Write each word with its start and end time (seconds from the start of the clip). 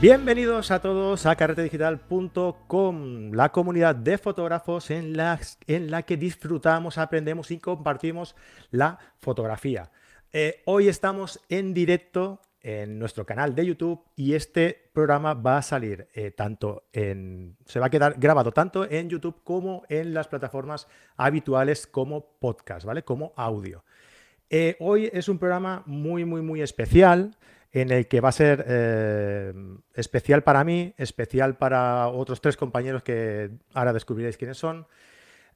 Bienvenidos 0.00 0.70
a 0.70 0.80
todos 0.80 1.26
a 1.26 1.34
carretedigital.com, 1.34 3.32
la 3.32 3.48
comunidad 3.50 3.96
de 3.96 4.16
fotógrafos 4.16 4.92
en 4.92 5.16
la, 5.16 5.40
que 6.06 6.16
disfrutamos, 6.16 6.98
aprendemos 6.98 7.50
y 7.50 7.58
compartimos 7.58 8.36
la 8.70 8.96
fotografía. 9.18 9.90
Eh, 10.32 10.62
hoy 10.66 10.86
estamos 10.86 11.40
en 11.48 11.74
directo 11.74 12.40
en 12.60 13.00
nuestro 13.00 13.26
canal 13.26 13.56
de 13.56 13.66
YouTube 13.66 14.04
y 14.14 14.34
este 14.34 14.88
programa 14.92 15.34
va 15.34 15.58
a 15.58 15.62
salir 15.62 16.06
eh, 16.14 16.30
tanto 16.30 16.84
en, 16.92 17.56
se 17.66 17.80
va 17.80 17.86
a 17.86 17.90
quedar 17.90 18.14
grabado 18.20 18.52
tanto 18.52 18.88
en 18.88 19.08
YouTube 19.10 19.42
como 19.42 19.82
en 19.88 20.14
las 20.14 20.28
plataformas 20.28 20.86
habituales 21.16 21.88
como 21.88 22.38
podcast, 22.38 22.86
¿vale? 22.86 23.02
Como 23.02 23.32
audio. 23.34 23.82
Eh, 24.48 24.76
hoy 24.78 25.10
es 25.12 25.28
un 25.28 25.40
programa 25.40 25.82
muy, 25.86 26.24
muy, 26.24 26.40
muy 26.40 26.62
especial 26.62 27.36
en 27.72 27.90
el 27.90 28.08
que 28.08 28.20
va 28.20 28.30
a 28.30 28.32
ser 28.32 28.64
eh, 28.66 29.52
especial 29.94 30.42
para 30.42 30.64
mí, 30.64 30.94
especial 30.96 31.56
para 31.56 32.08
otros 32.08 32.40
tres 32.40 32.56
compañeros 32.56 33.02
que 33.02 33.50
ahora 33.74 33.92
descubriréis 33.92 34.36
quiénes 34.36 34.56
son, 34.56 34.86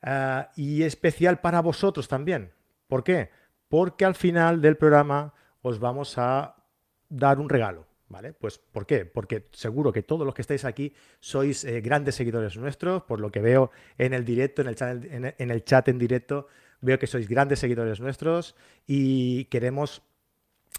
eh, 0.02 0.44
y 0.56 0.82
especial 0.82 1.40
para 1.40 1.60
vosotros 1.60 2.08
también. 2.08 2.52
¿Por 2.86 3.02
qué? 3.02 3.30
Porque 3.68 4.04
al 4.04 4.14
final 4.14 4.60
del 4.60 4.76
programa 4.76 5.32
os 5.62 5.78
vamos 5.78 6.18
a 6.18 6.56
dar 7.08 7.38
un 7.38 7.48
regalo. 7.48 7.86
¿Vale? 8.08 8.34
Pues 8.34 8.58
¿por 8.58 8.84
qué? 8.84 9.06
Porque 9.06 9.48
seguro 9.52 9.90
que 9.90 10.02
todos 10.02 10.26
los 10.26 10.34
que 10.34 10.42
estáis 10.42 10.66
aquí 10.66 10.92
sois 11.18 11.64
eh, 11.64 11.80
grandes 11.80 12.14
seguidores 12.14 12.58
nuestros, 12.58 13.04
por 13.04 13.20
lo 13.20 13.32
que 13.32 13.40
veo 13.40 13.70
en 13.96 14.12
el 14.12 14.26
directo, 14.26 14.60
en 14.60 14.68
el, 14.68 14.74
chat, 14.74 15.02
en 15.10 15.50
el 15.50 15.64
chat 15.64 15.88
en 15.88 15.98
directo, 15.98 16.46
veo 16.82 16.98
que 16.98 17.06
sois 17.06 17.26
grandes 17.26 17.60
seguidores 17.60 18.00
nuestros 18.00 18.54
y 18.86 19.46
queremos 19.46 20.02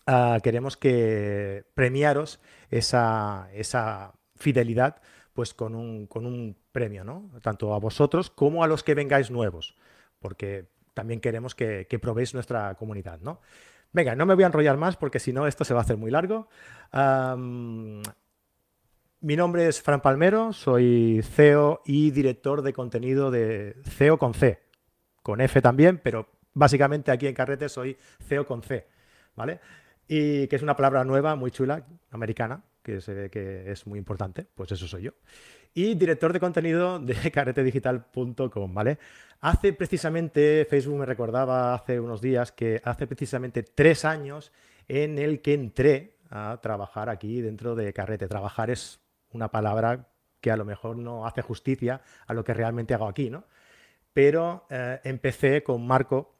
Ah, 0.05 0.39
queremos 0.43 0.75
que 0.75 1.65
premiaros 1.75 2.41
esa, 2.69 3.47
fidelidad 4.35 5.01
pues 5.33 5.53
con 5.53 5.73
un, 5.75 6.07
con 6.07 6.25
un 6.25 6.57
premio, 6.71 7.03
¿no? 7.03 7.31
Tanto 7.41 7.73
a 7.73 7.79
vosotros 7.79 8.29
como 8.29 8.63
a 8.63 8.67
los 8.67 8.83
que 8.83 8.93
vengáis 8.93 9.31
nuevos, 9.31 9.75
porque 10.19 10.67
también 10.93 11.21
queremos 11.21 11.55
que, 11.55 11.87
probéis 12.01 12.33
nuestra 12.33 12.75
comunidad, 12.75 13.19
¿no? 13.21 13.39
Venga, 13.93 14.15
no 14.15 14.25
me 14.25 14.35
voy 14.35 14.43
a 14.43 14.47
enrollar 14.47 14.77
más 14.77 14.97
porque 14.97 15.19
si 15.19 15.33
no 15.33 15.47
esto 15.47 15.63
se 15.63 15.73
va 15.73 15.79
a 15.81 15.83
hacer 15.83 15.97
muy 15.97 16.11
largo. 16.11 16.49
mi 19.21 19.35
nombre 19.35 19.67
es 19.67 19.81
Fran 19.81 20.01
Palmero, 20.01 20.51
soy 20.53 21.21
CEO 21.23 21.81
y 21.85 22.11
director 22.11 22.61
de 22.61 22.73
contenido 22.73 23.31
de 23.31 23.77
CEO 23.83 24.17
con 24.17 24.33
C, 24.33 24.59
con 25.21 25.41
F 25.41 25.61
también, 25.61 25.99
pero 26.03 26.27
básicamente 26.53 27.11
aquí 27.11 27.27
en 27.27 27.33
Carrete 27.33 27.69
soy 27.69 27.97
CEO 28.27 28.45
con 28.45 28.61
C, 28.61 28.87
¿vale? 29.35 29.59
Y 30.15 30.47
que 30.47 30.57
es 30.57 30.61
una 30.61 30.75
palabra 30.75 31.03
nueva, 31.03 31.35
muy 31.35 31.49
chula, 31.49 31.87
americana, 32.11 32.61
que 32.83 33.01
se 33.01 33.15
ve 33.15 33.29
que 33.31 33.71
es 33.71 33.87
muy 33.87 33.97
importante, 33.97 34.45
pues 34.53 34.71
eso 34.71 34.87
soy 34.87 35.03
yo. 35.03 35.11
Y 35.73 35.95
director 35.95 36.31
de 36.31 36.39
contenido 36.39 36.99
de 36.99 37.15
caretedigital.com, 37.31 38.73
¿vale? 38.75 38.99
Hace 39.41 39.73
precisamente, 39.73 40.67
Facebook 40.69 40.99
me 40.99 41.07
recordaba 41.07 41.73
hace 41.73 41.99
unos 41.99 42.21
días 42.21 42.51
que 42.51 42.79
hace 42.83 43.07
precisamente 43.07 43.63
tres 43.63 44.05
años 44.05 44.51
en 44.87 45.17
el 45.17 45.41
que 45.41 45.55
entré 45.55 46.17
a 46.29 46.59
trabajar 46.61 47.09
aquí 47.09 47.41
dentro 47.41 47.73
de 47.73 47.91
Carrete. 47.91 48.27
Trabajar 48.27 48.69
es 48.69 48.99
una 49.31 49.49
palabra 49.49 50.09
que 50.41 50.51
a 50.51 50.57
lo 50.57 50.65
mejor 50.65 50.95
no 50.95 51.25
hace 51.25 51.41
justicia 51.41 52.01
a 52.27 52.35
lo 52.35 52.43
que 52.43 52.53
realmente 52.53 52.93
hago 52.93 53.07
aquí, 53.07 53.31
¿no? 53.31 53.45
Pero 54.13 54.67
eh, 54.69 54.99
empecé 55.05 55.63
con 55.63 55.87
Marco 55.87 56.35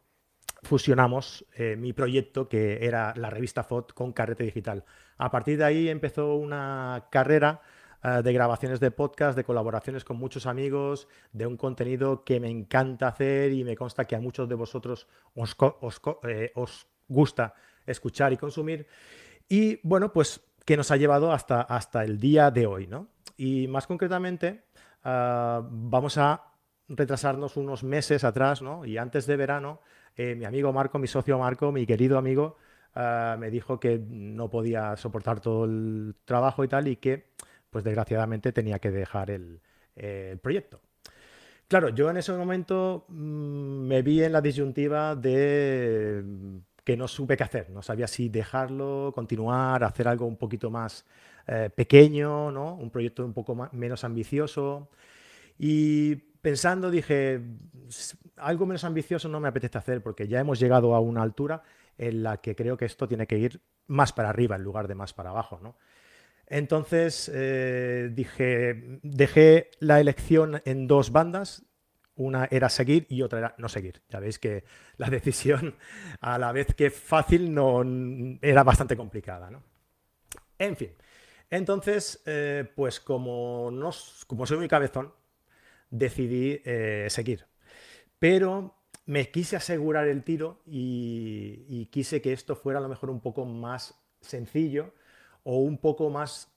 fusionamos 0.64 1.46
eh, 1.56 1.76
mi 1.76 1.94
proyecto 1.94 2.48
que 2.48 2.86
era 2.86 3.14
la 3.16 3.30
revista 3.30 3.64
FOT 3.64 3.94
con 3.94 4.14
Carrete 4.14 4.44
Digital. 4.44 4.86
A 5.18 5.30
partir 5.30 5.58
de 5.58 5.66
ahí 5.66 5.90
empezó 5.90 6.36
una 6.36 7.08
carrera 7.12 7.62
eh, 8.04 8.22
de 8.24 8.34
grabaciones 8.34 8.80
de 8.80 8.92
podcast, 8.92 9.36
de 9.36 9.44
colaboraciones 9.44 10.04
con 10.04 10.18
muchos 10.18 10.46
amigos, 10.46 11.08
de 11.32 11.46
un 11.46 11.58
contenido 11.58 12.24
que 12.24 12.40
me 12.40 12.50
encanta 12.50 13.08
hacer 13.08 13.52
y 13.52 13.64
me 13.64 13.76
consta 13.76 14.06
que 14.06 14.16
a 14.16 14.22
muchos 14.22 14.48
de 14.50 14.56
vosotros 14.56 15.08
os, 15.36 15.56
eh, 16.24 16.52
os 16.56 16.88
gusta 17.08 17.54
escuchar 17.86 18.34
y 18.34 18.38
consumir. 18.38 18.88
Y 19.50 19.80
bueno, 19.88 20.12
pues 20.14 20.42
que 20.66 20.78
nos 20.78 20.92
ha 20.92 20.98
llevado 20.98 21.34
hasta, 21.34 21.62
hasta 21.62 22.04
el 22.06 22.20
día 22.20 22.50
de 22.50 22.66
hoy, 22.66 22.88
¿no? 22.88 23.10
Y 23.36 23.68
más 23.68 23.86
concretamente, 23.86 24.64
vamos 25.04 26.18
a 26.18 26.54
retrasarnos 26.88 27.58
unos 27.58 27.84
meses 27.84 28.24
atrás, 28.24 28.62
¿no? 28.62 28.86
Y 28.86 28.98
antes 28.98 29.26
de 29.26 29.36
verano 29.36 29.82
eh, 30.16 30.36
mi 30.36 30.46
amigo 30.46 30.72
Marco, 30.74 31.00
mi 31.00 31.08
socio 31.08 31.38
Marco, 31.40 31.72
mi 31.72 31.86
querido 31.86 32.18
amigo, 32.18 32.58
ah, 32.96 33.38
me 33.40 33.50
dijo 33.50 33.80
que 33.80 34.00
no 34.00 34.50
podía 34.50 34.96
soportar 34.98 35.40
todo 35.40 35.66
el 35.66 36.16
trabajo 36.26 36.64
y 36.64 36.68
tal 36.68 36.88
y 36.88 36.98
que, 36.98 37.28
pues 37.70 37.84
desgraciadamente, 37.84 38.52
tenía 38.52 38.80
que 38.80 38.92
dejar 38.92 39.32
el, 39.32 39.62
proyecto. 40.42 40.82
Claro, 41.68 41.90
yo 41.90 42.10
en 42.10 42.18
ese 42.18 42.34
momento 42.34 43.06
mm, 43.10 43.88
me 43.88 44.02
vi 44.02 44.24
en 44.24 44.32
la 44.32 44.42
disyuntiva 44.42 45.16
de 45.16 46.24
que 46.84 46.98
no 46.98 47.08
supe 47.08 47.38
qué 47.38 47.44
hacer, 47.44 47.70
no 47.70 47.82
sabía 47.82 48.08
si 48.08 48.30
dejarlo, 48.30 49.12
continuar, 49.14 49.84
hacer 49.84 50.08
algo 50.08 50.26
un 50.26 50.38
poquito 50.38 50.70
más 50.70 51.06
eh, 51.48 51.70
pequeño, 51.74 52.52
¿no? 52.52 52.76
un 52.76 52.90
proyecto 52.90 53.26
un 53.26 53.34
poco 53.34 53.70
menos 53.72 54.04
ambicioso. 54.04 54.90
Y 55.58 56.33
pensando 56.44 56.92
dije, 56.92 57.42
algo 58.36 58.66
menos 58.66 58.84
ambicioso 58.84 59.30
no 59.30 59.40
me 59.40 59.48
apetece 59.48 59.78
hacer 59.78 60.04
porque 60.04 60.28
ya 60.28 60.42
hemos 60.42 60.60
llegado 60.60 60.94
a 60.94 61.00
una 61.00 61.24
altura 61.24 61.64
en 61.98 62.22
la 62.22 62.42
que 62.42 62.54
creo 62.54 62.76
que 62.76 62.86
esto 62.86 63.08
tiene 63.08 63.26
que 63.26 63.40
ir 63.40 63.62
más 63.88 64.12
para 64.12 64.30
arriba 64.30 64.58
en 64.58 64.64
lugar 64.64 64.90
de 64.90 64.94
más 64.94 65.14
para 65.14 65.30
abajo. 65.30 65.60
¿no? 65.64 65.78
Entonces 66.46 67.32
eh, 67.34 68.10
dije, 68.12 69.00
dejé 69.04 69.72
la 69.80 70.02
elección 70.02 70.62
en 70.66 70.86
dos 70.86 71.12
bandas. 71.12 71.66
Una 72.16 72.48
era 72.52 72.70
seguir 72.70 73.08
y 73.10 73.22
otra 73.22 73.40
era 73.40 73.56
no 73.58 73.70
seguir. 73.70 74.04
Ya 74.10 74.20
veis 74.20 74.38
que 74.38 74.66
la 74.98 75.10
decisión, 75.10 75.76
a 76.20 76.38
la 76.38 76.52
vez 76.52 76.76
que 76.76 76.92
fácil, 76.92 77.54
no, 77.54 77.82
era 78.42 78.64
bastante 78.64 78.98
complicada. 78.98 79.50
¿no? 79.50 79.64
En 80.60 80.76
fin, 80.76 80.92
entonces, 81.50 82.22
eh, 82.26 82.70
pues 82.76 83.00
como, 83.00 83.72
no, 83.72 83.92
como 84.28 84.46
soy 84.46 84.58
muy 84.58 84.68
cabezón, 84.68 85.14
decidí 85.94 86.60
eh, 86.66 87.06
seguir. 87.10 87.46
Pero 88.18 88.76
me 89.06 89.30
quise 89.30 89.56
asegurar 89.56 90.08
el 90.08 90.24
tiro 90.24 90.62
y, 90.66 91.86
quise 91.92 92.22
que 92.22 92.34
esto 92.34 92.56
fuera 92.56 92.80
a 92.80 92.82
lo 92.82 92.90
mejor 92.90 93.10
un 93.10 93.22
poco 93.22 93.46
más 93.46 93.96
sencillo 94.22 94.94
o 95.44 95.58
un 95.58 95.78
poco 95.78 96.10
más 96.10 96.50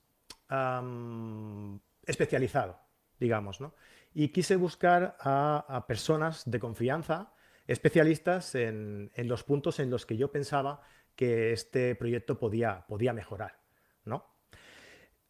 especializado, 2.05 2.79
digamos. 3.19 3.61
¿no? 3.61 3.73
Y 4.13 4.29
quise 4.29 4.55
buscar 4.55 5.17
a, 5.19 5.85
personas 5.87 6.49
de 6.49 6.59
confianza, 6.59 7.33
especialistas 7.67 8.55
en, 8.55 9.11
los 9.15 9.43
puntos 9.43 9.79
en 9.79 9.91
los 9.91 10.05
que 10.05 10.17
yo 10.17 10.31
pensaba 10.31 10.81
que 11.15 11.51
este 11.51 11.95
proyecto 11.95 12.39
podía, 12.39 12.85
podía 12.87 13.13
mejorar. 13.13 13.59
¿no? 14.05 14.25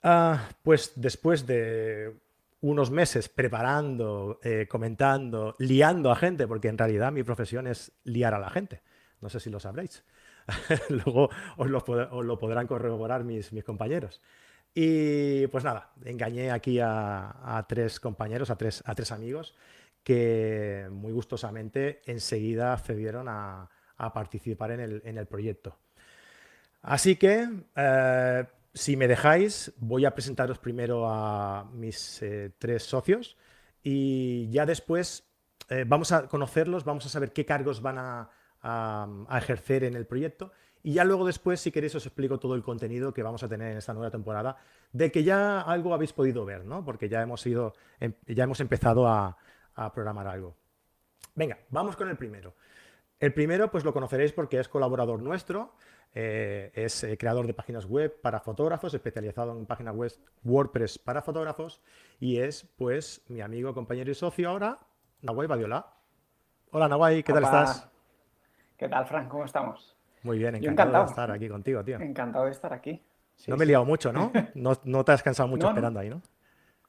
Ah, 0.04 0.50
pues 0.62 0.94
después 0.96 1.48
de 1.48 2.27
unos 2.62 2.90
meses 2.92 3.30
preparando, 3.30 4.40
eh, 4.44 4.68
comentando, 4.68 5.56
liando 5.60 6.12
a 6.12 6.16
gente, 6.16 6.48
porque 6.48 6.70
en 6.70 6.78
realidad 6.78 7.12
mi 7.12 7.24
profesión 7.24 7.68
es 7.68 7.92
liar 8.04 8.34
a 8.34 8.40
la 8.40 8.50
gente. 8.50 8.82
No 9.22 9.30
sé 9.30 9.40
si 9.40 9.50
lo 9.50 9.60
sabréis. 9.60 10.04
Luego 10.90 11.30
os 11.58 11.70
lo, 11.70 12.40
podrán 12.40 12.68
corroborar 12.68 13.24
mis, 13.24 13.52
mis, 13.52 13.64
compañeros. 13.64 14.22
Y 14.74 15.48
pues 15.48 15.64
nada, 15.64 15.92
engañé 16.06 16.52
aquí 16.52 16.80
a, 16.82 17.66
tres 17.68 18.00
compañeros, 18.00 18.50
a 18.50 18.58
tres, 18.58 18.84
a 18.86 18.96
tres 18.96 19.12
amigos, 19.12 19.56
que 20.04 20.88
muy 20.92 21.12
gustosamente 21.12 22.02
enseguida 22.06 22.74
accedieron 22.74 23.28
a, 23.28 23.70
participar 24.14 24.72
en 24.72 24.80
el, 24.80 25.02
en 25.06 25.18
el, 25.18 25.26
proyecto. 25.26 25.76
Así 26.84 27.16
que 27.16 27.50
eh, 27.76 28.46
si 28.78 28.96
me 28.96 29.08
dejáis, 29.08 29.74
voy 29.78 30.06
a 30.06 30.14
presentaros 30.14 30.60
primero 30.60 31.10
a 31.10 31.66
mis 31.74 32.22
eh, 32.22 32.52
tres 32.58 32.84
socios 32.84 33.36
y 33.82 34.50
ya 34.50 34.66
después 34.66 35.28
eh, 35.70 35.84
vamos 35.88 36.12
a 36.12 36.28
conocerlos, 36.28 36.86
vamos 36.86 37.06
a 37.06 37.10
saber 37.10 37.34
qué 37.34 37.46
cargos 37.46 37.82
van 37.82 37.98
a, 37.98 38.30
ejercer 39.38 39.86
en 39.86 39.96
el 39.96 40.06
proyecto 40.06 40.52
y 40.84 40.94
ya 40.94 41.06
luego 41.06 41.26
después, 41.26 41.62
si 41.62 41.72
queréis, 41.72 41.96
os 41.96 42.06
explico 42.06 42.40
todo 42.40 42.54
el 42.56 42.64
contenido 42.64 43.14
que 43.14 43.24
vamos 43.24 43.42
a 43.44 43.48
tener 43.48 43.72
en 43.72 43.78
esta 43.78 43.94
nueva 43.94 44.12
temporada, 44.12 44.58
de 44.92 45.12
que 45.12 45.24
ya 45.24 45.62
algo 45.62 45.94
habéis 45.94 46.14
podido 46.14 46.46
ver, 46.46 46.66
¿no? 46.66 46.84
Porque 46.84 47.08
ya 47.08 47.22
hemos, 47.22 47.46
ido, 47.46 47.74
em, 48.00 48.14
ya 48.26 48.44
hemos 48.44 48.60
empezado 48.60 49.08
a, 49.08 49.38
a 49.76 49.92
programar 49.92 50.28
algo. 50.28 50.56
Venga, 51.36 51.58
vamos 51.70 51.96
con 51.96 52.10
el 52.10 52.18
primero. 52.18 52.56
El 53.20 53.34
primero, 53.34 53.72
pues 53.72 53.84
lo 53.84 53.94
conoceréis 53.94 54.34
porque 54.34 54.60
es 54.60 54.68
colaborador 54.68 55.22
nuestro. 55.22 55.76
Eh, 56.20 56.72
es 56.74 57.04
eh, 57.04 57.16
creador 57.16 57.46
de 57.46 57.54
páginas 57.54 57.86
web 57.86 58.20
para 58.24 58.40
fotógrafos, 58.40 58.92
especializado 58.92 59.52
en 59.52 59.68
páginas 59.68 59.96
web 59.96 60.12
WordPress 60.44 60.98
para 60.98 61.22
fotógrafos 61.22 61.80
y 62.20 62.40
es 62.40 62.64
pues 62.76 63.24
mi 63.28 63.42
amigo, 63.42 63.72
compañero 63.76 64.10
y 64.10 64.16
socio 64.16 64.50
ahora, 64.50 64.80
Nawai 65.22 65.46
Badiola. 65.46 65.86
Hola 66.72 66.88
Nawai, 66.88 67.22
¿qué 67.22 67.34
tal 67.34 67.44
estás? 67.44 67.88
¿Qué 68.76 68.90
tal, 68.90 69.06
Frank? 69.06 69.28
¿Cómo 69.28 69.46
estamos? 69.46 69.96
Muy 70.24 70.40
bien, 70.40 70.56
encantado, 70.56 71.04
de 71.04 71.10
estar 71.12 71.30
aquí 71.30 71.48
contigo, 71.50 71.84
tío. 71.84 72.00
Encantado 72.00 72.46
de 72.46 72.52
estar 72.52 72.74
aquí. 72.74 73.00
no 73.46 73.56
me 73.56 73.66
he 73.66 73.68
liado 73.68 73.86
mucho, 73.86 74.12
¿no? 74.12 74.32
¿no? 74.56 75.06
te 75.06 75.12
has 75.12 75.22
cansado 75.22 75.48
mucho 75.48 75.68
esperando 75.68 76.00
ahí, 76.00 76.10
¿no? 76.10 76.24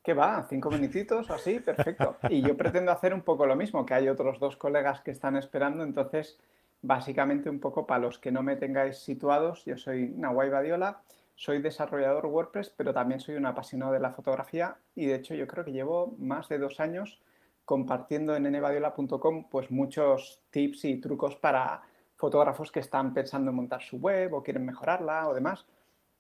¿Qué 0.02 0.14
va? 0.14 0.46
¿Cinco 0.48 0.70
minutitos 0.70 1.28
o 1.28 1.34
así? 1.34 1.60
Perfecto. 1.60 2.16
Y 2.30 2.40
yo 2.40 2.56
pretendo 2.56 2.92
hacer 2.92 3.12
un 3.12 3.20
poco 3.20 3.44
lo 3.44 3.56
mismo, 3.56 3.84
que 3.84 3.92
hay 3.92 4.08
otros 4.08 4.40
dos 4.40 4.56
colegas 4.56 5.02
que 5.02 5.10
están 5.10 5.36
esperando, 5.36 5.84
entonces, 5.84 6.40
básicamente 6.82 7.50
un 7.50 7.60
poco 7.60 7.86
para 7.86 8.00
los 8.00 8.18
que 8.18 8.32
no 8.32 8.42
me 8.42 8.56
tengáis 8.56 8.98
situados, 8.98 9.64
yo 9.64 9.76
soy 9.76 10.08
Nawai 10.16 10.50
Badiola, 10.50 11.02
soy 11.34 11.60
desarrollador 11.62 12.26
WordPress, 12.26 12.70
pero 12.70 12.92
también 12.92 13.20
soy 13.20 13.36
un 13.36 13.46
apasionado 13.46 13.92
de 13.92 14.00
la 14.00 14.10
fotografía 14.10 14.76
y 14.94 15.06
de 15.06 15.14
hecho 15.14 15.34
yo 15.34 15.46
creo 15.46 15.64
que 15.64 15.72
llevo 15.72 16.16
más 16.18 16.48
de 16.48 16.58
dos 16.58 16.80
años 16.80 17.20
compartiendo 17.64 18.34
en 18.34 18.50
nbadiola.com 18.50 19.48
pues 19.50 19.70
muchos 19.70 20.42
tips 20.50 20.84
y 20.86 21.00
trucos 21.00 21.36
para 21.36 21.82
fotógrafos 22.16 22.72
que 22.72 22.80
están 22.80 23.14
pensando 23.14 23.50
en 23.50 23.56
montar 23.56 23.82
su 23.82 23.98
web 23.98 24.34
o 24.34 24.42
quieren 24.42 24.64
mejorarla 24.64 25.28
o 25.28 25.34
demás. 25.34 25.66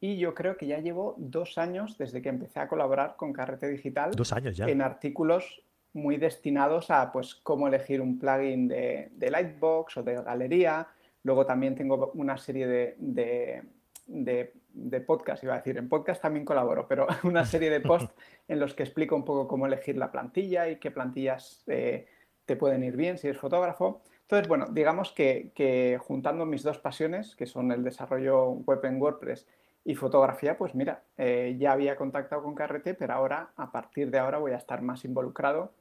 Y 0.00 0.18
yo 0.18 0.34
creo 0.34 0.56
que 0.56 0.66
ya 0.66 0.78
llevo 0.78 1.16
dos 1.18 1.58
años 1.58 1.98
desde 1.98 2.22
que 2.22 2.28
empecé 2.28 2.60
a 2.60 2.68
colaborar 2.68 3.16
con 3.16 3.32
Carrete 3.32 3.66
Digital. 3.66 4.12
Dos 4.12 4.32
años 4.32 4.56
ya. 4.56 4.68
En 4.68 4.80
artículos 4.80 5.64
muy 5.98 6.16
destinados 6.16 6.90
a 6.90 7.12
pues 7.12 7.34
cómo 7.34 7.68
elegir 7.68 8.00
un 8.00 8.18
plugin 8.18 8.68
de, 8.68 9.10
Lightbox 9.18 9.98
o 9.98 10.02
de 10.02 10.22
Galería. 10.22 10.88
Luego 11.22 11.44
también 11.44 11.74
tengo 11.74 12.12
una 12.14 12.38
serie 12.38 12.66
de, 12.66 13.64
de, 14.06 15.00
podcast, 15.00 15.44
iba 15.44 15.54
a 15.54 15.58
decir, 15.58 15.76
en 15.76 15.88
podcast 15.88 16.22
también 16.22 16.44
colaboro, 16.44 16.86
pero 16.88 17.06
una 17.24 17.44
serie 17.44 17.70
de 17.70 17.80
posts 17.80 18.14
en 18.48 18.58
los 18.60 18.74
que 18.74 18.82
explico 18.82 19.14
un 19.16 19.24
poco 19.24 19.46
cómo 19.46 19.66
elegir 19.66 19.96
la 19.96 20.10
plantilla 20.10 20.68
y 20.68 20.76
qué 20.76 20.90
plantillas 20.90 21.62
eh, 21.66 22.06
te 22.46 22.56
pueden 22.56 22.82
ir 22.82 22.96
bien 22.96 23.18
si 23.18 23.28
eres 23.28 23.40
fotógrafo. 23.40 24.02
Entonces, 24.22 24.48
bueno, 24.48 24.66
digamos 24.70 25.12
que, 25.12 25.98
juntando 26.02 26.44
mis 26.44 26.62
dos 26.62 26.78
pasiones, 26.78 27.34
que 27.34 27.46
son 27.46 27.72
el 27.72 27.82
desarrollo 27.82 28.50
web 28.50 28.84
en 28.84 29.00
WordPress 29.00 29.46
y 29.84 29.94
fotografía, 29.94 30.58
pues 30.58 30.74
mira, 30.74 31.02
eh, 31.16 31.56
ya 31.58 31.72
había 31.72 31.96
contactado 31.96 32.42
con 32.42 32.54
Carrete, 32.54 32.92
pero 32.92 33.14
ahora, 33.14 33.52
a 33.56 33.72
partir 33.72 34.10
de 34.10 34.18
ahora, 34.18 34.36
voy 34.36 34.52
a 34.52 34.56
estar 34.56 34.82
más 34.82 35.06
involucrado. 35.06 35.72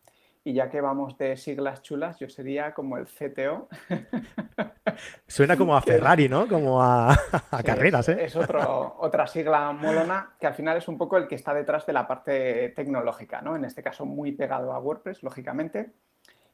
Y 0.47 0.53
ya 0.53 0.69
que 0.69 0.79
vamos 0.79 1.17
de 1.17 1.35
siglas 1.35 1.81
chulas, 1.81 2.17
yo 2.19 2.29
sería 2.29 2.73
como 2.73 2.97
el 2.97 3.05
CTO. 3.05 3.67
Suena 5.27 5.57
como 5.57 5.75
a 5.75 5.81
Ferrari, 5.81 6.29
¿no? 6.29 6.47
Como 6.47 6.81
a, 6.81 7.13
carreras, 7.65 8.07
¿eh? 8.07 8.23
Es, 8.23 8.38
otra 8.38 9.27
sigla 9.27 9.73
molona 9.73 10.35
que 10.39 10.47
al 10.47 10.53
final 10.53 10.77
es 10.77 10.88
un 10.88 10.97
poco 10.97 11.17
el 11.17 11.27
que 11.27 11.35
está 11.35 11.53
detrás 11.53 11.85
de 11.85 11.91
la 11.91 12.07
parte 12.07 12.69
tecnológica, 12.69 13.41
¿no? 13.41 13.57
En 13.57 13.65
este 13.65 13.83
caso 13.83 14.05
muy 14.05 14.31
pegado 14.31 14.71
a 14.71 14.79
WordPress, 14.79 15.21
lógicamente. 15.21 15.91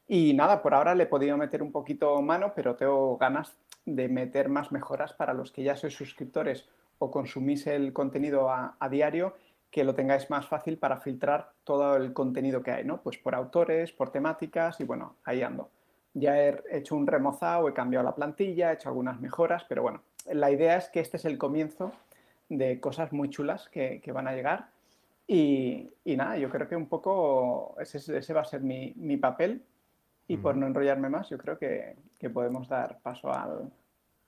Y 0.07 0.33
nada, 0.33 0.63
por 0.63 0.73
ahora 0.73 0.95
le 0.95 1.03
he 1.03 1.05
podido 1.05 1.37
meter 1.37 1.61
un 1.61 1.71
poquito 1.71 2.19
mano, 2.23 2.53
pero 2.55 2.75
tengo 2.75 3.15
ganas 3.19 3.55
de 3.85 4.07
meter 4.09 4.49
más 4.49 4.71
mejoras 4.71 5.13
para 5.13 5.35
los 5.35 5.51
que 5.51 5.61
ya 5.61 5.75
sois 5.75 5.93
suscriptores 5.93 6.67
o 6.97 7.11
consumís 7.11 7.67
el 7.67 7.93
contenido 7.93 8.49
a, 8.49 8.75
diario, 8.89 9.35
que 9.73 9.83
lo 9.83 9.95
tengáis 9.95 10.29
más 10.29 10.47
fácil 10.47 10.77
para 10.77 10.97
filtrar 10.97 11.51
todo 11.63 11.95
el 11.97 12.13
contenido 12.13 12.61
que 12.61 12.69
hay, 12.69 12.85
¿no? 12.85 13.01
Pues 13.01 13.17
por 13.17 13.33
autores, 13.33 13.91
por 13.91 14.11
temáticas 14.11 14.79
y 14.79 14.83
bueno, 14.83 15.15
ahí 15.25 15.41
ando. 15.41 15.71
Ya 16.13 16.39
he 16.39 16.61
hecho 16.69 16.95
un 16.95 17.07
remozado, 17.07 17.67
he 17.67 17.73
cambiado 17.73 18.05
la 18.05 18.13
plantilla, 18.13 18.69
he 18.69 18.75
hecho 18.75 18.89
algunas 18.89 19.19
mejoras, 19.19 19.65
pero 19.67 19.81
bueno, 19.81 20.03
la 20.31 20.51
idea 20.51 20.77
es 20.77 20.89
que 20.89 20.99
este 20.99 21.17
es 21.17 21.25
el 21.25 21.39
comienzo 21.39 21.91
de 22.49 22.79
cosas 22.79 23.11
muy 23.13 23.31
chulas 23.31 23.67
que, 23.69 23.99
van 24.13 24.27
a 24.27 24.35
llegar. 24.35 24.67
Y, 25.25 25.89
nada, 26.05 26.37
yo 26.37 26.51
creo 26.51 26.67
que 26.67 26.75
un 26.75 26.87
poco 26.87 27.75
ese, 27.79 28.31
va 28.31 28.41
a 28.41 28.45
ser 28.45 28.61
mi, 28.61 28.93
mi 28.95 29.17
papel 29.17 29.63
y 30.27 30.37
por 30.37 30.55
no 30.55 30.67
enrollarme 30.67 31.09
más, 31.09 31.29
yo 31.29 31.39
creo 31.39 31.57
que, 31.57 31.95
podemos 32.31 32.69
dar 32.69 32.99
paso 33.01 33.33
al, 33.33 33.71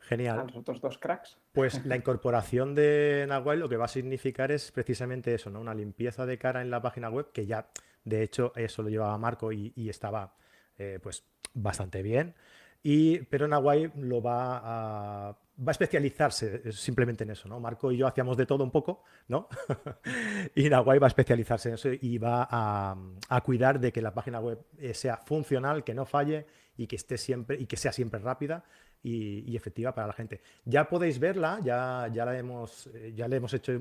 Genial. 0.08 0.40
a 0.40 0.44
los 0.44 0.56
otros 0.56 0.82
dos 0.82 0.98
cracks. 0.98 1.38
Pues 1.52 1.84
la 1.86 1.96
incorporación 1.96 2.76
de 2.76 3.26
Nahuel 3.28 3.60
lo 3.60 3.70
que 3.70 3.78
va 3.78 3.86
a 3.86 3.90
significar 3.90 4.52
es 4.52 4.72
precisamente 4.72 5.34
eso, 5.34 5.50
¿no? 5.50 5.60
Una 5.60 5.74
limpieza 5.74 6.26
de 6.26 6.38
cara 6.38 6.62
en 6.62 6.70
la 6.70 6.82
página 6.82 7.10
web, 7.10 7.32
que 7.32 7.46
ya, 7.46 7.70
de 8.04 8.24
hecho, 8.24 8.52
eso 8.56 8.84
lo 8.84 8.90
llevaba 8.90 9.18
Marco 9.18 9.52
y, 9.52 9.74
estaba 9.90 10.36
eh, 10.78 11.00
pues 11.02 11.24
bastante 11.54 12.02
bien. 12.02 12.36
Y, 12.84 13.20
pero 13.20 13.48
Nahuel 13.48 13.92
lo 13.96 14.22
va 14.22 15.30
a 15.30 15.38
va 15.58 15.70
a 15.70 15.72
especializarse 15.72 16.72
simplemente 16.72 17.24
en 17.24 17.32
eso, 17.32 17.48
¿no? 17.48 17.60
Marco 17.60 17.92
y 17.92 17.98
yo 17.98 18.08
hacíamos 18.08 18.36
de 18.36 18.46
todo 18.46 18.64
un 18.64 18.72
poco, 18.72 19.04
¿no? 19.28 19.48
y 20.56 20.70
Nahuay 20.70 21.00
va 21.00 21.08
a 21.08 21.10
especializarse 21.10 21.70
en 21.70 21.76
eso 21.76 21.90
y 21.94 22.18
va 22.18 22.48
a, 22.50 23.42
cuidar 23.42 23.80
de 23.80 23.92
que 23.92 24.02
la 24.02 24.14
página 24.14 24.40
web 24.40 24.60
eh, 24.78 24.94
sea 24.94 25.18
funcional, 25.18 25.84
que 25.84 25.94
no 25.94 26.06
falle 26.06 26.46
y 26.78 26.88
que 26.88 26.98
esté 26.98 27.18
siempre 27.18 27.58
y 27.60 27.68
que 27.68 27.78
sea 27.78 27.94
siempre 27.94 28.20
rápida 28.20 28.66
y, 29.04 29.56
efectiva 29.56 29.94
para 29.94 30.08
la 30.08 30.14
gente. 30.14 30.42
Ya 30.66 30.90
podéis 30.90 31.20
verla, 31.20 31.60
ya, 31.64 32.10
ya 32.12 32.26
la 32.26 32.38
hemos, 32.38 32.88
eh, 32.88 33.14
ya 33.16 33.28
le 33.28 33.38
hemos 33.38 33.54
hecho 33.54 33.74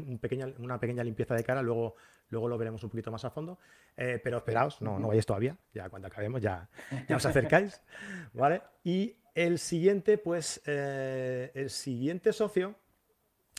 una 0.59 0.79
pequeña 0.79 1.03
limpieza 1.03 1.35
de 1.35 1.43
cara, 1.43 1.63
luego, 1.63 1.97
luego 2.29 2.49
lo 2.49 2.59
veremos 2.59 2.83
un 2.85 2.91
poquito 2.91 3.11
más 3.11 3.25
a 3.25 3.31
fondo. 3.31 3.59
Eh, 3.97 4.21
pero 4.23 4.39
esperaos, 4.39 4.83
no, 4.83 4.99
no 4.99 5.09
vayáis 5.09 5.27
todavía, 5.27 5.57
ya 5.73 5.89
cuando 5.89 6.09
acabemos 6.09 6.43
ya, 6.43 6.69
ya 7.09 7.17
os 7.17 7.25
acercáis, 7.25 7.81
¿vale? 8.33 8.61
Y 8.83 9.17
el 9.35 9.59
siguiente, 9.59 10.17
pues, 10.19 10.63
eh, 10.67 11.51
el 11.55 11.71
siguiente 11.71 12.33
socio, 12.33 12.77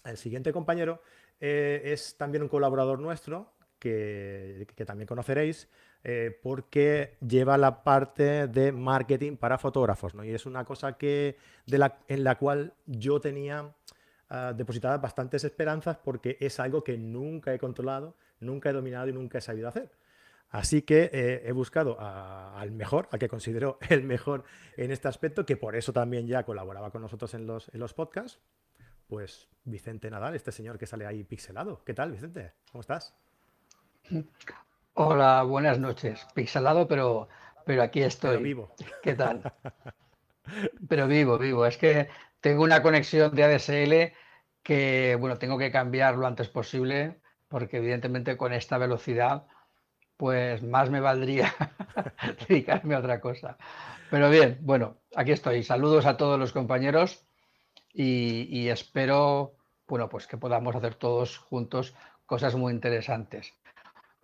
el 0.05 0.17
siguiente 0.17 0.53
compañero, 0.53 1.01
eh, 1.39 1.81
es 1.85 2.17
también 2.17 2.43
un 2.43 2.49
colaborador 2.49 2.99
nuestro, 2.99 3.53
que, 3.79 4.67
también 4.85 5.07
conoceréis, 5.07 5.69
eh, 6.07 6.39
porque 6.43 7.17
lleva 7.19 7.57
la 7.57 7.83
parte 7.83 8.47
de 8.47 8.71
marketing 8.71 9.37
para 9.37 9.57
fotógrafos, 9.57 10.13
¿no? 10.13 10.23
Y 10.23 10.29
es 10.35 10.45
una 10.45 10.63
cosa 10.63 10.99
que, 10.99 11.35
en 11.65 12.23
la 12.23 12.37
cual 12.37 12.75
yo 12.85 13.19
tenía 13.19 13.73
ah, 14.29 14.53
depositadas 14.55 15.01
bastantes 15.01 15.43
esperanzas 15.43 15.97
porque 15.97 16.37
es 16.39 16.59
algo 16.59 16.83
que 16.83 16.95
nunca 16.95 17.55
he 17.55 17.57
controlado, 17.57 18.15
nunca 18.39 18.69
he 18.69 18.73
dominado 18.73 19.09
y 19.09 19.13
nunca 19.13 19.39
he 19.39 19.41
sabido 19.41 19.67
hacer. 19.67 19.89
Así 20.51 20.83
que 20.83 21.09
eh, 21.11 21.41
he 21.43 21.51
buscado 21.53 21.97
al 21.99 22.69
mejor, 22.69 23.09
al 23.11 23.17
que 23.17 23.27
considero 23.27 23.79
el 23.89 24.03
mejor 24.03 24.43
en 24.77 24.91
este 24.91 25.07
aspecto, 25.07 25.43
que 25.43 25.57
por 25.57 25.75
eso 25.75 25.91
también 25.91 26.27
ya 26.27 26.43
colaboraba 26.43 26.91
con 26.91 27.01
nosotros 27.01 27.33
en 27.33 27.47
los, 27.47 27.73
en 27.73 27.79
los 27.79 27.95
podcasts. 27.95 28.39
Pues 29.07 29.49
Vicente 29.63 30.11
Nadal, 30.11 30.35
este 30.35 30.51
señor 30.51 30.77
que 30.77 30.85
sale 30.85 31.07
ahí 31.07 31.23
pixelado. 31.23 31.83
¿Qué 31.83 31.95
tal, 31.95 32.11
Vicente? 32.11 32.53
¿Cómo 32.71 32.81
estás? 32.81 33.15
Hola, 34.97 35.43
buenas 35.43 35.77
noches. 35.77 36.25
Pixelado, 36.33 36.87
pero, 36.87 37.27
pero 37.65 37.83
aquí 37.83 38.01
estoy. 38.01 38.41
vivo. 38.41 38.73
¿Qué 39.03 39.13
tal? 39.13 39.41
pero 40.87 41.05
vivo, 41.05 41.37
vivo. 41.37 41.65
Es 41.65 41.77
que 41.77 42.07
tengo 42.39 42.63
una 42.63 42.81
conexión 42.81 43.35
de 43.35 43.43
ADSL 43.43 44.13
que, 44.63 45.17
bueno, 45.19 45.37
tengo 45.37 45.57
que 45.57 45.69
cambiar 45.69 46.15
lo 46.15 46.25
antes 46.25 46.47
posible, 46.47 47.19
porque 47.49 47.77
evidentemente 47.77 48.37
con 48.37 48.53
esta 48.53 48.77
velocidad 48.77 49.47
pues 50.15 50.63
más 50.63 50.89
me 50.89 51.01
valdría 51.01 51.53
dedicarme 52.47 52.95
a 52.95 52.99
otra 52.99 53.19
cosa. 53.19 53.57
Pero 54.09 54.29
bien, 54.29 54.59
bueno, 54.61 54.95
aquí 55.13 55.33
estoy. 55.33 55.63
Saludos 55.63 56.05
a 56.05 56.15
todos 56.15 56.39
los 56.39 56.53
compañeros 56.53 57.27
y, 57.91 58.69
espero, 58.69 59.57
bueno, 59.89 60.07
pues 60.07 60.25
que 60.25 60.37
podamos 60.37 60.73
hacer 60.73 60.95
todos 60.95 61.37
juntos 61.37 61.93
cosas 62.25 62.55
muy 62.55 62.71
interesantes. 62.71 63.53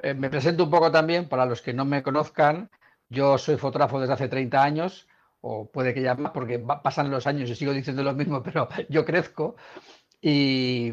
Eh, 0.03 0.13
me 0.15 0.29
presento 0.29 0.63
un 0.63 0.72
poco 0.72 0.91
también 0.91 1.29
para 1.29 1.46
los 1.46 1.62
que 1.62 1.74
no 1.74 1.86
me 1.86 2.01
conozcan. 2.03 2.70
Yo 3.10 3.38
soy 3.38 3.58
fotógrafo 3.58 4.00
desde 4.00 4.13
hace 4.13 4.27
30 4.27 4.63
años, 4.63 5.08
o 5.41 5.70
puede 5.70 5.93
que 5.93 6.01
ya 6.01 6.15
más, 6.15 6.31
porque 6.31 6.60
pasan 6.60 7.12
los 7.12 7.27
años 7.27 7.50
y 7.50 7.55
sigo 7.55 7.74
diciendo 7.74 8.03
lo 8.03 8.13
mismo, 8.13 8.41
pero 8.43 8.67
yo 8.89 9.05
crezco. 9.05 9.55
Y, 10.22 10.91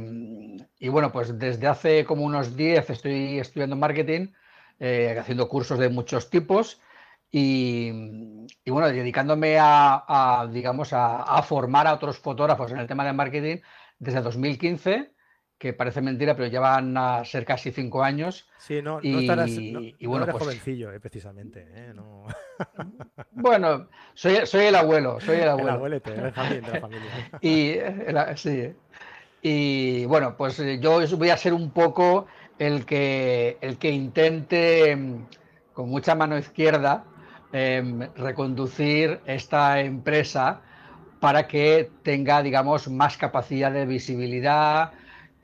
bueno, 0.88 1.12
pues 1.12 1.38
desde 1.38 1.66
hace 1.66 2.04
como 2.04 2.24
unos 2.24 2.56
10 2.56 2.90
estoy 2.90 3.38
estudiando 3.38 3.76
marketing 3.76 4.28
eh, 4.78 5.16
haciendo 5.20 5.48
cursos 5.48 5.78
de 5.78 5.90
muchos 5.90 6.30
tipos 6.30 6.80
y, 7.30 7.90
bueno, 8.66 8.88
dedicándome 8.88 9.58
a, 9.60 10.48
digamos, 10.50 10.90
a, 10.92 11.42
formar 11.42 11.86
a 11.86 11.94
otros 11.94 12.18
fotógrafos 12.18 12.72
en 12.72 12.78
el 12.78 12.86
tema 12.86 13.04
de 13.04 13.12
marketing 13.12 13.56
desde 13.98 14.22
2015 14.22 15.12
que 15.58 15.72
parece 15.72 16.00
mentira, 16.00 16.36
pero 16.36 16.48
ya 16.48 16.60
van 16.60 16.96
a 16.96 17.24
ser 17.24 17.44
casi 17.44 17.72
cinco 17.72 18.04
años. 18.04 18.48
Sí, 18.58 18.80
no, 18.80 19.00
y, 19.02 19.20
estarás, 19.20 19.50
y 19.50 20.06
bueno, 20.06 20.24
eres 20.24 20.34
pues 20.34 20.44
jovencillo, 20.44 20.92
eh, 20.92 21.00
precisamente. 21.00 21.66
Eh, 21.74 21.94
bueno, 23.32 23.88
soy, 24.14 24.46
soy 24.46 24.66
el 24.66 24.76
abuelo, 24.76 25.20
soy 25.20 25.38
el 25.38 25.48
abuelo. 25.48 25.70
El 25.70 25.74
abuelete, 25.74 26.10
de 26.12 26.22
la 26.22 26.32
familia. 26.80 27.10
y, 27.40 27.74
sí. 28.36 28.72
y 29.42 30.04
bueno, 30.06 30.36
pues 30.36 30.62
yo 30.80 31.00
voy 31.16 31.30
a 31.30 31.36
ser 31.36 31.52
un 31.52 31.72
poco 31.72 32.26
el 32.58 32.84
que, 32.84 33.58
el 33.60 33.78
que 33.78 33.90
intente 33.90 34.94
mm, 34.94 35.26
con 35.72 35.88
mucha 35.88 36.14
mano 36.14 36.38
izquierda 36.38 37.04
em, 37.52 38.00
reconducir 38.14 39.20
esta 39.26 39.80
empresa 39.80 40.60
para 41.18 41.48
que 41.48 41.90
tenga, 42.04 42.42
digamos, 42.42 42.88
más 42.88 43.16
capacidad 43.16 43.72
de 43.72 43.86
visibilidad, 43.86 44.92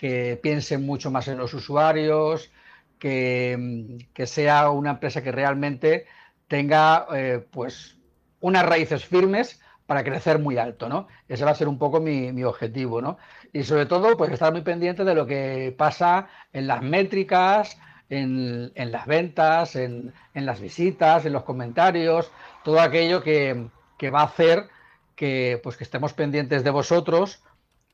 que 0.05 0.39
piense 0.43 0.77
mucho 0.77 1.11
más 1.11 1.29
en 1.29 1.39
los 1.39 1.55
usuarios, 1.55 2.51
que, 2.99 3.57
mm, 3.59 4.23
sea 4.27 4.69
una 4.69 4.91
empresa 4.91 5.23
que 5.23 5.33
realmente 5.33 6.05
tenga 6.47 7.07
eh, 7.15 7.43
pues 7.51 7.97
unas 8.41 8.67
raíces 8.67 9.07
firmes 9.07 9.63
para 9.87 10.05
crecer 10.05 10.39
muy 10.41 10.59
alto, 10.59 10.91
¿no? 10.91 11.09
Ese 11.27 11.47
va 11.47 11.53
a 11.53 11.55
ser 11.55 11.69
un 11.69 11.79
poco 11.79 12.01
mi, 12.01 12.45
objetivo, 12.45 13.01
¿no? 13.01 13.17
Y 13.51 13.63
sobre 13.65 13.87
todo, 13.87 14.15
pues 14.19 14.31
estar 14.31 14.53
muy 14.53 14.61
pendiente 14.61 15.05
de 15.05 15.15
lo 15.15 15.25
que 15.25 15.75
pasa 15.75 16.29
en 16.53 16.67
las 16.67 16.83
métricas, 16.83 17.79
en, 18.11 18.73
las 18.77 19.07
ventas, 19.07 19.75
en, 19.75 20.13
las 20.35 20.61
visitas, 20.61 21.25
en 21.25 21.33
los 21.33 21.45
comentarios, 21.45 22.31
todo 22.63 22.79
aquello 22.79 23.23
que, 23.23 23.71
va 24.13 24.21
a 24.21 24.25
hacer 24.25 24.69
que, 25.17 25.59
pues, 25.63 25.79
que 25.79 25.85
estemos 25.85 26.13
pendientes 26.13 26.63
de 26.63 26.71
vosotros 26.71 27.43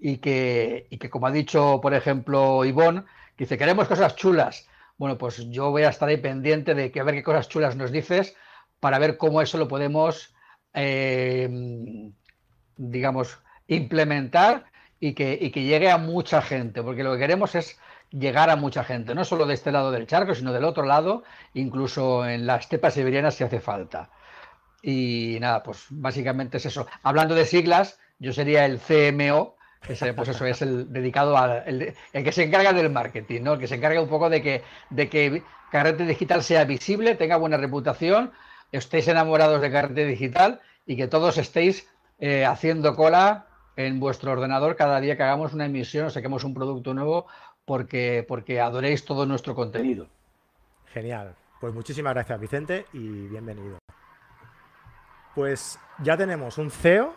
y 0.01 0.19
que, 0.19 0.87
y 0.91 0.99
que, 0.99 1.11
como 1.11 1.27
ha 1.27 1.31
dicho, 1.31 1.81
por 1.81 1.95
ejemplo, 1.95 2.65
Ivonne, 2.65 3.03
que 3.37 3.45
dice, 3.45 3.59
queremos 3.59 3.89
cosas 3.89 4.17
chulas. 4.17 4.69
Bueno, 4.99 5.19
pues 5.19 5.49
yo 5.51 5.71
voy 5.71 5.83
a 5.83 5.91
estar 5.91 6.09
ahí 6.09 6.17
pendiente 6.19 6.75
de 6.75 6.91
que 6.91 7.01
a 7.01 7.05
ver 7.05 7.15
qué 7.15 7.23
cosas 7.23 7.49
chulas 7.49 7.77
nos 7.77 7.91
dices 7.93 8.37
para 8.81 8.99
ver 8.99 9.17
cómo 9.17 9.43
eso 9.43 9.59
lo 9.59 9.69
podemos 9.69 10.35
Em, 10.73 12.13
digamos, 12.77 13.39
implementar 13.67 14.65
y 15.01 15.15
que, 15.15 15.51
que 15.51 15.65
llegue 15.65 15.91
a 15.91 15.99
mucha 15.99 16.43
gente, 16.43 16.83
porque 16.83 17.03
lo 17.03 17.13
que 17.13 17.19
queremos 17.19 17.55
es 17.55 17.79
llegar 18.11 18.51
a 18.51 18.57
mucha 18.57 18.85
gente, 18.85 19.15
no 19.15 19.25
solo 19.25 19.47
de 19.47 19.55
este 19.55 19.73
lado 19.73 19.91
del 19.91 20.07
charco, 20.07 20.35
sino 20.35 20.53
del 20.53 20.65
otro 20.65 20.85
lado, 20.85 21.25
incluso 21.55 22.27
en 22.27 22.47
la 22.47 22.57
estepa 22.57 22.91
siberiana 22.91 23.31
si 23.31 23.45
hace 23.45 23.61
falta. 23.61 24.11
Y 24.83 25.39
nada, 25.41 25.63
pues 25.63 25.87
básicamente 25.91 26.59
es 26.59 26.67
eso. 26.67 26.87
Hablando 27.03 27.35
de 27.35 27.45
siglas, 27.47 27.99
yo 28.19 28.33
sería 28.33 28.65
el 28.65 28.79
CMO, 28.81 29.57
que 29.81 30.13
pues 30.13 30.29
eso 30.29 30.45
es 30.45 30.63
el 30.63 30.93
dedicado 30.93 31.37
al 31.37 31.63
el, 31.67 31.95
que 32.13 32.33
se 32.33 32.45
encarga 32.45 32.73
del 32.73 32.91
marketing, 32.91 33.43
¿no? 33.43 33.55
El 33.55 33.59
que 33.59 33.67
se 33.67 33.77
encarga 33.77 34.01
un 34.01 34.09
poco 34.09 34.29
de 34.29 34.43
que, 34.43 34.63
de 34.91 35.09
que 35.09 35.43
Carrete 35.71 36.05
Digital 36.05 36.43
sea 36.43 36.65
visible, 36.65 37.15
tenga 37.15 37.37
buena 37.37 37.57
reputación, 37.57 38.33
estéis 38.73 39.09
enamorados 39.09 39.61
de 39.61 39.71
carrete 39.71 40.07
digital 40.07 40.61
y 40.87 40.97
que 40.97 41.09
todos 41.09 41.39
estéis 41.39 41.89
eh, 42.19 42.45
haciendo 42.45 42.95
cola 42.95 43.47
en 43.77 44.01
vuestro 44.01 44.33
ordenador 44.33 44.77
cada 44.77 45.01
día 45.01 45.17
que 45.17 45.23
hagamos 45.23 45.55
una 45.55 45.67
emisión 45.67 46.07
o 46.07 46.11
saquemos 46.11 46.45
un 46.45 46.55
producto 46.55 46.93
nuevo 46.93 47.27
porque, 47.65 48.25
porque 48.27 48.61
adoréis 48.61 49.05
todo 49.05 49.27
nuestro 49.27 49.55
contenido. 49.55 50.09
Genial. 50.93 51.35
Pues 51.61 51.73
muchísimas 51.73 52.15
gracias 52.15 52.41
Vicente 52.41 52.87
y 52.93 53.29
bienvenido. 53.29 53.79
Pues 55.35 55.79
ya 56.03 56.17
tenemos 56.17 56.59
un 56.59 56.71
CEO, 56.71 57.15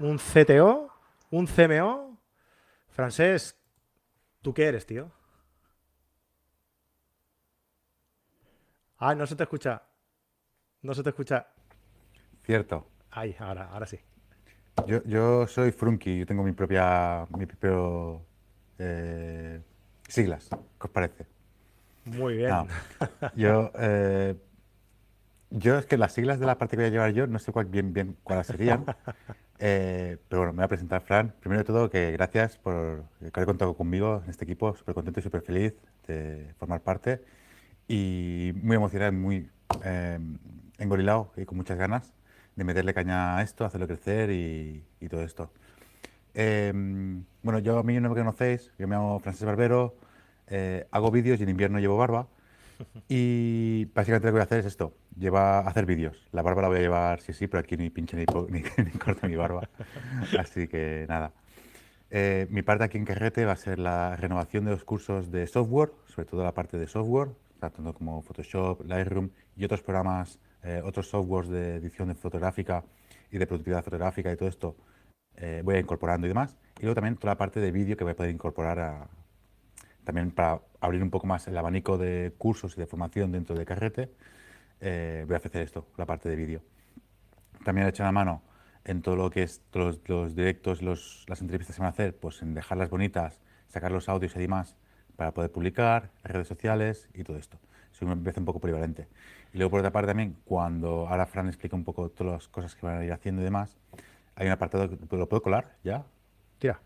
un 0.00 0.18
CTO, 0.18 0.87
un 1.30 1.46
CMO. 1.46 2.20
Francés, 2.88 3.56
¿tú 4.42 4.52
qué 4.54 4.66
eres, 4.66 4.86
tío? 4.86 5.12
Ah, 8.98 9.14
no 9.14 9.26
se 9.26 9.36
te 9.36 9.44
escucha. 9.44 9.82
No 10.82 10.94
se 10.94 11.02
te 11.02 11.10
escucha. 11.10 11.46
Cierto. 12.44 12.86
Ahí, 13.10 13.36
ahora, 13.38 13.68
ahora 13.70 13.86
sí. 13.86 13.98
Yo, 14.86 15.46
soy 15.46 15.72
Frunky, 15.72 16.18
yo 16.20 16.26
tengo 16.26 16.42
mi 16.42 16.52
propia, 16.52 17.26
mi 17.36 17.46
propio 17.46 18.22
eh, 18.78 19.60
siglas, 20.06 20.48
¿qué 20.50 20.56
os 20.86 20.90
parece? 20.90 21.26
Muy 22.04 22.36
bien. 22.36 22.68
yo, 23.34 23.72
eh, 23.78 24.36
yo 25.50 25.78
es 25.78 25.86
que 25.86 25.96
las 25.96 26.12
siglas 26.12 26.40
de 26.40 26.46
la 26.46 26.58
parte 26.58 26.76
que 26.76 26.82
voy 26.82 26.88
a 26.88 26.92
llevar 26.92 27.12
yo 27.12 27.26
no 27.26 27.38
sé 27.38 27.52
cuál, 27.52 27.66
bien, 27.66 27.92
bien 27.92 28.16
cuáles 28.22 28.46
serían, 28.46 28.84
eh, 29.58 30.18
pero 30.28 30.42
bueno, 30.42 30.52
me 30.52 30.58
voy 30.58 30.64
a 30.64 30.68
presentar, 30.68 31.02
Fran. 31.02 31.34
Primero 31.40 31.60
de 31.60 31.64
todo, 31.64 31.90
que 31.90 32.12
gracias 32.12 32.58
por 32.58 33.04
haber 33.20 33.46
contado 33.46 33.74
conmigo 33.74 34.22
en 34.24 34.30
este 34.30 34.44
equipo, 34.44 34.74
súper 34.74 34.94
contento 34.94 35.20
y 35.20 35.22
súper 35.22 35.42
feliz 35.42 35.74
de 36.06 36.52
formar 36.58 36.80
parte 36.82 37.22
y 37.86 38.52
muy 38.62 38.76
emocionado, 38.76 39.12
muy 39.12 39.50
engorilado 40.78 41.32
y 41.36 41.44
con 41.44 41.56
muchas 41.56 41.78
ganas 41.78 42.12
de 42.56 42.64
meterle 42.64 42.92
caña 42.92 43.36
a 43.36 43.42
esto, 43.42 43.64
hacerlo 43.64 43.86
crecer 43.86 44.30
y, 44.30 44.84
todo 45.08 45.22
esto. 45.22 45.50
Em, 46.34 47.24
bueno, 47.42 47.60
yo 47.60 47.78
a 47.78 47.82
mí 47.82 47.98
no 48.00 48.08
me 48.08 48.16
conocéis, 48.16 48.72
yo 48.78 48.88
me 48.88 48.96
llamo 48.96 49.20
Francés 49.20 49.44
Barbero, 49.44 49.96
eh, 50.48 50.86
hago 50.90 51.10
vídeos 51.10 51.38
y 51.40 51.44
en 51.44 51.50
invierno 51.50 51.78
llevo 51.78 51.96
barba. 51.96 52.26
Y 53.08 53.86
básicamente 53.94 54.26
lo 54.26 54.32
que 54.32 54.38
voy 54.38 54.40
a 54.40 54.44
hacer 54.44 54.58
es 54.60 54.66
esto, 54.66 54.94
lleva 55.16 55.60
hacer 55.60 55.86
vídeos. 55.86 56.28
La 56.32 56.42
barba 56.42 56.62
la 56.62 56.68
voy 56.68 56.78
a 56.78 56.80
llevar, 56.80 57.20
sí, 57.20 57.32
sí, 57.32 57.46
pero 57.46 57.60
aquí 57.60 57.76
ni 57.76 57.90
pinche 57.90 58.16
ni, 58.16 58.24
ni, 58.50 58.90
corto 58.98 59.26
mi 59.26 59.36
barba. 59.36 59.68
Así 60.38 60.68
que 60.68 61.06
nada. 61.08 61.32
Eh, 62.10 62.46
mi 62.50 62.62
parte 62.62 62.84
aquí 62.84 62.98
en 62.98 63.04
Carrete 63.04 63.44
va 63.44 63.52
a 63.52 63.56
ser 63.56 63.78
la 63.78 64.16
renovación 64.16 64.64
de 64.64 64.70
los 64.72 64.84
cursos 64.84 65.30
de 65.30 65.46
software, 65.46 65.92
sobre 66.06 66.26
todo 66.26 66.42
la 66.42 66.52
parte 66.52 66.78
de 66.78 66.86
software, 66.86 67.30
tanto 67.60 67.92
como 67.94 68.22
Photoshop, 68.22 68.84
Lightroom 68.86 69.30
y 69.56 69.64
otros 69.64 69.82
programas 69.82 70.38
eh, 70.64 70.82
otros 70.84 71.08
softwares 71.08 71.48
de 71.50 71.76
edición 71.76 72.08
de 72.08 72.14
fotográfica 72.14 72.84
y 73.30 73.38
de 73.38 73.46
productividad 73.46 73.84
fotográfica 73.84 74.32
y 74.32 74.36
todo 74.36 74.48
esto 74.48 74.76
eh, 75.36 75.62
voy 75.64 75.76
a 75.76 75.78
incorporando 75.78 76.26
y 76.26 76.28
demás. 76.28 76.56
Y 76.78 76.82
luego 76.82 76.96
también 76.96 77.16
toda 77.16 77.34
la 77.34 77.38
parte 77.38 77.60
de 77.60 77.70
vídeo 77.70 77.96
que 77.96 78.04
voy 78.04 78.12
a 78.12 78.16
poder 78.16 78.32
incorporar 78.34 79.08
también 80.08 80.30
para 80.30 80.62
abrir 80.80 81.02
un 81.02 81.10
poco 81.10 81.26
más 81.26 81.46
el 81.48 81.58
abanico 81.58 81.98
de 81.98 82.32
cursos 82.38 82.78
y 82.78 82.80
de 82.80 82.86
formación 82.86 83.30
dentro 83.30 83.54
de 83.54 83.66
Carrete. 83.66 84.10
Eh, 84.80 85.24
voy 85.26 85.34
a 85.34 85.36
ofrecer 85.36 85.60
esto, 85.60 85.86
la 85.98 86.06
parte 86.06 86.30
de 86.30 86.34
vídeo. 86.34 86.62
También 87.62 87.86
he 87.86 87.90
hecho 87.90 88.04
una 88.04 88.12
mano 88.12 88.40
en 88.86 89.02
todo 89.02 89.16
lo 89.16 89.28
que 89.28 89.42
es 89.42 89.60
los, 89.74 90.00
los 90.08 90.34
directos, 90.34 90.80
los, 90.80 91.26
las 91.28 91.42
entrevistas 91.42 91.76
que 91.76 91.82
van 91.82 91.88
a 91.88 91.90
hacer, 91.90 92.16
pues 92.16 92.40
en 92.40 92.54
dejarlas 92.54 92.88
bonitas, 92.88 93.42
sacar 93.66 93.92
los 93.92 94.08
audios 94.08 94.34
y 94.34 94.38
demás 94.38 94.78
para 95.14 95.34
poder 95.34 95.52
publicar, 95.52 96.10
redes 96.24 96.48
sociales 96.48 97.10
y 97.12 97.22
todo 97.22 97.36
esto. 97.36 97.58
Soy 97.92 98.06
una 98.06 98.14
empresa 98.14 98.40
un 98.40 98.46
poco 98.46 98.60
polivalente. 98.60 99.08
Y 99.52 99.58
luego, 99.58 99.72
por 99.72 99.80
otra 99.80 99.92
parte, 99.92 100.06
también, 100.06 100.38
cuando 100.46 101.06
ahora 101.06 101.26
Fran 101.26 101.48
explica 101.48 101.76
un 101.76 101.84
poco 101.84 102.08
todas 102.08 102.32
las 102.32 102.48
cosas 102.48 102.74
que 102.74 102.86
van 102.86 102.96
a 102.96 103.04
ir 103.04 103.12
haciendo 103.12 103.42
y 103.42 103.44
demás, 103.44 103.76
hay 104.36 104.46
un 104.46 104.52
apartado 104.52 104.88
que 104.88 105.16
lo 105.18 105.28
puedo 105.28 105.42
colar 105.42 105.76
ya. 105.84 106.02
Tira. 106.58 106.80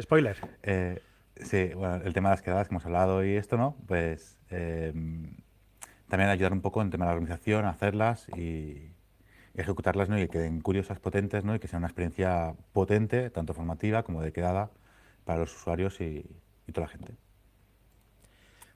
Spoiler. 0.00 0.36
Eh, 0.64 1.00
sí, 1.42 1.72
bueno, 1.74 1.96
el 1.96 2.12
tema 2.12 2.30
de 2.30 2.34
las 2.34 2.42
quedadas 2.42 2.68
que 2.68 2.74
hemos 2.74 2.84
hablado 2.84 3.24
y 3.24 3.36
esto, 3.36 3.56
¿no? 3.56 3.76
Pues 3.86 4.38
eh, 4.50 4.92
también 6.08 6.30
ayudar 6.30 6.52
un 6.52 6.60
poco 6.60 6.80
en 6.80 6.86
el 6.86 6.90
tema 6.90 7.06
de 7.06 7.10
la 7.10 7.14
organización, 7.14 7.64
hacerlas 7.66 8.28
y, 8.36 8.92
ejecutarlas, 9.54 10.08
¿no? 10.08 10.18
Y 10.18 10.22
que 10.22 10.28
queden 10.28 10.60
curiosas, 10.60 11.00
potentes, 11.00 11.44
¿no? 11.44 11.54
Y 11.54 11.58
que 11.58 11.68
sea 11.68 11.78
una 11.78 11.88
experiencia 11.88 12.54
potente, 12.72 13.30
tanto 13.30 13.54
formativa 13.54 14.02
como 14.04 14.22
de 14.22 14.32
quedada 14.32 14.70
para 15.24 15.40
los 15.40 15.54
usuarios 15.54 16.00
y, 16.00 16.24
y 16.66 16.72
toda 16.72 16.86
la 16.86 16.92
gente. 16.92 17.16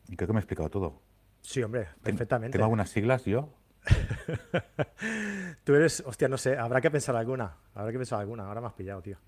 Y 0.08 0.16
creo 0.16 0.26
que 0.26 0.32
me 0.32 0.40
he 0.40 0.42
explicado 0.42 0.68
todo. 0.68 1.00
Sí, 1.40 1.62
hombre, 1.62 1.88
perfectamente. 2.02 2.52
¿Tengo 2.52 2.64
algunas 2.64 2.90
siglas 2.90 3.24
yo? 3.24 3.54
Tú 5.64 5.74
eres, 5.74 6.02
hostia, 6.06 6.28
no 6.28 6.38
sé, 6.38 6.56
habrá 6.56 6.80
que 6.80 6.90
pensar 6.90 7.16
alguna. 7.16 7.56
Habrá 7.74 7.92
que 7.92 7.98
pensar 7.98 8.20
alguna. 8.20 8.46
Ahora 8.46 8.60
me 8.60 8.66
has 8.68 8.74
pillado, 8.74 9.02
tío. 9.02 9.18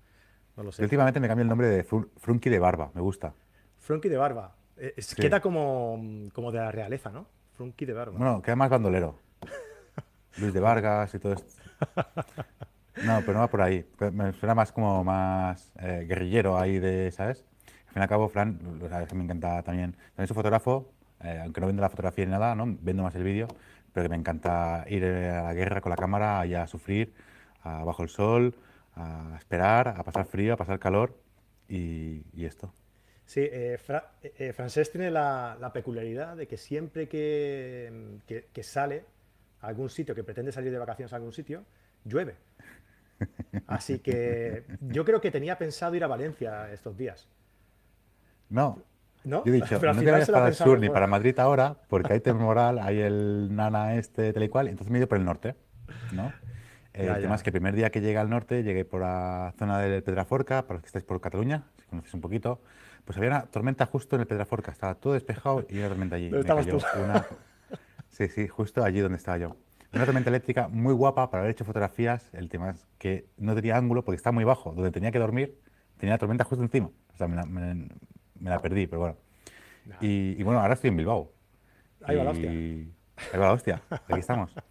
No 0.57 0.63
lo 0.63 0.71
sé. 0.71 0.83
últimamente 0.83 1.19
me 1.19 1.27
cambio 1.27 1.43
el 1.43 1.49
nombre 1.49 1.67
de 1.67 1.83
Frunky 1.83 2.49
de 2.49 2.59
Barba, 2.59 2.91
me 2.93 3.01
gusta. 3.01 3.33
Frunky 3.79 4.09
de 4.09 4.17
Barba. 4.17 4.55
Eh, 4.77 4.95
queda 5.15 5.41
como, 5.41 6.29
como 6.33 6.51
de 6.51 6.59
la 6.59 6.71
realeza, 6.71 7.11
¿no? 7.11 7.27
Frunky 7.53 7.85
de 7.85 7.93
Barba. 7.93 8.17
Bueno, 8.17 8.41
queda 8.41 8.55
más 8.55 8.69
bandolero. 8.69 9.19
Luis 10.37 10.53
de 10.53 10.59
Vargas 10.59 11.13
y 11.13 11.19
todo 11.19 11.33
esto. 11.33 11.61
No, 13.03 13.19
pero 13.21 13.33
no 13.33 13.39
va 13.39 13.47
por 13.47 13.61
ahí. 13.61 13.85
Me 14.13 14.33
suena 14.33 14.55
más 14.55 14.71
como 14.71 15.03
más 15.03 15.71
eh, 15.79 16.05
guerrillero 16.07 16.57
ahí 16.57 16.79
de, 16.79 17.11
¿sabes? 17.11 17.45
Al 17.87 17.93
fin 17.93 17.99
y 17.99 18.03
al 18.03 18.09
cabo, 18.09 18.29
Fran, 18.29 18.59
lo 18.79 18.89
sabes 18.89 19.07
que 19.09 19.15
me 19.15 19.23
encanta 19.23 19.61
también. 19.63 19.97
También 20.15 20.27
su 20.27 20.33
fotógrafo, 20.33 20.91
eh, 21.21 21.39
aunque 21.43 21.61
no 21.61 21.67
vendo 21.67 21.81
la 21.81 21.89
fotografía 21.89 22.25
ni 22.25 22.31
nada, 22.31 22.55
¿no? 22.55 22.65
vendo 22.81 23.03
más 23.03 23.15
el 23.15 23.23
vídeo, 23.23 23.47
pero 23.93 24.05
que 24.05 24.09
me 24.09 24.15
encanta 24.15 24.85
ir 24.87 25.05
a 25.05 25.43
la 25.43 25.53
guerra 25.53 25.81
con 25.81 25.89
la 25.89 25.95
cámara, 25.97 26.39
allá 26.39 26.63
a 26.63 26.67
sufrir, 26.67 27.13
bajo 27.63 28.03
el 28.03 28.09
sol, 28.09 28.55
a 28.95 29.35
esperar, 29.37 29.89
a 29.89 30.03
pasar 30.03 30.25
frío, 30.25 30.53
a 30.53 30.57
pasar 30.57 30.79
calor 30.79 31.17
y, 31.67 32.23
esto. 32.45 32.73
Sí, 33.25 33.41
eh, 33.41 33.79
eh, 34.21 34.53
Francés 34.53 34.91
tiene 34.91 35.09
la, 35.11 35.71
peculiaridad 35.73 36.37
de 36.37 36.47
que 36.47 36.57
siempre 36.57 37.07
que, 37.07 38.19
que, 38.27 38.63
sale 38.63 39.05
a 39.61 39.67
algún 39.67 39.89
sitio, 39.89 40.13
que 40.13 40.23
pretende 40.23 40.51
salir 40.51 40.71
de 40.71 40.77
vacaciones 40.77 41.11
a 41.13 41.15
algún 41.15 41.33
sitio, 41.33 41.65
llueve. 42.03 42.35
Así 43.67 43.99
que 43.99 44.65
yo 44.81 45.05
creo 45.05 45.21
que 45.21 45.31
tenía 45.31 45.57
pensado 45.57 45.95
ir 45.95 46.03
a 46.03 46.07
Valencia 46.07 46.71
estos 46.71 46.97
días. 46.97 47.27
No, 48.49 48.83
¿No? 49.25 49.43
Yo 49.43 49.51
he 49.51 49.55
dicho, 49.55 49.79
no 49.81 49.99
te 49.99 50.11
vayas 50.11 50.29
para 50.29 50.47
el 50.47 50.53
sur 50.53 50.79
ni 50.79 50.89
para 50.89 51.07
Madrid 51.07 51.37
ahora, 51.39 51.75
porque 51.89 52.13
hay 52.13 52.19
temporal, 52.21 52.79
hay 52.79 52.99
el 52.99 53.53
nana 53.55 53.95
este, 53.95 54.31
tal 54.31 54.43
y 54.43 54.49
cual, 54.49 54.67
entonces 54.67 54.91
me 54.91 54.97
he 54.97 54.99
ido 54.99 55.07
por 55.07 55.17
el 55.17 55.25
norte, 55.25 55.55
¿no? 56.13 56.31
El 56.95 57.21
tema 57.21 57.35
es 57.35 57.43
que 57.43 57.49
el 57.49 57.53
primer 57.53 57.75
día 57.75 57.89
que 57.89 58.01
llegué 58.01 58.17
al 58.17 58.29
norte, 58.29 58.63
llegué 58.63 58.85
por 58.85 59.01
la 59.01 59.53
zona 59.57 59.79
del 59.79 60.03
Pedraforca, 60.03 60.63
para 60.63 60.75
los 60.75 60.81
que 60.81 60.87
estáis 60.87 61.05
por 61.05 61.19
Cataluña, 61.21 61.63
si 61.79 61.85
conocéis 61.87 62.13
un 62.13 62.21
poquito, 62.21 62.61
pues 63.03 63.17
había 63.17 63.29
una 63.29 63.41
tormenta 63.43 63.85
justo 63.85 64.15
en 64.15 64.21
el 64.21 64.27
Pedraforca, 64.27 64.71
estaba 64.71 64.95
todo 64.95 65.13
despejado 65.13 65.65
y 65.69 65.77
una 65.77 65.89
tormenta 65.89 66.15
allí. 66.15 66.31
Sí, 68.09 68.29
sí, 68.29 68.47
justo 68.47 68.83
allí 68.83 69.01
donde 69.01 69.17
estaba 69.17 69.37
yo. 69.37 69.57
Una 69.93 70.05
tormenta 70.05 70.29
eléctrica 70.29 70.67
muy 70.67 70.93
guapa 70.93 71.29
para 71.29 71.41
haber 71.41 71.51
hecho 71.51 71.65
fotografías, 71.65 72.33
el 72.33 72.49
tema 72.49 72.71
es 72.71 72.87
que 72.97 73.27
no 73.37 73.55
tenía 73.55 73.77
ángulo 73.77 74.03
porque 74.03 74.15
estaba 74.15 74.33
muy 74.33 74.43
bajo, 74.43 74.73
donde 74.73 74.91
tenía 74.91 75.11
que 75.11 75.19
dormir, 75.19 75.57
tenía 75.97 76.15
la 76.15 76.19
tormenta 76.19 76.43
justo 76.43 76.63
encima. 76.63 76.89
O 77.13 77.17
sea, 77.17 77.27
me, 77.27 77.43
me 77.45 78.49
la 78.49 78.59
perdí, 78.59 78.87
pero 78.87 78.99
bueno. 79.01 79.17
Y, 80.01 80.41
bueno, 80.43 80.59
ahora 80.59 80.73
estoy 80.73 80.89
en 80.89 80.97
Bilbao. 80.97 81.31
Ahí 82.03 82.15
va 82.15 82.23
la 82.23 82.31
hostia. 82.31 82.49
Ahí 82.49 83.39
va 83.39 83.47
la 83.47 83.53
hostia, 83.53 83.81
aquí 83.89 84.19
estamos. 84.19 84.55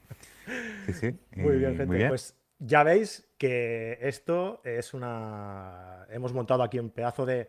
Sí, 0.87 0.93
sí. 0.93 1.15
Muy 1.37 1.59
bien, 1.59 1.77
gente. 1.77 2.09
Pues 2.09 2.37
ya 2.59 2.83
veis 2.83 3.29
que 3.39 3.99
esto 4.01 4.61
es 4.65 4.95
una... 4.95 6.07
Hemos 6.11 6.33
montado 6.33 6.63
aquí 6.63 6.79
un 6.79 6.91
pedazo 6.91 7.27
de, 7.27 7.49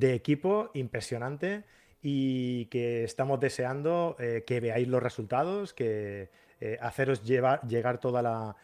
equipo 0.00 0.70
impresionante 0.74 1.64
y 2.02 2.66
que 2.66 3.04
estamos 3.04 3.40
deseando 3.40 4.16
eh, 4.18 4.44
que 4.46 4.60
veáis 4.60 4.88
los 4.88 5.02
resultados, 5.02 5.72
que 5.72 6.30
eh, 6.60 6.78
haceros 6.80 7.22
llevar, 7.22 7.62
llegar 7.66 7.98
toda 7.98 8.22
la 8.22 8.56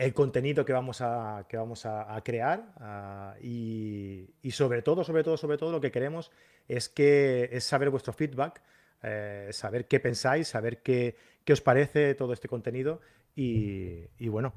el 0.00 0.14
contenido 0.14 0.64
que 0.64 0.72
vamos 0.72 1.02
a, 1.02 1.44
que 1.46 1.58
vamos 1.58 1.84
a, 1.84 2.18
crear 2.24 2.72
ah, 2.78 3.34
y, 3.42 4.30
sobre 4.50 4.80
todo, 4.80 5.04
sobre 5.04 5.22
todo, 5.22 5.36
sobre 5.36 5.58
todo 5.58 5.72
lo 5.72 5.80
que 5.80 5.90
queremos 5.90 6.30
es, 6.68 6.88
que, 6.88 7.50
es 7.52 7.64
saber 7.64 7.90
vuestro 7.90 8.14
feedback, 8.14 8.62
eh, 9.02 9.50
saber 9.52 9.86
qué 9.86 10.00
pensáis, 10.00 10.48
saber 10.48 10.78
qué, 10.78 11.16
qué, 11.44 11.52
os 11.52 11.60
parece 11.60 12.14
todo 12.14 12.32
este 12.32 12.48
contenido 12.48 13.00
y, 13.36 14.28
bueno. 14.28 14.52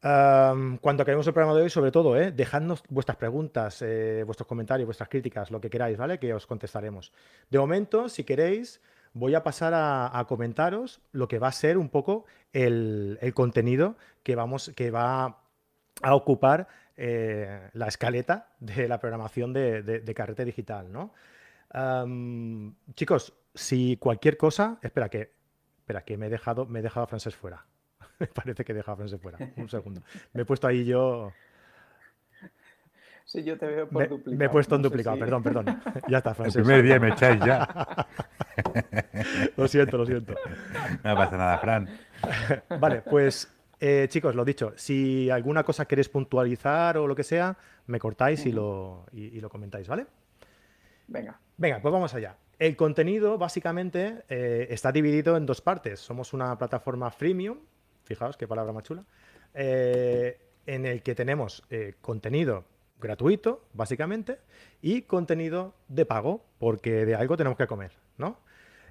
cuando 0.00 1.02
acabemos 1.02 1.26
el 1.26 1.32
programa 1.32 1.56
de 1.56 1.62
hoy, 1.62 1.70
sobre 1.70 1.90
todo, 1.90 2.16
eh, 2.16 2.32
dejadnos 2.32 2.82
vuestras 2.88 3.16
preguntas, 3.16 3.82
eh, 3.82 4.22
vuestros 4.24 4.46
comentarios, 4.46 4.86
vuestras 4.86 5.08
críticas, 5.08 5.50
lo 5.50 5.60
que 5.60 5.70
queráis, 5.70 5.96
¿vale? 5.96 6.18
Que 6.18 6.34
os 6.34 6.46
contestaremos. 6.46 7.12
De 7.50 7.58
momento, 7.58 8.08
si 8.08 8.24
queréis, 8.24 8.80
voy 9.14 9.34
a 9.34 9.42
pasar 9.42 9.72
a, 9.74 10.24
comentaros 10.28 11.00
lo 11.12 11.28
que 11.28 11.38
va 11.38 11.48
a 11.48 11.52
ser 11.52 11.78
un 11.78 11.88
poco 11.88 12.24
el, 12.52 13.18
contenido 13.34 13.96
que, 14.22 14.34
vamos, 14.34 14.72
que 14.74 14.90
va 14.90 15.38
a 16.02 16.14
ocupar 16.14 16.68
eh, 16.96 17.70
la 17.74 17.88
escaleta 17.88 18.48
de 18.58 18.88
la 18.88 18.98
programación 18.98 19.52
de, 19.52 20.12
carrete 20.14 20.44
digital. 20.44 20.92
¿no? 20.92 21.12
chicos, 22.94 23.32
si 23.54 23.96
cualquier 23.96 24.36
cosa, 24.36 24.78
espera 24.82 25.08
que, 25.08 25.41
espera 25.92 26.04
que 26.04 26.16
me 26.16 26.26
he 26.26 26.30
dejado, 26.30 26.66
me 26.66 26.78
he 26.78 26.82
dejado 26.82 27.04
a 27.04 27.06
Francés 27.06 27.36
fuera. 27.36 27.64
me 28.18 28.26
parece 28.26 28.64
que 28.64 28.72
he 28.72 28.74
dejado 28.74 28.94
a 28.94 28.96
Francés 28.96 29.20
fuera. 29.20 29.38
Un 29.56 29.68
segundo. 29.68 30.02
Me 30.32 30.42
he 30.42 30.44
puesto 30.44 30.66
ahí 30.66 30.84
yo. 30.84 31.32
Sí, 33.24 33.42
yo 33.44 33.56
te 33.56 33.66
veo 33.66 33.88
por 33.88 34.08
duplicado. 34.08 34.36
Me 34.36 34.44
he 34.46 34.48
puesto 34.48 34.76
en 34.76 34.82
duplicado, 34.82 35.18
perdón, 35.18 35.42
perdón. 35.42 35.82
Ya 36.08 36.18
está, 36.18 36.34
Francés. 36.34 36.56
El 36.56 36.62
primer 36.64 36.82
día 36.82 36.98
me 36.98 37.10
echáis 37.10 37.42
ya. 37.44 38.06
lo 39.56 39.68
siento, 39.68 39.96
lo 39.96 40.06
siento. 40.06 40.34
No 41.04 41.14
pasa 41.14 41.36
nada, 41.36 41.58
Fran. 41.58 41.88
vale, 42.78 43.02
pues 43.02 43.50
eh, 43.80 44.06
chicos, 44.08 44.34
lo 44.34 44.44
dicho, 44.44 44.72
si 44.76 45.30
alguna 45.30 45.62
cosa 45.62 45.86
queréis 45.86 46.08
puntualizar 46.08 46.98
o 46.98 47.06
lo 47.06 47.14
que 47.14 47.24
sea, 47.24 47.56
me 47.86 47.98
cortáis 47.98 48.44
y, 48.46 48.52
lo, 48.52 49.06
lo 49.12 49.48
comentáis, 49.48 49.88
¿vale? 49.88 50.06
Venga. 51.06 51.38
Venga, 51.56 51.80
pues 51.80 51.92
vamos 51.92 52.12
allá. 52.14 52.36
El 52.62 52.76
contenido 52.76 53.38
básicamente 53.38 54.22
eh, 54.28 54.68
está 54.70 54.92
dividido 54.92 55.36
en 55.36 55.46
dos 55.46 55.60
partes. 55.60 55.98
Somos 55.98 56.32
una 56.32 56.56
plataforma 56.56 57.10
freemium, 57.10 57.58
fijaos 58.04 58.36
qué 58.36 58.46
palabra 58.46 58.72
más 58.72 58.84
chula, 58.84 59.04
eh, 59.52 60.38
en 60.64 60.86
el 60.86 61.02
que 61.02 61.16
tenemos 61.16 61.64
contenido 62.00 62.64
gratuito, 63.00 63.64
básicamente, 63.72 64.38
y 64.80 65.02
contenido 65.02 65.74
de 65.88 66.06
pago, 66.06 66.44
porque 66.60 67.04
de 67.04 67.16
algo 67.16 67.36
tenemos 67.36 67.58
que 67.58 67.66
comer, 67.66 67.90
¿no? 68.16 68.38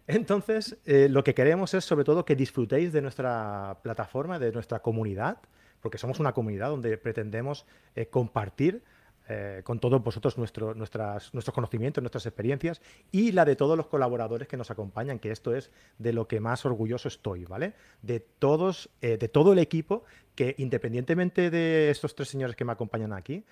Entonces, 0.05 0.77
eh, 0.83 1.07
lo 1.09 1.23
que 1.23 1.33
queremos 1.33 1.73
es 1.73 1.85
sobre 1.85 2.03
todo 2.03 2.25
que 2.25 2.35
disfrutéis 2.35 2.91
de 2.91 3.01
nuestra 3.01 3.77
plataforma, 3.83 4.37
de 4.37 4.51
nuestra 4.51 4.79
comunidad, 4.79 5.37
porque 5.79 5.97
somos 5.97 6.19
una 6.19 6.33
comunidad 6.33 6.67
donde 6.67 6.97
pretendemos 6.97 7.65
eh, 7.95 8.07
compartir 8.07 8.83
eh, 9.29 9.61
con 9.63 9.79
todos 9.79 10.03
vosotros 10.03 10.37
nuestro, 10.37 10.73
nuestras, 10.73 11.33
nuestros 11.33 11.53
conocimientos, 11.53 12.01
nuestras 12.01 12.25
experiencias 12.25 12.81
y 13.11 13.31
la 13.31 13.45
de 13.45 13.55
todos 13.55 13.77
los 13.77 13.87
colaboradores 13.87 14.47
que 14.47 14.57
nos 14.57 14.71
acompañan, 14.71 15.19
que 15.19 15.31
esto 15.31 15.55
es 15.55 15.71
de 15.97 16.13
lo 16.13 16.27
que 16.27 16.39
más 16.39 16.65
orgulloso 16.65 17.07
estoy, 17.07 17.45
¿vale? 17.45 17.73
De 18.01 18.19
todos, 18.19 18.89
de 19.01 19.17
todo 19.27 19.53
el 19.53 19.59
equipo 19.59 20.03
que 20.35 20.55
independientemente 20.57 21.49
de 21.49 21.89
estos 21.89 22.15
tres 22.15 22.29
señores 22.29 22.55
que 22.55 22.65
me 22.65 22.71
acompañan 22.71 23.13
aquí, 23.13 23.45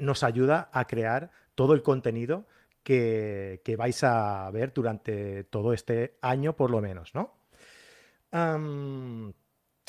nos 0.00 0.22
ayuda 0.22 0.70
a 0.72 0.86
crear 0.86 1.30
todo 1.54 1.74
el 1.74 1.82
contenido 1.82 2.46
que, 2.84 3.74
vais 3.76 4.04
a 4.04 4.50
ver 4.50 4.72
durante 4.72 5.44
todo 5.44 5.72
este 5.72 6.18
año, 6.20 6.54
por 6.54 6.70
lo 6.70 6.80
menos, 6.80 7.14
¿no? 7.14 7.34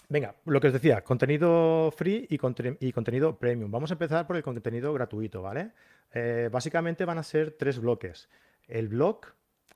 Venga, 0.09 0.35
lo 0.45 0.59
que 0.59 0.67
os 0.67 0.73
decía, 0.73 1.03
contenido 1.03 1.91
free 1.95 2.27
y, 2.29 2.37
contenido 2.37 3.37
premium. 3.37 3.71
Vamos 3.71 3.91
a 3.91 3.95
empezar 3.95 4.27
por 4.27 4.35
el 4.35 4.43
contenido 4.43 4.93
gratuito, 4.93 5.41
¿vale? 5.41 5.71
Eh, 6.13 6.49
básicamente 6.51 7.05
van 7.05 7.17
a 7.17 7.23
ser 7.23 7.51
tres 7.51 7.79
bloques. 7.79 8.29
El 8.67 8.87
blog, 8.87 9.21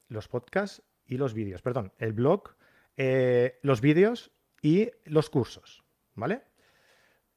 los 0.07 0.27
podcasts 0.27 0.81
y 1.05 1.17
los 1.17 1.33
vídeos. 1.33 1.61
Perdón, 1.61 1.91
el 1.97 2.13
blog, 2.13 2.55
eh, 2.97 3.59
los 3.61 3.81
vídeos 3.81 4.31
y 4.61 4.91
los 5.05 5.29
cursos, 5.29 5.83
¿vale? 6.15 6.41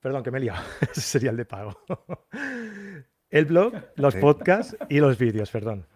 Perdón, 0.01 0.23
que 0.23 0.31
me 0.31 0.39
he 0.39 0.43
liado. 0.43 0.63
Ese 0.81 1.01
sería 1.01 1.31
el 1.31 1.37
de 1.37 1.45
pago. 1.45 1.79
El 3.31 3.47
blog, 3.47 3.73
los 3.95 4.15
podcasts 4.17 4.77
y 4.91 5.01
los 5.01 5.17
vídeos, 5.17 5.51
perdón. 5.51 5.87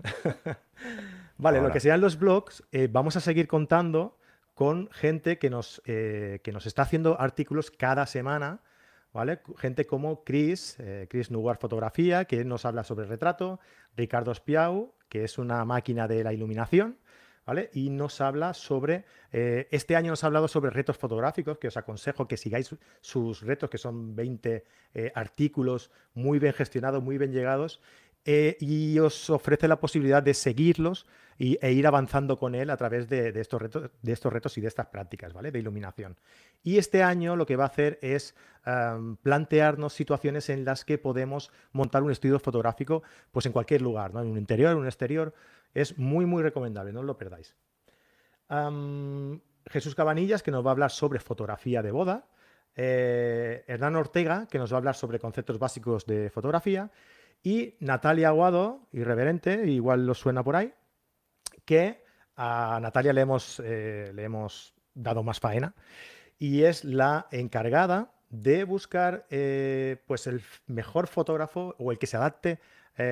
vale, 1.37 1.61
lo 1.61 1.71
que 1.71 1.81
sean 1.81 2.01
los 2.01 2.19
blogs, 2.19 2.65
eh, 2.73 2.89
vamos 2.91 3.15
a 3.17 3.21
seguir 3.21 3.47
contando 3.47 4.17
con 4.57 4.89
gente 4.91 5.39
que 5.39 5.51
nos, 5.51 5.83
eh, 5.85 6.41
que 6.43 6.51
nos 6.51 6.65
está 6.65 6.81
haciendo 6.81 7.21
artículos 7.21 7.71
cada 7.71 8.07
semana, 8.07 8.63
¿vale? 9.13 9.43
Gente 9.59 9.85
como 9.85 10.25
Chris, 10.25 10.77
eh, 10.79 11.07
Chris 11.11 11.31
Nuguar 11.31 11.59
Fotografía, 11.59 12.25
que 12.25 12.43
nos 12.43 12.65
habla 12.65 12.83
sobre 12.83 13.05
retrato, 13.05 13.61
Ricardo 13.95 14.35
Spiau, 14.35 14.95
que 15.11 15.25
es 15.25 15.37
una 15.37 15.63
máquina 15.67 16.09
de 16.09 16.25
la 16.25 16.33
iluminación, 16.33 16.97
y 17.73 17.91
nos 17.91 18.21
habla 18.21 18.55
sobre, 18.55 19.05
eh, 19.31 19.69
este 19.71 19.95
año 19.95 20.11
nos 20.11 20.25
ha 20.25 20.27
hablado 20.27 20.49
sobre 20.49 20.71
retos 20.71 20.99
fotográficos, 20.99 21.59
que 21.59 21.69
os 21.69 21.77
aconsejo 21.77 22.27
que 22.27 22.37
sigáis 22.37 22.75
sus 23.01 23.43
retos, 23.43 23.71
que 23.71 23.79
son 23.79 24.17
20 24.17 24.65
eh, 24.95 25.13
artículos 25.15 25.93
muy 26.15 26.41
bien 26.41 26.53
gestionados, 26.53 27.03
muy 27.03 27.19
bien 27.19 27.33
llegados, 27.33 27.81
eh, 28.29 28.57
y 28.59 28.99
os 28.99 29.31
ofrece 29.31 29.69
la 29.69 29.79
posibilidad 29.79 30.21
de 30.21 30.35
seguirlos 30.35 31.07
y, 31.39 31.59
e 31.65 31.71
ir 31.71 31.87
avanzando 31.87 32.37
con 32.37 32.57
él 32.57 32.71
a 32.71 32.77
través 32.77 33.09
de, 33.09 33.29
estos 33.41 33.63
retos, 33.63 33.91
de 34.03 34.13
estos 34.13 34.33
retos 34.33 34.59
y 34.59 34.61
de 34.61 34.67
estas 34.67 34.87
prácticas 34.87 35.33
¿vale? 35.33 35.53
de 35.53 35.61
iluminación. 35.61 36.17
Y 36.65 36.79
este 36.79 37.05
año 37.05 37.37
lo 37.37 37.47
que 37.47 37.55
va 37.55 37.65
a 37.65 37.69
hacer 37.69 38.01
es 38.03 38.35
plantearnos 39.23 39.93
situaciones 39.93 40.49
en 40.49 40.65
las 40.65 40.85
que 40.85 40.99
podemos 40.99 41.53
montar 41.71 42.03
un 42.03 42.11
estudio 42.11 42.41
fotográfico 42.41 43.05
pues 43.31 43.47
en 43.47 43.53
cualquier 43.53 43.81
lugar, 43.81 44.13
¿no? 44.13 44.21
en 44.21 44.27
un 44.27 44.39
interior, 44.39 44.73
en 44.73 44.79
un 44.79 44.87
exterior, 44.87 45.33
es 45.73 45.97
muy, 45.97 46.27
muy 46.27 46.43
recomendable, 46.43 46.93
no 46.93 46.99
os 47.01 47.07
lo 47.07 47.17
perdáis. 47.17 47.55
Jesús 49.69 49.95
Cabanillas, 49.95 50.43
que 50.43 50.51
nos 50.51 50.67
va 50.67 50.71
a 50.71 50.73
hablar 50.73 50.91
sobre 50.91 51.21
fotografía 51.21 51.81
de 51.81 51.93
boda. 51.93 52.27
Eh, 52.75 53.65
Hernán 53.67 53.97
Ortega, 53.97 54.47
que 54.51 54.59
nos 54.59 54.73
va 54.73 54.77
a 54.77 54.79
hablar 54.79 54.97
sobre 54.97 55.19
conceptos 55.19 55.59
básicos 55.59 56.07
de 56.07 56.31
fotografía. 56.31 56.91
Y 57.47 57.77
Natalia 57.79 58.31
Aguado, 58.31 58.89
irreverente, 58.91 59.69
igual 59.71 60.05
lo 60.05 60.15
suena 60.15 60.43
por 60.43 60.57
ahí, 60.57 60.75
que 61.65 62.03
a 62.35 62.81
Natalia 62.83 63.13
le 63.13 63.21
hemos, 63.21 63.63
eh, 63.65 64.11
le 64.13 64.25
hemos 64.25 64.75
dado 64.95 65.23
más 65.23 65.39
faena 65.39 65.77
y 66.41 66.65
es 66.65 66.83
la 66.83 67.29
encargada 67.31 68.11
de 68.31 68.65
buscar 68.65 69.29
eh, 69.31 70.03
pues 70.09 70.27
el 70.27 70.43
mejor 70.67 71.07
fotógrafo 71.07 71.77
o 71.79 71.93
el 71.93 72.01
que 72.01 72.09
se 72.09 72.17
adapte 72.17 72.59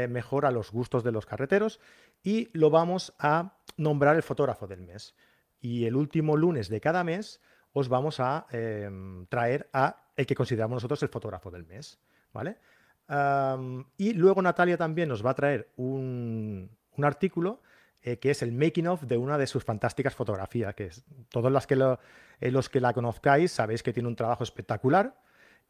mejor 0.08 0.46
a 0.46 0.50
los 0.50 0.72
gustos 0.72 1.04
de 1.04 1.12
los 1.12 1.26
carreteros 1.26 1.78
y 2.24 2.48
lo 2.58 2.70
vamos 2.70 3.14
a 3.20 3.58
nombrar 3.76 4.16
el 4.16 4.24
fotógrafo 4.24 4.66
del 4.66 4.80
mes. 4.80 5.14
Y 5.60 5.84
el 5.84 5.94
último 5.94 6.36
lunes 6.36 6.68
de 6.68 6.80
cada 6.80 7.04
mes 7.04 7.40
os 7.72 7.88
vamos 7.88 8.18
a 8.18 8.46
em, 8.50 9.26
traer 9.26 9.68
a 9.72 10.08
el 10.16 10.26
que 10.26 10.34
consideramos 10.34 10.76
nosotros 10.76 11.02
el 11.04 11.10
fotógrafo 11.10 11.52
del 11.52 11.66
mes. 11.66 12.00
¿vale? 12.34 12.58
Y 13.08 14.12
luego 14.14 14.40
Natalia 14.42 14.76
también 14.76 15.08
nos 15.08 15.24
va 15.24 15.30
a 15.30 15.34
traer 15.34 15.68
un, 15.76 16.70
artículo 17.02 17.60
eh, 18.02 18.18
que 18.18 18.30
es 18.30 18.42
el 18.42 18.52
making 18.52 18.86
of 18.86 19.02
de 19.02 19.16
una 19.16 19.36
de 19.36 19.46
sus 19.46 19.64
fantásticas 19.64 20.14
fotografías, 20.14 20.74
que 20.74 20.86
es, 20.86 21.04
todos 21.28 21.52
las 21.52 21.66
que 21.66 21.74
eh, 21.74 22.50
los 22.50 22.68
que 22.68 22.80
la 22.80 22.92
conozcáis 22.92 23.52
sabéis 23.52 23.82
que 23.82 23.92
tiene 23.92 24.08
un 24.08 24.16
trabajo 24.16 24.44
espectacular 24.44 25.20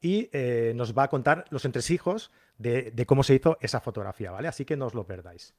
y 0.00 0.28
eh, 0.32 0.72
nos 0.76 0.96
va 0.96 1.04
a 1.04 1.08
contar 1.08 1.44
los 1.50 1.64
entresijos 1.64 2.30
de, 2.58 2.90
de, 2.90 3.06
cómo 3.06 3.22
se 3.22 3.34
hizo 3.34 3.58
esa 3.60 3.80
fotografía, 3.80 4.30
¿vale? 4.30 4.48
Así 4.48 4.64
que 4.64 4.76
no 4.76 4.86
os 4.86 4.94
lo 4.94 5.06
perdáis. 5.06 5.54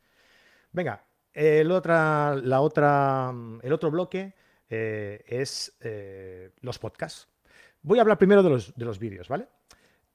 Venga, 0.72 1.04
el, 1.34 1.72
otra, 1.72 2.36
la 2.36 2.62
otra, 2.62 3.34
el 3.62 3.74
otro 3.74 3.92
bloque 3.92 4.34
es 4.68 5.78
los 6.62 6.80
podcasts. 6.80 7.28
Voy 7.82 8.00
a 8.00 8.02
hablar 8.02 8.18
primero 8.18 8.44
de 8.44 8.50
los, 8.50 8.76
de 8.76 8.86
los 8.86 9.00
vídeos, 9.00 9.28
¿vale? 9.28 9.48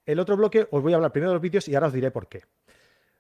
El 0.06 0.18
otro 0.18 0.36
bloque 0.36 0.66
os 0.70 0.82
voy 0.82 0.92
a 0.92 0.96
hablar 0.96 1.12
primero 1.12 1.30
de 1.30 1.34
los 1.34 1.42
vídeos 1.42 1.68
y 1.68 1.74
ahora 1.74 1.88
os 1.88 1.92
diré 1.92 2.10
por 2.10 2.28
qué. 2.28 2.42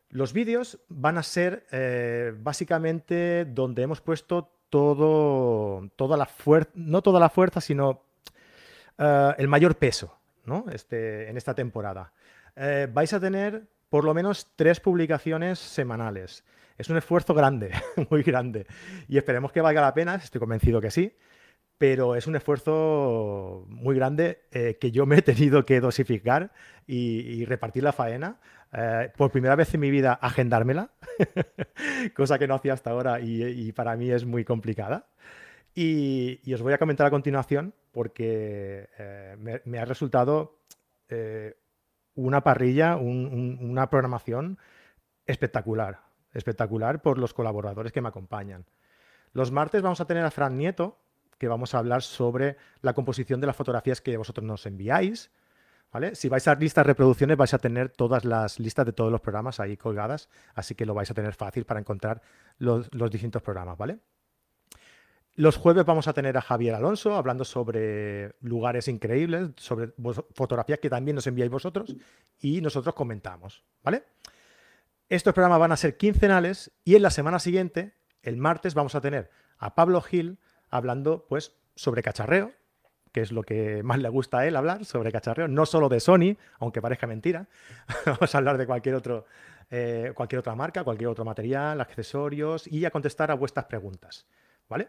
Los 0.08 0.32
vídeos 0.32 0.80
van 0.88 1.18
a 1.18 1.22
ser 1.22 1.66
eh, 1.70 2.32
básicamente 2.36 3.44
donde 3.44 3.82
hemos 3.82 4.00
puesto 4.00 4.50
todo, 4.70 5.88
toda 5.96 6.16
la 6.16 6.26
fuerza, 6.26 6.70
no 6.74 7.02
toda 7.02 7.20
la 7.20 7.28
fuerza, 7.28 7.60
sino 7.60 8.02
el 8.98 9.48
mayor 9.48 9.76
peso 9.76 10.18
¿no? 10.44 10.66
este, 10.70 11.30
en 11.30 11.38
esta 11.38 11.54
temporada. 11.54 12.12
vais 12.92 13.12
a 13.14 13.20
tener 13.20 13.66
por 13.90 14.04
lo 14.04 14.14
menos 14.14 14.52
tres 14.56 14.80
publicaciones 14.80 15.58
semanales. 15.58 16.44
Es 16.78 16.88
un 16.88 16.96
esfuerzo 16.96 17.34
grande, 17.34 17.72
muy 18.10 18.22
grande. 18.22 18.66
Y 19.06 19.18
esperemos 19.18 19.52
que 19.52 19.60
valga 19.60 19.82
la 19.82 19.92
pena, 19.92 20.14
estoy 20.14 20.38
convencido 20.38 20.80
que 20.80 20.90
sí. 20.90 21.14
Pero 21.80 22.14
es 22.14 22.26
un 22.26 22.36
esfuerzo 22.36 23.64
muy 23.68 23.96
grande 23.96 24.42
eh, 24.50 24.76
que 24.78 24.90
yo 24.90 25.06
me 25.06 25.16
he 25.16 25.22
tenido 25.22 25.64
que 25.64 25.80
dosificar 25.80 26.52
y, 26.86 27.46
repartir 27.46 27.82
la 27.82 27.94
faena. 27.94 28.38
Eh, 28.70 29.10
por 29.16 29.30
primera 29.30 29.56
vez 29.56 29.72
en 29.72 29.80
mi 29.80 29.90
vida, 29.90 30.12
agendármela, 30.12 30.90
cosa 32.14 32.38
que 32.38 32.46
no 32.46 32.56
hacía 32.56 32.74
hasta 32.74 32.90
ahora 32.90 33.20
y, 33.22 33.72
para 33.72 33.96
mí 33.96 34.10
es 34.10 34.26
muy 34.26 34.44
complicada. 34.44 35.06
Y, 35.74 36.52
os 36.52 36.60
voy 36.60 36.74
a 36.74 36.78
comentar 36.78 37.06
a 37.06 37.10
continuación 37.10 37.72
porque 37.92 38.90
eh, 38.98 39.60
me, 39.64 39.78
ha 39.78 39.86
resultado 39.86 40.58
una 42.14 42.42
parrilla, 42.42 42.96
una 42.96 43.88
programación 43.88 44.58
espectacular, 45.24 46.00
espectacular 46.34 47.00
por 47.00 47.16
los 47.16 47.32
colaboradores 47.32 47.90
que 47.90 48.02
me 48.02 48.08
acompañan. 48.08 48.66
Los 49.32 49.50
martes 49.50 49.80
vamos 49.80 50.02
a 50.02 50.04
tener 50.04 50.26
a 50.26 50.30
Fran 50.30 50.58
Nieto, 50.58 50.98
que 51.40 51.48
vamos 51.48 51.74
a 51.74 51.78
hablar 51.78 52.02
sobre 52.02 52.58
la 52.82 52.92
composición 52.92 53.40
de 53.40 53.46
las 53.46 53.56
fotografías 53.56 54.02
que 54.02 54.14
vosotros 54.18 54.44
nos 54.44 54.66
enviáis. 54.66 55.30
¿Vale? 55.90 56.14
Si 56.14 56.28
vais 56.28 56.46
a 56.46 56.54
listas 56.54 56.84
de 56.84 56.88
reproducciones 56.88 57.36
vais 57.36 57.52
a 57.54 57.58
tener 57.58 57.88
todas 57.88 58.24
las 58.24 58.60
listas 58.60 58.86
de 58.86 58.92
todos 58.92 59.10
los 59.10 59.22
programas 59.22 59.58
ahí 59.58 59.76
colgadas, 59.76 60.28
así 60.54 60.76
que 60.76 60.86
lo 60.86 60.94
vais 60.94 61.10
a 61.10 61.14
tener 61.14 61.34
fácil 61.34 61.64
para 61.64 61.80
encontrar 61.80 62.20
los, 62.58 62.88
distintos 63.10 63.42
programas, 63.42 63.76
¿vale? 63.76 63.98
Los 65.34 65.56
jueves 65.56 65.84
vamos 65.84 66.06
a 66.06 66.12
tener 66.12 66.36
a 66.36 66.42
Javier 66.42 66.74
Alonso 66.74 67.16
hablando 67.16 67.44
sobre 67.44 68.36
lugares 68.40 68.86
increíbles, 68.86 69.50
sobre 69.56 69.92
fotografías 70.34 70.78
que 70.78 70.90
también 70.90 71.14
nos 71.14 71.26
enviáis 71.26 71.50
vosotros 71.50 71.96
y 72.38 72.60
nosotros 72.60 72.94
comentamos, 72.94 73.64
¿vale? 73.82 74.04
Estos 75.08 75.32
programas 75.32 75.58
van 75.58 75.72
a 75.72 75.76
ser 75.76 75.96
quincenales 75.96 76.70
y 76.84 76.94
en 76.96 77.02
la 77.02 77.10
semana 77.10 77.38
siguiente, 77.40 77.94
el 78.22 78.36
martes, 78.36 78.74
vamos 78.74 78.94
a 78.94 79.00
tener 79.00 79.30
a 79.58 79.74
Pablo 79.74 80.02
Gil 80.02 80.38
hablando 80.70 81.26
pues 81.28 81.56
sobre 81.74 82.02
cacharreo, 82.02 82.52
que 83.12 83.20
es 83.20 83.32
lo 83.32 83.42
que 83.42 83.82
más 83.82 83.98
le 83.98 84.08
gusta 84.08 84.38
a 84.38 84.46
él 84.46 84.56
hablar, 84.56 84.84
sobre 84.84 85.12
cacharreo, 85.12 85.48
no 85.48 85.66
solo 85.66 85.88
de 85.88 86.00
Sony, 86.00 86.36
aunque 86.58 86.80
parezca 86.80 87.06
mentira, 87.06 87.48
vamos 88.06 88.34
a 88.34 88.38
hablar 88.38 88.56
de 88.56 88.66
cualquier, 88.66 88.94
otro, 88.94 89.26
eh, 89.70 90.12
cualquier 90.14 90.40
otra 90.40 90.54
marca, 90.54 90.84
cualquier 90.84 91.08
otro 91.08 91.24
material, 91.24 91.80
accesorios 91.80 92.66
y 92.66 92.84
a 92.84 92.90
contestar 92.90 93.30
a 93.30 93.34
vuestras 93.34 93.66
preguntas, 93.66 94.26
¿vale? 94.68 94.88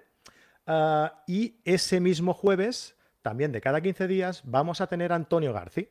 Ah, 0.68 1.24
y 1.28 1.60
ese 1.66 2.00
mismo 2.00 2.34
jueves, 2.34 2.96
también 3.22 3.52
de 3.52 3.62
cada 3.62 3.82
15 3.82 4.08
días, 4.08 4.42
vamos 4.46 4.82
a 4.82 4.88
tener 4.88 5.12
a 5.12 5.16
Antonio 5.16 5.54
Garci. 5.54 5.90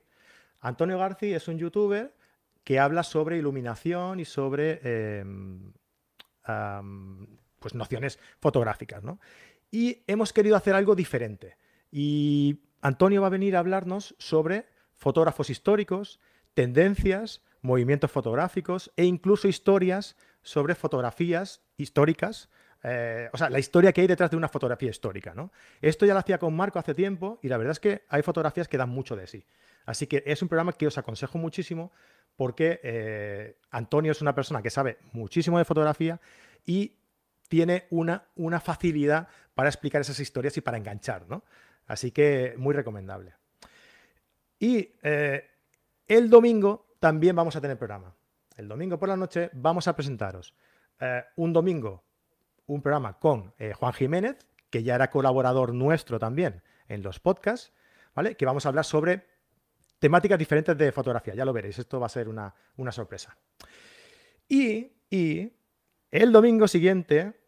Antonio 0.60 0.98
Garci 0.98 1.32
es 1.32 1.48
un 1.48 1.58
youtuber 1.58 2.14
que 2.62 2.78
habla 2.78 3.02
sobre 3.02 3.38
iluminación 3.38 4.20
y 4.20 4.24
sobre 4.24 4.80
em, 5.20 5.72
pues 7.58 7.74
nociones 7.74 8.18
fotográficas, 8.40 9.02
¿no? 9.02 9.18
Y 9.70 10.02
hemos 10.06 10.32
querido 10.32 10.56
hacer 10.56 10.74
algo 10.74 10.94
diferente. 10.94 11.56
Y 11.90 12.60
Antonio 12.80 13.20
va 13.20 13.28
a 13.28 13.30
venir 13.30 13.56
a 13.56 13.60
hablarnos 13.60 14.14
sobre 14.18 14.66
fotógrafos 14.94 15.50
históricos, 15.50 16.20
tendencias, 16.54 17.42
movimientos 17.62 18.10
fotográficos 18.10 18.92
e 18.96 19.04
incluso 19.04 19.48
historias 19.48 20.16
sobre 20.42 20.74
fotografías 20.74 21.62
históricas. 21.76 22.48
Eh, 22.82 23.28
o 23.32 23.36
sea, 23.36 23.50
la 23.50 23.58
historia 23.58 23.92
que 23.92 24.00
hay 24.00 24.06
detrás 24.06 24.30
de 24.30 24.36
una 24.36 24.48
fotografía 24.48 24.90
histórica. 24.90 25.34
¿no? 25.34 25.52
Esto 25.80 26.06
ya 26.06 26.14
lo 26.14 26.20
hacía 26.20 26.38
con 26.38 26.56
Marco 26.56 26.78
hace 26.78 26.94
tiempo 26.94 27.38
y 27.42 27.48
la 27.48 27.58
verdad 27.58 27.72
es 27.72 27.80
que 27.80 28.04
hay 28.08 28.22
fotografías 28.22 28.68
que 28.68 28.78
dan 28.78 28.88
mucho 28.88 29.16
de 29.16 29.26
sí. 29.26 29.44
Así 29.84 30.06
que 30.06 30.22
es 30.26 30.40
un 30.42 30.48
programa 30.48 30.72
que 30.72 30.86
os 30.86 30.98
aconsejo 30.98 31.38
muchísimo 31.38 31.92
porque 32.36 32.80
eh, 32.82 33.56
Antonio 33.70 34.12
es 34.12 34.22
una 34.22 34.34
persona 34.34 34.62
que 34.62 34.70
sabe 34.70 34.98
muchísimo 35.12 35.58
de 35.58 35.64
fotografía 35.64 36.20
y 36.64 36.96
tiene 37.48 37.86
una, 37.90 38.28
una 38.36 38.60
facilidad 38.60 39.28
para 39.60 39.68
explicar 39.68 40.00
esas 40.00 40.18
historias 40.18 40.56
y 40.56 40.62
para 40.62 40.78
enganchar, 40.78 41.28
¿no? 41.28 41.44
Así 41.86 42.12
que 42.12 42.54
muy 42.56 42.72
recomendable. 42.72 43.34
Y 44.58 44.94
eh, 45.02 45.50
el 46.06 46.30
domingo 46.30 46.94
también 46.98 47.36
vamos 47.36 47.56
a 47.56 47.60
tener 47.60 47.76
programa. 47.76 48.16
El 48.56 48.68
domingo 48.68 48.98
por 48.98 49.10
la 49.10 49.18
noche 49.18 49.50
vamos 49.52 49.86
a 49.86 49.94
presentaros 49.94 50.54
eh, 50.98 51.24
un 51.36 51.52
domingo, 51.52 52.02
un 52.68 52.80
programa 52.80 53.18
con 53.18 53.52
eh, 53.58 53.74
Juan 53.74 53.92
Jiménez, 53.92 54.38
que 54.70 54.82
ya 54.82 54.94
era 54.94 55.10
colaborador 55.10 55.74
nuestro 55.74 56.18
también 56.18 56.62
en 56.88 57.02
los 57.02 57.20
podcasts, 57.20 57.70
¿vale? 58.14 58.38
Que 58.38 58.46
vamos 58.46 58.64
a 58.64 58.70
hablar 58.70 58.86
sobre 58.86 59.26
temáticas 59.98 60.38
diferentes 60.38 60.78
de 60.78 60.90
fotografía. 60.90 61.34
Ya 61.34 61.44
lo 61.44 61.52
veréis, 61.52 61.78
esto 61.78 62.00
va 62.00 62.06
a 62.06 62.08
ser 62.08 62.30
una, 62.30 62.54
sorpresa. 62.92 63.36
Y, 64.48 64.90
y 65.10 65.52
el 66.10 66.32
domingo 66.32 66.66
siguiente 66.66 67.39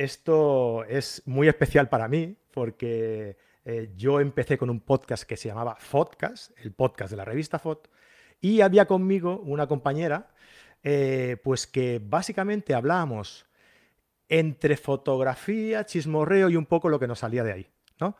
esto 0.00 0.84
es 0.84 1.22
muy 1.26 1.46
especial 1.46 1.90
para 1.90 2.08
mí 2.08 2.34
porque 2.52 3.36
eh, 3.66 3.92
yo 3.96 4.18
empecé 4.18 4.56
con 4.56 4.70
un 4.70 4.80
podcast 4.80 5.24
que 5.24 5.36
se 5.36 5.48
llamaba 5.48 5.76
Fotcast, 5.78 6.52
el 6.58 6.72
podcast 6.72 7.10
de 7.10 7.18
la 7.18 7.26
revista 7.26 7.58
Fot, 7.58 7.90
y 8.40 8.62
había 8.62 8.86
conmigo 8.86 9.40
una 9.40 9.66
compañera, 9.66 10.30
eh, 10.82 11.36
pues 11.44 11.66
que 11.66 12.00
básicamente 12.02 12.74
hablábamos 12.74 13.44
entre 14.30 14.78
fotografía, 14.78 15.84
chismorreo 15.84 16.48
y 16.48 16.56
un 16.56 16.64
poco 16.64 16.88
lo 16.88 16.98
que 16.98 17.06
nos 17.06 17.18
salía 17.18 17.44
de 17.44 17.52
ahí, 17.52 17.70
¿no? 18.00 18.16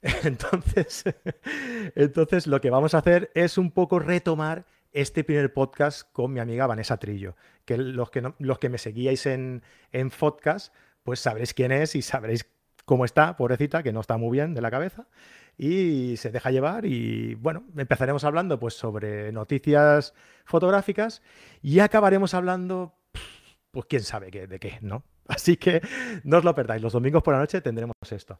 Entonces, 0.24 1.04
entonces 1.94 2.46
lo 2.46 2.60
que 2.60 2.70
vamos 2.70 2.94
a 2.94 2.98
hacer 2.98 3.30
es 3.34 3.58
un 3.58 3.72
poco 3.72 3.98
retomar 3.98 4.64
este 4.92 5.24
primer 5.24 5.52
podcast 5.52 6.10
con 6.12 6.32
mi 6.32 6.40
amiga 6.40 6.66
Vanessa 6.66 6.96
Trillo, 6.96 7.36
que 7.66 7.76
los 7.76 8.10
que, 8.10 8.32
los 8.38 8.58
que 8.58 8.68
me 8.70 8.78
seguíais 8.78 9.26
en, 9.26 9.62
en 9.92 10.10
pues 11.08 11.20
sabréis 11.20 11.54
quién 11.54 11.72
es 11.72 11.94
y 11.94 12.02
sabréis 12.02 12.44
cómo 12.84 13.06
está, 13.06 13.34
pobrecita, 13.34 13.82
que 13.82 13.94
no 13.94 14.00
está 14.00 14.18
muy 14.18 14.30
bien 14.30 14.52
de 14.52 14.60
la 14.60 14.70
cabeza, 14.70 15.06
y 15.56 16.18
se 16.18 16.30
deja 16.30 16.50
llevar 16.50 16.84
y 16.84 17.34
bueno, 17.36 17.64
empezaremos 17.78 18.24
hablando 18.24 18.60
pues 18.60 18.74
sobre 18.74 19.32
noticias 19.32 20.12
fotográficas 20.44 21.22
y 21.62 21.78
acabaremos 21.78 22.34
hablando, 22.34 22.92
pues 23.70 23.86
quién 23.88 24.02
sabe 24.02 24.30
qué, 24.30 24.46
de 24.46 24.58
qué, 24.58 24.76
¿no? 24.82 25.02
Así 25.28 25.56
que 25.56 25.80
no 26.24 26.36
os 26.36 26.44
lo 26.44 26.54
perdáis, 26.54 26.82
los 26.82 26.92
domingos 26.92 27.22
por 27.22 27.32
la 27.32 27.40
noche 27.40 27.62
tendremos 27.62 27.94
esto. 28.10 28.38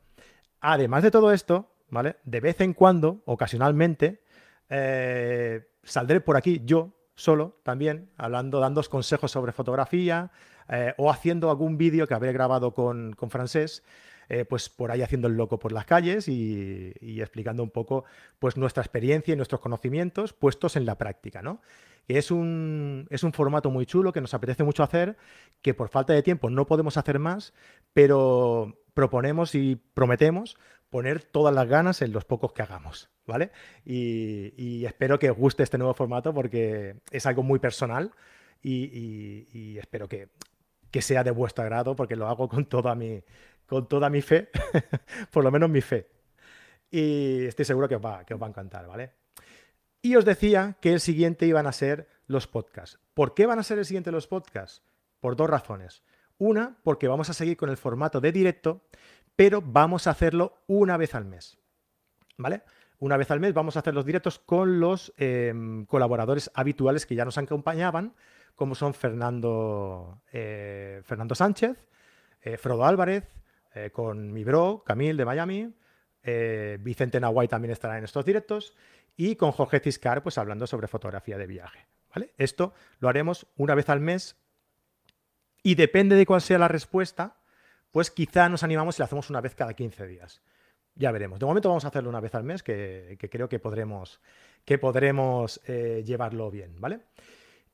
Además 0.61 1.03
de 1.03 1.11
todo 1.11 1.33
esto, 1.33 1.73
¿vale? 1.89 2.17
De 2.25 2.41
vez 2.41 2.61
en 2.61 2.75
cuando, 2.75 3.23
ocasionalmente, 3.25 4.25
eh, 4.69 5.71
saldré 5.85 6.21
por 6.21 6.37
aquí 6.37 6.61
yo 6.67 6.98
solo 7.19 7.59
también, 7.65 8.11
hablando, 8.17 8.61
dando 8.61 8.81
consejos 8.85 9.33
sobre 9.33 9.51
fotografía, 9.51 10.31
eh, 10.69 10.95
o 10.99 11.11
haciendo 11.11 11.51
algún 11.51 11.77
vídeo 11.77 12.07
que 12.07 12.15
habré 12.15 12.33
grabado 12.33 12.73
con, 12.73 13.17
francés, 13.29 13.83
eh, 14.29 14.45
pues 14.45 14.69
por 14.69 14.93
ahí 14.93 15.03
haciendo 15.03 15.27
el 15.27 15.35
loco 15.35 15.59
por 15.59 15.73
las 15.73 15.85
calles 15.85 16.29
y, 16.29 16.93
explicando 17.21 17.63
un 17.65 17.71
poco 17.71 18.05
pues 18.39 18.57
nuestra 18.57 18.83
experiencia 18.83 19.35
y 19.35 19.37
nuestros 19.37 19.61
conocimientos 19.61 20.33
puestos 20.33 20.77
en 20.77 20.87
la 20.87 20.97
práctica, 20.97 21.43
¿no? 21.43 21.61
Es 22.07 22.31
un, 22.31 23.07
es 23.11 23.25
un 23.25 23.33
formato 23.33 23.71
muy 23.71 23.85
chulo 23.85 24.13
que 24.13 24.21
nos 24.21 24.33
apetece 24.33 24.63
mucho 24.63 24.85
hacer, 24.85 25.17
que 25.61 25.75
por 25.75 25.89
falta 25.89 26.13
de 26.13 26.23
tiempo 26.23 26.51
no 26.51 26.67
podemos 26.67 26.97
hacer 26.97 27.19
más, 27.19 27.53
pero 27.93 28.79
proponemos 28.95 29.55
y 29.55 29.77
prometemos 29.77 30.57
poner 30.91 31.23
todas 31.23 31.55
las 31.55 31.69
ganas 31.69 32.03
en 32.03 32.13
los 32.13 32.25
pocos 32.25 32.53
que 32.53 32.63
hagamos, 32.63 33.11
¿vale? 33.27 33.51
Y, 33.85 34.55
y 34.57 34.87
espero 34.87 35.19
que 35.19 35.31
os 35.31 35.37
guste 35.37 35.63
este 35.63 35.79
nuevo 35.79 35.95
formato 35.95 36.33
porque 36.33 36.97
es 37.11 37.27
algo 37.27 37.43
muy 37.43 37.59
personal 37.59 38.13
y, 38.63 39.79
espero 39.79 40.09
que, 40.09 40.29
sea 41.01 41.23
de 41.23 41.31
vuestro 41.31 41.63
agrado 41.63 41.95
porque 41.95 42.17
lo 42.17 42.27
hago 42.27 42.49
con 42.49 42.67
toda 42.67 42.95
mi, 42.95 43.23
con 43.67 43.89
toda 43.89 44.11
mi 44.11 44.23
fe, 44.23 44.51
por 45.31 45.45
lo 45.45 45.51
menos 45.51 45.71
mi 45.71 45.81
fe. 45.81 46.09
Y 46.91 47.47
estoy 47.47 47.65
seguro 47.65 47.89
que 47.89 47.97
os, 47.97 48.05
va, 48.05 48.25
que 48.25 48.35
os 48.35 48.43
va 48.43 48.47
a 48.47 48.51
encantar, 48.51 48.87
¿vale? 48.87 49.13
Y 50.01 50.17
os 50.17 50.25
decía 50.25 50.77
que 50.81 50.93
el 50.93 51.01
siguiente 51.01 51.47
iban 51.47 51.67
a 51.67 51.73
ser 51.73 52.09
los 52.27 52.47
podcasts. 52.47 52.99
¿Por 53.15 53.35
qué 53.35 53.47
van 53.47 53.59
a 53.59 53.63
ser 53.63 53.79
el 53.79 53.85
siguiente 53.85 54.13
los 54.13 54.27
podcasts? 54.27 54.83
Por 55.21 55.37
dos 55.37 55.51
razones. 55.51 56.03
Una, 56.39 56.79
porque 56.85 57.09
vamos 57.09 57.29
a 57.31 57.35
seguir 57.35 57.57
con 57.57 57.69
el 57.69 57.77
formato 57.77 58.21
de 58.21 58.31
directo, 58.31 58.87
pero 59.39 59.63
vamos 59.63 60.09
a 60.09 60.11
hacerlo 60.11 60.65
una 60.67 60.97
vez 60.97 61.15
al 61.15 61.25
mes. 61.25 61.59
¿Vale? 62.39 62.63
Una 62.99 63.17
vez 63.17 63.31
al 63.31 63.39
mes 63.39 63.55
vamos 63.55 63.77
a 63.77 63.79
hacer 63.79 63.95
los 63.95 64.05
directos 64.05 64.41
con 64.41 64.81
los 64.81 65.15
em, 65.17 65.87
colaboradores 65.87 66.51
habituales 66.55 67.07
que 67.07 67.15
ya 67.15 67.25
nos 67.25 67.39
acompañaban 67.39 68.17
como 68.57 68.75
son 68.75 68.95
Fernando, 68.95 70.23
eh, 70.33 71.03
Fernando 71.05 71.37
Sánchez, 71.37 71.87
eh, 72.41 72.57
Frodo 72.57 72.85
Álvarez, 72.85 73.29
eh, 73.77 73.93
con 73.93 74.33
mi 74.33 74.43
bro, 74.43 74.83
Camil 74.85 75.17
de 75.17 75.25
Miami, 75.25 75.73
Vicente 76.81 77.21
Nahuay 77.21 77.47
también 77.47 77.71
estará 77.71 77.97
en 77.97 78.05
estos 78.05 78.25
directos, 78.25 78.75
y 79.17 79.37
con 79.37 79.53
Jorge 79.53 79.79
Ciscar, 79.79 80.25
pues 80.25 80.37
hablando 80.37 80.67
sobre 80.67 80.89
fotografía 80.89 81.39
de 81.39 81.47
viaje. 81.47 81.87
¿vale? 82.13 82.35
Esto 82.37 82.75
lo 82.99 83.09
haremos 83.09 83.47
una 83.57 83.77
vez 83.77 83.89
al 83.89 84.01
mes 84.01 84.37
y 85.63 85.77
depende 85.77 86.17
de 86.17 86.27
cuál 86.27 86.41
sea 86.41 86.59
la 86.59 86.69
respuesta, 86.69 87.38
pues 87.91 88.11
quizá 88.11 88.49
nos 88.49 88.63
animamos 88.63 88.99
y 88.99 89.01
lo 89.01 89.05
hacemos 89.05 89.31
una 89.31 89.41
vez 89.41 89.55
cada 89.55 89.75
15 89.75 90.07
días. 90.07 90.43
Ya 90.95 91.13
veremos. 91.13 91.39
De 91.39 91.47
momento 91.47 91.69
vamos 91.69 91.85
a 91.85 91.89
hacerlo 91.89 92.11
una 92.11 92.21
vez 92.21 92.35
al 92.35 92.45
mes, 92.45 92.63
que, 92.63 93.17
creo 93.31 93.49
que 93.49 93.61
podremos, 93.61 94.21
que 94.65 94.79
podremos 94.79 95.61
llevarlo 95.65 96.51
bien, 96.51 96.81
¿vale? 96.81 97.03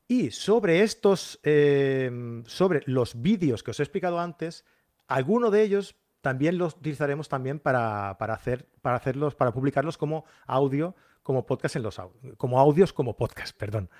Y 0.06 0.30
sobre 0.30 0.82
estos, 0.82 1.40
em, 1.42 2.44
sobre 2.44 2.82
los 2.84 3.20
vídeos 3.22 3.62
que 3.62 3.70
os 3.70 3.80
he 3.80 3.82
explicado 3.82 4.20
antes, 4.20 4.66
alguno 5.08 5.50
de 5.50 5.62
ellos 5.62 5.96
también 6.20 6.58
los 6.58 6.74
utilizaremos 6.74 7.28
también 7.28 7.58
para, 7.58 8.10
hacer, 8.10 8.66
para 8.82 8.96
hacerlos, 8.96 9.34
para 9.34 9.52
publicarlos 9.52 9.96
como 9.96 10.24
audio, 10.46 10.94
como 11.22 11.46
podcast 11.46 11.76
en 11.76 11.82
los 11.82 12.00
como 12.36 12.60
audios 12.60 12.92
como 12.92 13.16
podcast, 13.16 13.56
perdón. 13.56 13.90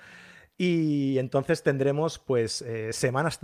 Y 0.57 1.19
entonces 1.19 1.63
tendremos, 1.63 2.17
pues, 2.17 2.61
eh, 2.61 2.93
semanas, 2.93 3.39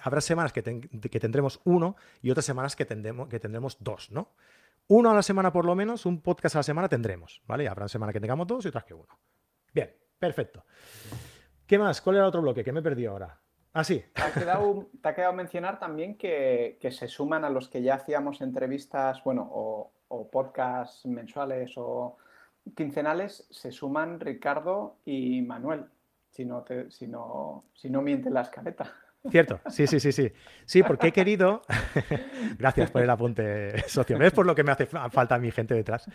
habrá 0.00 0.20
semanas 0.22 0.52
que, 0.52 0.62
que, 0.62 1.20
tendremos 1.20 1.60
uno 1.64 1.96
y 2.22 2.30
otras 2.30 2.46
semanas 2.46 2.74
que 2.74 2.86
tendremos, 2.86 3.28
que 3.28 3.38
tendremos 3.38 3.76
dos, 3.80 4.10
¿no? 4.10 4.30
Uno 4.88 5.10
a 5.10 5.14
la 5.14 5.22
semana 5.22 5.52
por 5.52 5.66
lo 5.66 5.74
menos, 5.74 6.06
un 6.06 6.22
podcast 6.22 6.56
a 6.56 6.60
la 6.60 6.62
semana 6.62 6.88
tendremos, 6.88 7.42
¿vale? 7.46 7.68
Habrá 7.68 7.88
semanas 7.88 8.14
que 8.14 8.20
tengamos 8.20 8.46
dos 8.46 8.64
y 8.64 8.68
otras 8.68 8.84
que 8.84 8.94
uno. 8.94 9.18
Bien, 9.74 9.94
perfecto. 10.18 10.64
¿Qué 11.66 11.78
más? 11.78 12.00
¿Cuál 12.00 12.16
era 12.16 12.24
el 12.24 12.28
otro 12.28 12.40
bloque? 12.40 12.64
¿Qué 12.64 12.72
me 12.72 12.82
perdí 12.82 13.04
ahora? 13.06 13.38
Ah, 13.74 13.84
sí. 13.84 14.02
Te 14.14 14.22
ha 14.22 14.32
quedado, 14.32 14.88
ha 15.02 15.14
quedado 15.14 15.32
mencionar 15.34 15.78
también 15.78 16.16
que, 16.16 16.78
se 16.90 17.08
suman 17.08 17.44
a 17.44 17.50
los 17.50 17.68
que 17.68 17.82
ya 17.82 17.94
hacíamos 17.94 18.40
entrevistas, 18.40 19.22
bueno, 19.22 19.46
o, 19.52 19.92
o 20.08 20.30
podcasts 20.30 21.04
mensuales 21.04 21.72
o 21.76 22.16
quincenales, 22.74 23.46
se 23.50 23.70
suman 23.70 24.20
Ricardo 24.20 24.96
y 25.04 25.42
Manuel 25.42 25.86
si 26.34 26.44
no, 26.44 26.62
te, 26.62 26.90
si 26.90 27.06
no, 27.06 27.66
si 27.74 27.88
no 27.88 28.02
miente 28.02 28.28
la 28.28 28.40
escaleta. 28.40 28.92
Cierto, 29.30 29.60
sí, 29.68 29.86
sí, 29.86 30.00
sí, 30.00 30.10
sí. 30.10 30.32
Sí, 30.66 30.82
porque 30.82 31.08
he 31.08 31.12
querido. 31.12 31.62
Gracias 32.58 32.90
por 32.90 33.02
el 33.02 33.08
apunte, 33.08 33.78
socio. 33.88 34.20
Es 34.20 34.32
por 34.32 34.44
lo 34.44 34.54
que 34.54 34.64
me 34.64 34.72
hace 34.72 34.86
falta 34.86 35.38
mi 35.38 35.52
gente 35.52 35.74
detrás. 35.74 36.06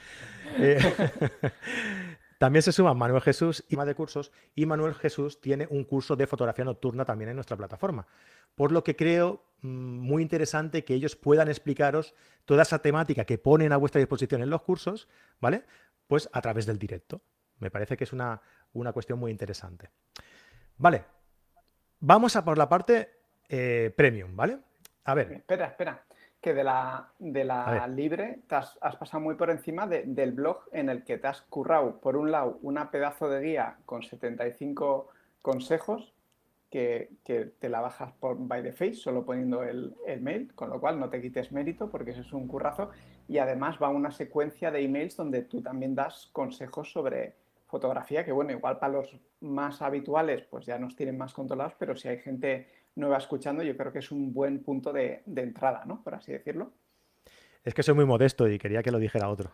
Eh, 0.58 0.78
también 2.38 2.62
se 2.62 2.74
suman 2.74 2.98
Manuel 2.98 3.22
Jesús 3.22 3.64
y 3.70 3.78
más 3.78 3.88
de 3.88 3.96
cursos. 3.96 4.32
Y 4.56 4.66
Manuel 4.66 4.94
Jesús 4.94 5.40
tiene 5.40 5.68
un 5.72 5.86
curso 5.86 6.18
de 6.18 6.28
fotografía 6.28 6.66
nocturna 6.66 7.06
también 7.06 7.30
en 7.30 7.36
nuestra 7.36 7.56
plataforma. 7.58 8.06
Por 8.56 8.74
lo 8.74 8.84
que 8.84 8.98
creo 8.98 9.46
mm, 9.62 9.70
muy 9.70 10.22
interesante 10.22 10.84
que 10.84 10.94
ellos 10.96 11.16
puedan 11.16 11.48
explicaros 11.48 12.14
toda 12.44 12.64
esa 12.64 12.80
temática 12.80 13.24
que 13.24 13.38
ponen 13.38 13.72
a 13.72 13.78
vuestra 13.78 14.00
disposición 14.00 14.44
en 14.44 14.50
los 14.50 14.62
cursos, 14.64 15.08
¿vale? 15.40 15.64
Pues 16.08 16.30
a 16.34 16.42
través 16.42 16.66
del 16.66 16.78
directo. 16.78 17.22
Me 17.58 17.72
parece 17.72 17.98
que 17.98 18.04
es 18.04 18.14
una, 18.14 18.42
una 18.74 18.94
cuestión 18.94 19.20
muy 19.20 19.32
interesante. 19.32 19.90
Vale, 20.80 21.04
vamos 22.00 22.38
a 22.38 22.46
por 22.46 22.58
la 22.58 22.70
parte 22.70 23.10
eh, 23.50 23.94
premium, 23.98 24.34
¿vale? 24.34 24.60
A 25.04 25.14
ver. 25.14 25.34
Espera, 25.34 25.66
espera, 25.68 26.06
que 26.40 26.54
de 26.54 26.64
la, 26.64 27.12
de 27.20 27.44
la 27.44 27.86
libre 27.88 28.40
te 28.48 28.56
has, 28.56 28.78
pasado 28.98 29.20
muy 29.20 29.36
por 29.36 29.50
encima 29.50 29.88
del 29.88 30.32
blog 30.32 30.70
en 30.72 30.88
el 30.88 31.04
que 31.04 31.18
te 31.18 31.28
has 31.28 31.42
currado, 31.42 32.00
por 32.00 32.16
un 32.16 32.32
lado, 32.32 32.60
una 32.62 32.92
pedazo 32.92 33.28
de 33.28 33.42
guía 33.42 33.76
con 33.86 34.04
75 34.04 35.10
consejos 35.42 36.14
que, 36.70 37.10
te 37.26 37.68
la 37.68 37.82
bajas 37.82 38.14
por 38.14 38.38
by 38.40 38.64
the 38.64 38.72
face, 38.72 38.94
solo 38.94 39.26
poniendo 39.26 39.64
el, 39.64 39.98
el, 40.08 40.22
mail, 40.22 40.54
con 40.56 40.70
lo 40.70 40.80
cual 40.80 40.98
no 40.98 41.10
te 41.10 41.22
quites 41.22 41.52
mérito 41.52 41.90
porque 41.90 42.12
eso 42.12 42.22
es 42.22 42.32
un 42.32 42.48
currazo. 42.48 42.92
Y 43.28 43.40
además 43.40 43.78
va 43.84 43.90
una 43.90 44.12
secuencia 44.12 44.72
de 44.72 44.82
emails 44.82 45.18
donde 45.18 45.42
tú 45.42 45.62
también 45.62 45.94
das 45.94 46.30
consejos 46.32 46.90
sobre 46.90 47.36
fotografía, 47.68 48.24
que 48.24 48.32
bueno, 48.32 48.52
igual 48.52 48.80
para 48.80 48.94
los 48.94 49.20
más 49.42 49.82
habituales 49.82 50.44
pues 50.50 50.66
ya 50.66 50.78
nos 50.78 50.96
tienen 50.96 51.18
más 51.18 51.34
controlados, 51.34 51.74
pero 51.78 51.96
si 51.96 52.08
hay 52.08 52.20
gente 52.20 52.68
nueva 52.96 53.18
escuchando, 53.18 53.64
yo 53.64 53.76
creo 53.76 53.92
que 53.92 54.00
es 54.00 54.12
un 54.12 54.34
buen 54.34 54.62
punto 54.62 54.92
de, 54.94 55.24
entrada, 55.36 55.84
¿no? 55.86 56.04
Por 56.04 56.16
así 56.16 56.32
decirlo. 56.32 56.74
Es 57.64 57.74
que 57.74 57.84
soy 57.84 57.96
muy 57.96 58.06
modesto 58.06 58.48
y 58.48 58.58
quería 58.58 58.84
que 58.84 58.92
lo 58.92 59.00
dijera 59.00 59.30
otro. 59.30 59.52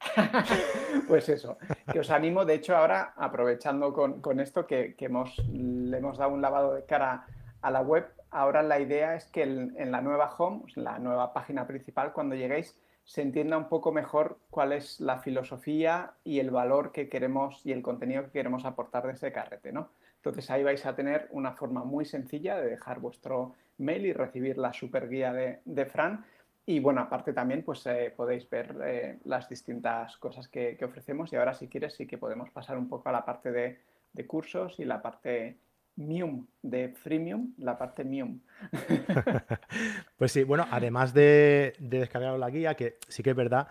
pues 1.08 1.28
eso, 1.28 1.58
que 1.92 2.00
os 2.00 2.10
animo, 2.10 2.44
de 2.44 2.54
hecho 2.54 2.74
ahora 2.74 3.12
aprovechando 3.16 3.92
con, 3.92 4.40
esto 4.40 4.66
que, 4.66 4.94
hemos, 4.98 5.36
le 5.48 5.98
hemos 5.98 6.16
dado 6.16 6.32
un 6.32 6.40
lavado 6.40 6.74
de 6.74 6.84
cara 6.86 7.26
a 7.60 7.70
la 7.70 7.82
web, 7.82 8.06
ahora 8.30 8.62
la 8.62 8.80
idea 8.80 9.14
es 9.14 9.26
que 9.26 9.42
en, 9.42 9.90
la 9.90 10.00
nueva 10.00 10.34
home, 10.38 10.62
la 10.74 10.98
nueva 10.98 11.34
página 11.34 11.66
principal, 11.66 12.12
cuando 12.12 12.34
lleguéis, 12.34 12.78
se 13.10 13.22
entienda 13.22 13.58
un 13.58 13.68
poco 13.68 13.90
mejor 13.90 14.38
cuál 14.50 14.72
es 14.72 15.00
la 15.00 15.18
filosofía 15.18 16.12
y 16.22 16.38
el 16.38 16.52
valor 16.52 16.92
que 16.92 17.08
queremos 17.08 17.60
y 17.66 17.72
el 17.72 17.82
contenido 17.82 18.22
que 18.22 18.30
queremos 18.30 18.64
aportar 18.64 19.04
de 19.04 19.14
ese 19.14 19.32
carrete, 19.32 19.72
¿no? 19.72 19.90
Entonces 20.14 20.48
ahí 20.48 20.62
vais 20.62 20.86
a 20.86 20.94
tener 20.94 21.26
una 21.32 21.54
forma 21.54 21.82
muy 21.82 22.04
sencilla 22.04 22.56
de 22.60 22.70
dejar 22.70 23.00
vuestro 23.00 23.56
mail 23.78 24.06
y 24.06 24.12
recibir 24.12 24.58
la 24.58 24.72
super 24.72 25.08
guía 25.08 25.32
de, 25.32 25.86
Fran. 25.86 26.24
Y 26.64 26.78
bueno, 26.78 27.00
aparte 27.00 27.32
también 27.32 27.64
pues 27.64 27.84
eh, 27.86 28.14
podéis 28.16 28.48
ver 28.48 28.76
eh, 28.84 29.18
las 29.24 29.48
distintas 29.48 30.16
cosas 30.18 30.46
que, 30.46 30.78
ofrecemos 30.80 31.32
y 31.32 31.36
ahora 31.36 31.54
si 31.54 31.66
quieres 31.66 31.94
sí 31.94 32.06
que 32.06 32.16
podemos 32.16 32.50
pasar 32.50 32.78
un 32.78 32.88
poco 32.88 33.08
a 33.08 33.12
la 33.12 33.24
parte 33.24 33.50
de, 33.50 33.80
de 34.12 34.26
cursos 34.28 34.78
y 34.78 34.84
la 34.84 35.02
parte 35.02 35.58
Mium, 35.96 36.46
de 36.62 36.88
freemium, 36.90 37.54
la 37.58 37.76
parte 37.76 38.04
Mium. 38.04 38.40
pues 40.16 40.32
sí, 40.32 40.44
bueno, 40.44 40.66
además 40.70 41.12
de, 41.12 41.74
descargar 41.78 42.38
la 42.38 42.50
guía, 42.50 42.74
que 42.74 42.98
sí 43.08 43.22
que 43.22 43.30
es 43.30 43.36
verdad, 43.36 43.68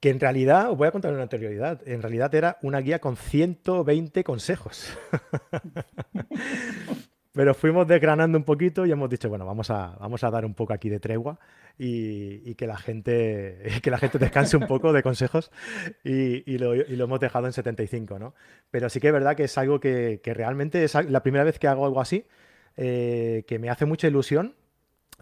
que 0.00 0.10
en 0.10 0.20
realidad, 0.20 0.70
os 0.70 0.78
voy 0.78 0.88
a 0.88 0.92
contar 0.92 1.12
una 1.12 1.22
anterioridad, 1.22 1.86
en 1.86 2.02
realidad 2.02 2.34
era 2.34 2.58
una 2.62 2.80
guía 2.80 3.00
con 3.00 3.16
120 3.16 4.24
consejos. 4.24 4.96
Pero 7.38 7.54
fuimos 7.54 7.86
desgranando 7.86 8.36
un 8.36 8.42
poquito 8.42 8.84
y 8.84 8.90
hemos 8.90 9.08
dicho, 9.08 9.28
bueno, 9.28 9.46
vamos 9.46 9.70
a, 9.70 9.94
vamos 10.00 10.24
a 10.24 10.30
dar 10.32 10.44
un 10.44 10.54
poco 10.54 10.72
aquí 10.72 10.88
de 10.88 10.98
tregua 10.98 11.38
y, 11.78 12.52
que, 12.56 12.66
la 12.66 12.76
gente, 12.76 13.62
que 13.80 13.92
la 13.92 13.98
gente 13.98 14.18
descanse 14.18 14.56
un 14.56 14.66
poco 14.66 14.92
de 14.92 15.04
consejos 15.04 15.52
y, 16.02 16.58
lo, 16.58 16.74
hemos 16.74 17.20
dejado 17.20 17.46
en 17.46 17.52
75, 17.52 18.18
¿no? 18.18 18.34
Pero 18.72 18.88
sí 18.88 18.98
que 18.98 19.06
es 19.06 19.12
verdad 19.12 19.36
que 19.36 19.44
es 19.44 19.56
algo 19.56 19.78
que, 19.78 20.20
realmente 20.24 20.82
es 20.82 20.96
la 20.96 21.22
primera 21.22 21.44
vez 21.44 21.60
que 21.60 21.68
hago 21.68 21.86
algo 21.86 22.00
así, 22.00 22.26
eh, 22.76 23.44
que 23.46 23.60
me 23.60 23.70
hace 23.70 23.84
mucha 23.84 24.08
ilusión 24.08 24.56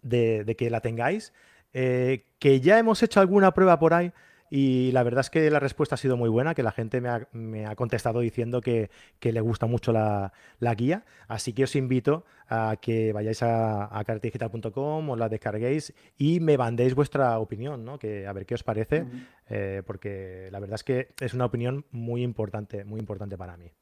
de, 0.01 0.55
que 0.57 0.71
la 0.71 0.81
tengáis, 0.81 1.35
eh, 1.75 2.25
que 2.39 2.63
ya 2.63 2.79
hemos 2.79 3.03
hecho 3.03 3.21
alguna 3.21 3.53
prueba 3.53 3.79
por 3.79 3.93
ahí 3.93 4.11
y 4.51 4.93
la 4.93 5.03
verdad 5.03 5.21
es 5.21 5.31
que 5.31 5.51
la 5.51 5.59
respuesta 5.59 5.97
ha 5.97 5.99
sido 5.99 6.17
muy 6.17 6.29
buena, 6.29 6.55
que 6.55 6.63
la 6.63 6.73
gente 6.73 7.01
me 7.01 7.67
ha, 7.67 7.75
contestado 7.75 8.21
diciendo 8.21 8.61
que, 8.61 8.91
le 9.21 9.41
gusta 9.41 9.67
mucho 9.67 9.93
la, 9.93 10.33
guía. 10.77 11.05
Así 11.29 11.53
que 11.53 11.65
os 11.65 11.75
invito 11.75 12.25
a 12.49 12.77
que 12.81 13.13
vayáis 13.13 13.43
a, 13.43 13.97
a 13.97 14.05
cartedigital.com, 14.05 15.11
os 15.11 15.19
la 15.19 15.29
descarguéis 15.29 15.93
y 16.17 16.41
me 16.41 16.57
mandéis 16.57 16.95
vuestra 16.95 17.39
opinión, 17.39 17.85
¿no? 17.85 17.99
Que, 17.99 18.27
a 18.27 18.33
ver 18.33 18.47
qué 18.47 18.55
os 18.55 18.63
parece, 18.63 19.07
eh, 19.49 19.83
porque 19.85 20.49
la 20.53 20.61
verdad 20.61 20.77
es 20.77 20.85
que 20.85 21.09
es 21.21 21.35
una 21.35 21.47
opinión 21.47 21.85
muy 21.91 22.23
importante, 22.23 22.85
muy 22.85 23.01
importante 23.01 23.37
para 23.37 23.57
mí. 23.57 23.73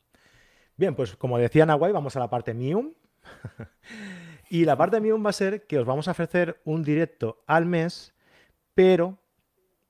Bien, 0.77 0.94
pues 0.94 1.16
como 1.16 1.38
decía 1.38 1.66
Nahuay, 1.66 1.92
vamos 1.92 2.16
a 2.16 2.20
la 2.20 2.31
parte 2.31 2.55
Mium. 2.55 2.94
y 4.50 4.64
la 4.64 4.77
parte 4.77 5.00
Mium 5.00 5.24
va 5.24 5.31
a 5.31 5.35
ser 5.35 5.66
que 5.66 5.79
os 5.79 5.87
vamos 5.87 6.09
a 6.09 6.12
ofrecer 6.12 6.61
un 6.64 6.83
directo 6.83 7.42
al 7.46 7.66
mes, 7.66 8.14
pero 8.74 9.18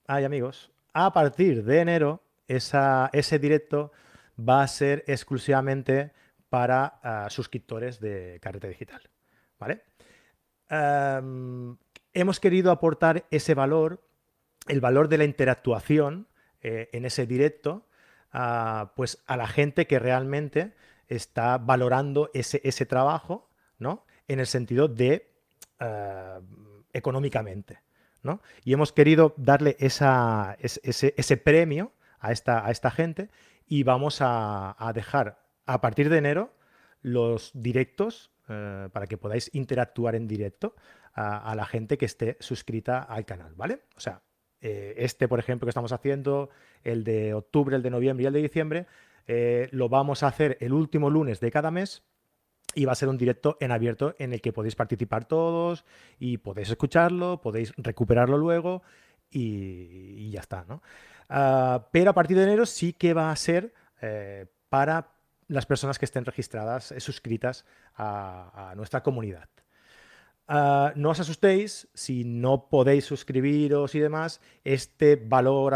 ay 0.07 0.25
amigos, 0.25 0.71
a 0.93 1.13
partir 1.13 1.65
de 1.65 1.81
enero 1.81 2.23
ese 2.47 3.39
directo 3.39 3.93
va 4.39 4.63
a 4.63 4.69
ser 4.69 5.05
exclusivamente 5.07 6.13
para 6.49 7.01
ah, 7.03 7.27
suscriptores 7.31 8.01
de 8.01 8.39
Carrete 8.41 8.69
Digital. 8.69 9.03
¿Vale? 9.59 9.83
hemos 12.13 12.41
querido 12.41 12.73
aportar 12.73 13.27
ese 13.31 13.55
valor, 13.55 14.03
el 14.67 14.81
valor 14.81 15.09
de 15.09 15.19
la 15.19 15.25
interactuación 15.25 16.27
eh, 16.63 16.89
en 16.93 17.05
ese 17.05 17.27
directo, 17.27 17.87
ah, 18.33 18.93
pues 18.97 19.23
a 19.27 19.37
la 19.37 19.47
gente 19.47 19.87
que 19.87 19.99
realmente 19.99 20.75
está 21.07 21.59
valorando 21.59 22.31
ese, 22.35 22.61
ese 22.65 22.87
trabajo, 22.87 23.51
¿no? 23.79 24.05
En 24.27 24.41
el 24.41 24.47
sentido 24.47 24.89
de 24.89 25.31
ah, 25.79 26.41
económicamente. 26.93 27.84
Y 28.65 28.73
hemos 28.73 28.93
querido 28.93 29.35
darle 29.37 29.77
ese, 29.79 31.37
premio 31.37 31.93
a 32.21 32.33
esta, 32.33 32.67
a 32.67 32.71
esta, 32.71 32.91
gente 32.91 33.31
y 33.67 33.83
vamos 33.83 34.19
a, 34.21 34.93
dejar 34.95 35.43
a 35.67 35.81
partir 35.81 36.09
de 36.09 36.19
enero 36.19 36.53
los 37.03 37.51
directos 37.55 38.31
eh, 38.49 38.89
para 38.93 39.07
que 39.07 39.19
podáis 39.19 39.51
interactuar 39.55 40.15
en 40.15 40.27
directo 40.27 40.75
a, 41.15 41.55
la 41.55 41.65
gente 41.65 41.97
que 41.97 42.07
esté 42.07 42.37
suscrita 42.41 42.99
al 42.99 43.25
canal, 43.25 43.55
¿vale? 43.55 43.83
O 43.97 44.01
sea, 44.01 44.23
eh, 44.61 44.95
este, 44.97 45.29
por 45.29 45.39
ejemplo, 45.39 45.67
que 45.67 45.71
estamos 45.71 45.93
haciendo, 45.93 46.51
el 46.83 47.05
de 47.05 47.35
octubre, 47.35 47.77
el 47.77 47.83
de 47.83 47.91
noviembre 47.91 48.25
y 48.25 48.27
el 48.27 48.33
de 48.33 48.43
diciembre, 48.43 48.87
eh, 49.27 49.69
lo 49.71 49.89
vamos 49.89 50.23
a 50.23 50.29
hacer 50.29 50.59
el 50.61 50.73
último 50.73 51.11
lunes 51.11 51.41
de 51.41 51.51
cada 51.51 51.71
mes 51.71 52.03
y 52.75 52.85
va 52.85 52.93
a 52.93 52.97
ser 52.97 53.09
un 53.09 53.19
directo 53.19 53.57
en 53.61 53.73
abierto 53.73 54.15
en 54.19 54.33
el 54.33 54.41
que 54.41 54.53
podéis 54.53 54.77
participar 54.77 55.27
todos 55.27 55.85
y 56.19 56.39
podéis 56.39 56.71
escucharlo, 56.71 57.41
podéis 57.41 57.73
recuperarlo 57.77 58.39
luego 58.39 58.83
y, 59.31 60.31
ya 60.31 60.41
está, 60.41 60.65
¿no? 60.69 60.83
Ah, 61.29 61.89
pero 61.93 62.11
a 62.11 62.15
partir 62.15 62.37
de 62.37 62.45
enero 62.45 62.67
sí 62.67 62.93
que 62.93 63.15
va 63.15 63.31
a 63.31 63.37
ser 63.37 63.73
eh, 64.01 64.47
para 64.69 65.15
las 65.49 65.67
personas 65.67 65.99
que 65.99 66.05
estén 66.05 66.25
registradas, 66.25 66.93
eh, 66.93 67.01
suscritas 67.01 67.65
a, 67.97 68.73
nuestra 68.77 69.03
comunidad. 69.03 69.49
Ah, 70.47 70.93
no 70.97 71.11
os 71.11 71.21
asustéis 71.21 71.89
si 71.95 72.25
no 72.25 72.69
podéis 72.69 73.05
suscribiros 73.05 73.95
y 73.95 74.01
demás, 74.01 74.41
este 74.63 75.17
valor 75.17 75.75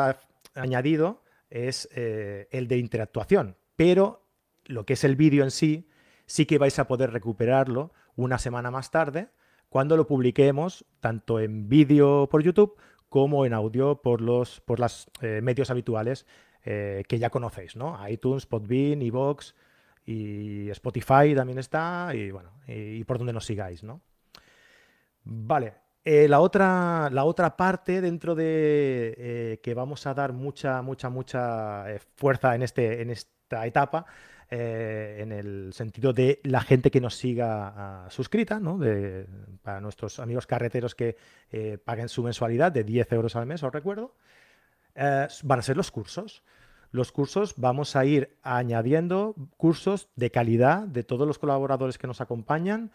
añadido 0.55 1.23
es 1.51 1.89
eh, 1.93 2.49
el 2.51 2.69
de 2.69 2.77
interactuación, 2.77 3.57
pero 3.77 4.27
lo 4.67 4.85
que 4.85 4.93
es 4.93 5.05
el 5.05 5.17
vídeo 5.17 5.45
en 5.45 5.51
sí, 5.51 5.89
sí 6.29 6.45
que 6.45 6.59
vais 6.59 6.79
a 6.79 6.87
poder 6.87 7.11
recuperarlo 7.11 7.91
una 8.15 8.39
semana 8.39 8.71
más 8.71 8.91
tarde 8.91 9.31
cuando 9.71 9.97
lo 9.97 10.07
publiquemos 10.07 10.85
tanto 11.01 11.41
en 11.41 11.69
vídeo 11.69 12.29
por 12.31 12.43
YouTube 12.43 12.77
como 13.09 13.47
en 13.47 13.55
audio 13.55 14.03
por 14.03 14.21
los 14.21 14.61
por 14.61 14.79
los 14.79 15.09
eh, 15.23 15.41
medios 15.43 15.71
habituales 15.71 16.27
eh, 16.65 17.03
que 17.09 17.19
ya 17.19 17.31
conocéis, 17.31 17.77
¿no? 17.77 17.99
iTunes, 18.09 18.45
Podbean, 18.45 19.01
Evox 19.01 19.55
y 20.05 20.69
Spotify 20.71 21.35
también 21.35 21.59
está 21.59 22.11
y 22.15 22.31
bueno, 22.31 22.51
y, 22.67 23.03
por 23.05 23.17
donde 23.17 23.33
nos 23.33 23.47
sigáis, 23.47 23.83
¿no? 23.83 24.03
Vale, 25.25 25.75
eh, 26.05 26.29
la, 26.29 26.41
otra, 26.41 27.09
la 27.11 27.25
otra 27.25 27.57
parte 27.57 28.01
dentro 28.01 28.35
de 28.35 29.61
que 29.63 29.75
vamos 29.75 30.07
a 30.07 30.15
dar 30.15 30.33
mucha, 30.33 30.83
mucha, 30.83 31.09
mucha 31.09 31.85
fuerza 32.17 32.55
en, 32.55 32.63
este, 32.63 33.03
en 33.03 33.11
esta 33.11 33.67
etapa 33.67 34.07
eh, 34.51 35.19
en 35.21 35.31
el 35.33 35.75
sentido 35.75 36.15
de 36.15 36.41
la 36.43 36.63
gente 36.63 36.91
que 36.91 37.03
nos 37.03 37.17
siga 37.17 38.07
uh, 38.07 38.11
suscrita, 38.11 38.59
¿no? 38.59 38.79
de, 38.79 39.27
para 39.63 39.81
nuestros 39.83 40.19
amigos 40.21 40.47
carreteros 40.47 40.95
que 40.95 41.17
eh, 41.51 41.77
paguen 41.77 42.09
su 42.09 42.23
mensualidad 42.23 42.73
de 42.73 42.83
10 42.83 43.13
euros 43.13 43.37
al 43.37 43.45
mes, 43.45 43.63
os 43.63 43.71
recuerdo, 43.71 44.15
eh, 44.95 45.29
van 45.43 45.59
a 45.59 45.63
ser 45.63 45.77
los 45.77 45.91
cursos. 45.91 46.43
Los 46.91 47.13
cursos 47.13 47.57
vamos 47.59 47.95
a 47.95 48.07
ir 48.07 48.39
añadiendo 48.43 49.35
cursos 49.59 50.09
de 50.17 50.31
calidad 50.31 50.89
de 50.89 51.05
todos 51.05 51.27
los 51.27 51.39
colaboradores 51.39 51.99
que 51.99 52.07
nos 52.07 52.23
acompañan. 52.23 52.91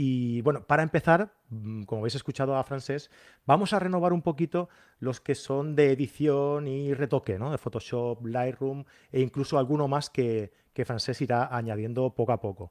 Y 0.00 0.42
bueno, 0.42 0.64
para 0.64 0.84
empezar, 0.84 1.32
mm, 1.50 1.82
como 1.82 2.02
habéis 2.02 2.14
escuchado 2.14 2.54
a 2.54 2.62
Francés, 2.62 3.10
vamos 3.46 3.72
a 3.72 3.80
renovar 3.80 4.12
un 4.12 4.22
poquito 4.22 4.68
los 5.00 5.20
que 5.20 5.34
son 5.34 5.74
de 5.74 5.90
edición 5.90 6.68
y 6.68 6.94
retoque, 6.94 7.36
¿no? 7.36 7.50
De 7.50 7.58
Photoshop, 7.58 8.24
Lightroom 8.24 8.84
e 9.10 9.20
incluso 9.20 9.58
alguno 9.58 9.88
más 9.88 10.08
que, 10.08 10.52
que 10.72 10.84
Francés 10.84 11.20
irá 11.20 11.48
añadiendo 11.50 12.14
poco 12.14 12.30
a 12.30 12.40
poco. 12.40 12.70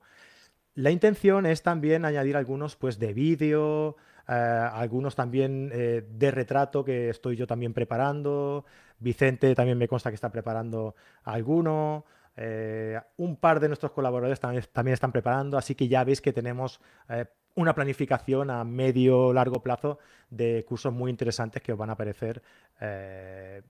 La 0.74 0.90
intención 0.90 1.46
es 1.46 1.63
también 1.63 2.06
añadir 2.06 2.38
algunos 2.38 2.78
pues, 2.78 2.98
de 2.98 3.13
vídeo, 3.13 3.98
eh, 4.30 4.32
algunos 4.32 5.18
también 5.18 5.70
eh, 5.74 6.08
de 6.10 6.32
retrato 6.32 6.86
que 6.86 7.10
estoy 7.10 7.36
yo 7.36 7.46
también 7.46 7.74
preparando. 7.74 8.63
Vicente 9.00 9.54
también 9.54 9.78
me 9.78 9.90
consta 9.90 10.12
que 10.12 10.16
está 10.16 10.32
preparando 10.32 10.96
alguno. 11.26 12.06
Eh, 12.39 13.02
un 13.17 13.36
par 13.36 13.60
de 13.60 13.67
nuestros 13.67 13.91
colaboradores 13.91 14.39
también, 14.39 14.63
también, 14.71 14.93
están 14.93 15.12
preparando, 15.12 15.58
así 15.58 15.73
que 15.73 15.88
ya 15.88 16.04
veis 16.04 16.21
que 16.21 16.32
tenemos 16.32 16.80
eh, 17.10 17.26
una 17.56 17.73
planificación 17.73 18.52
a 18.52 18.63
medio 18.63 19.34
largo 19.34 19.63
plazo 19.63 19.97
de 20.30 20.63
cursos 20.67 20.93
muy 20.93 21.10
interesantes 21.10 21.63
que 21.63 21.73
os 21.73 21.78
van 21.80 21.89
a 21.89 21.97
parecer 21.97 22.43
eh, 22.80 23.63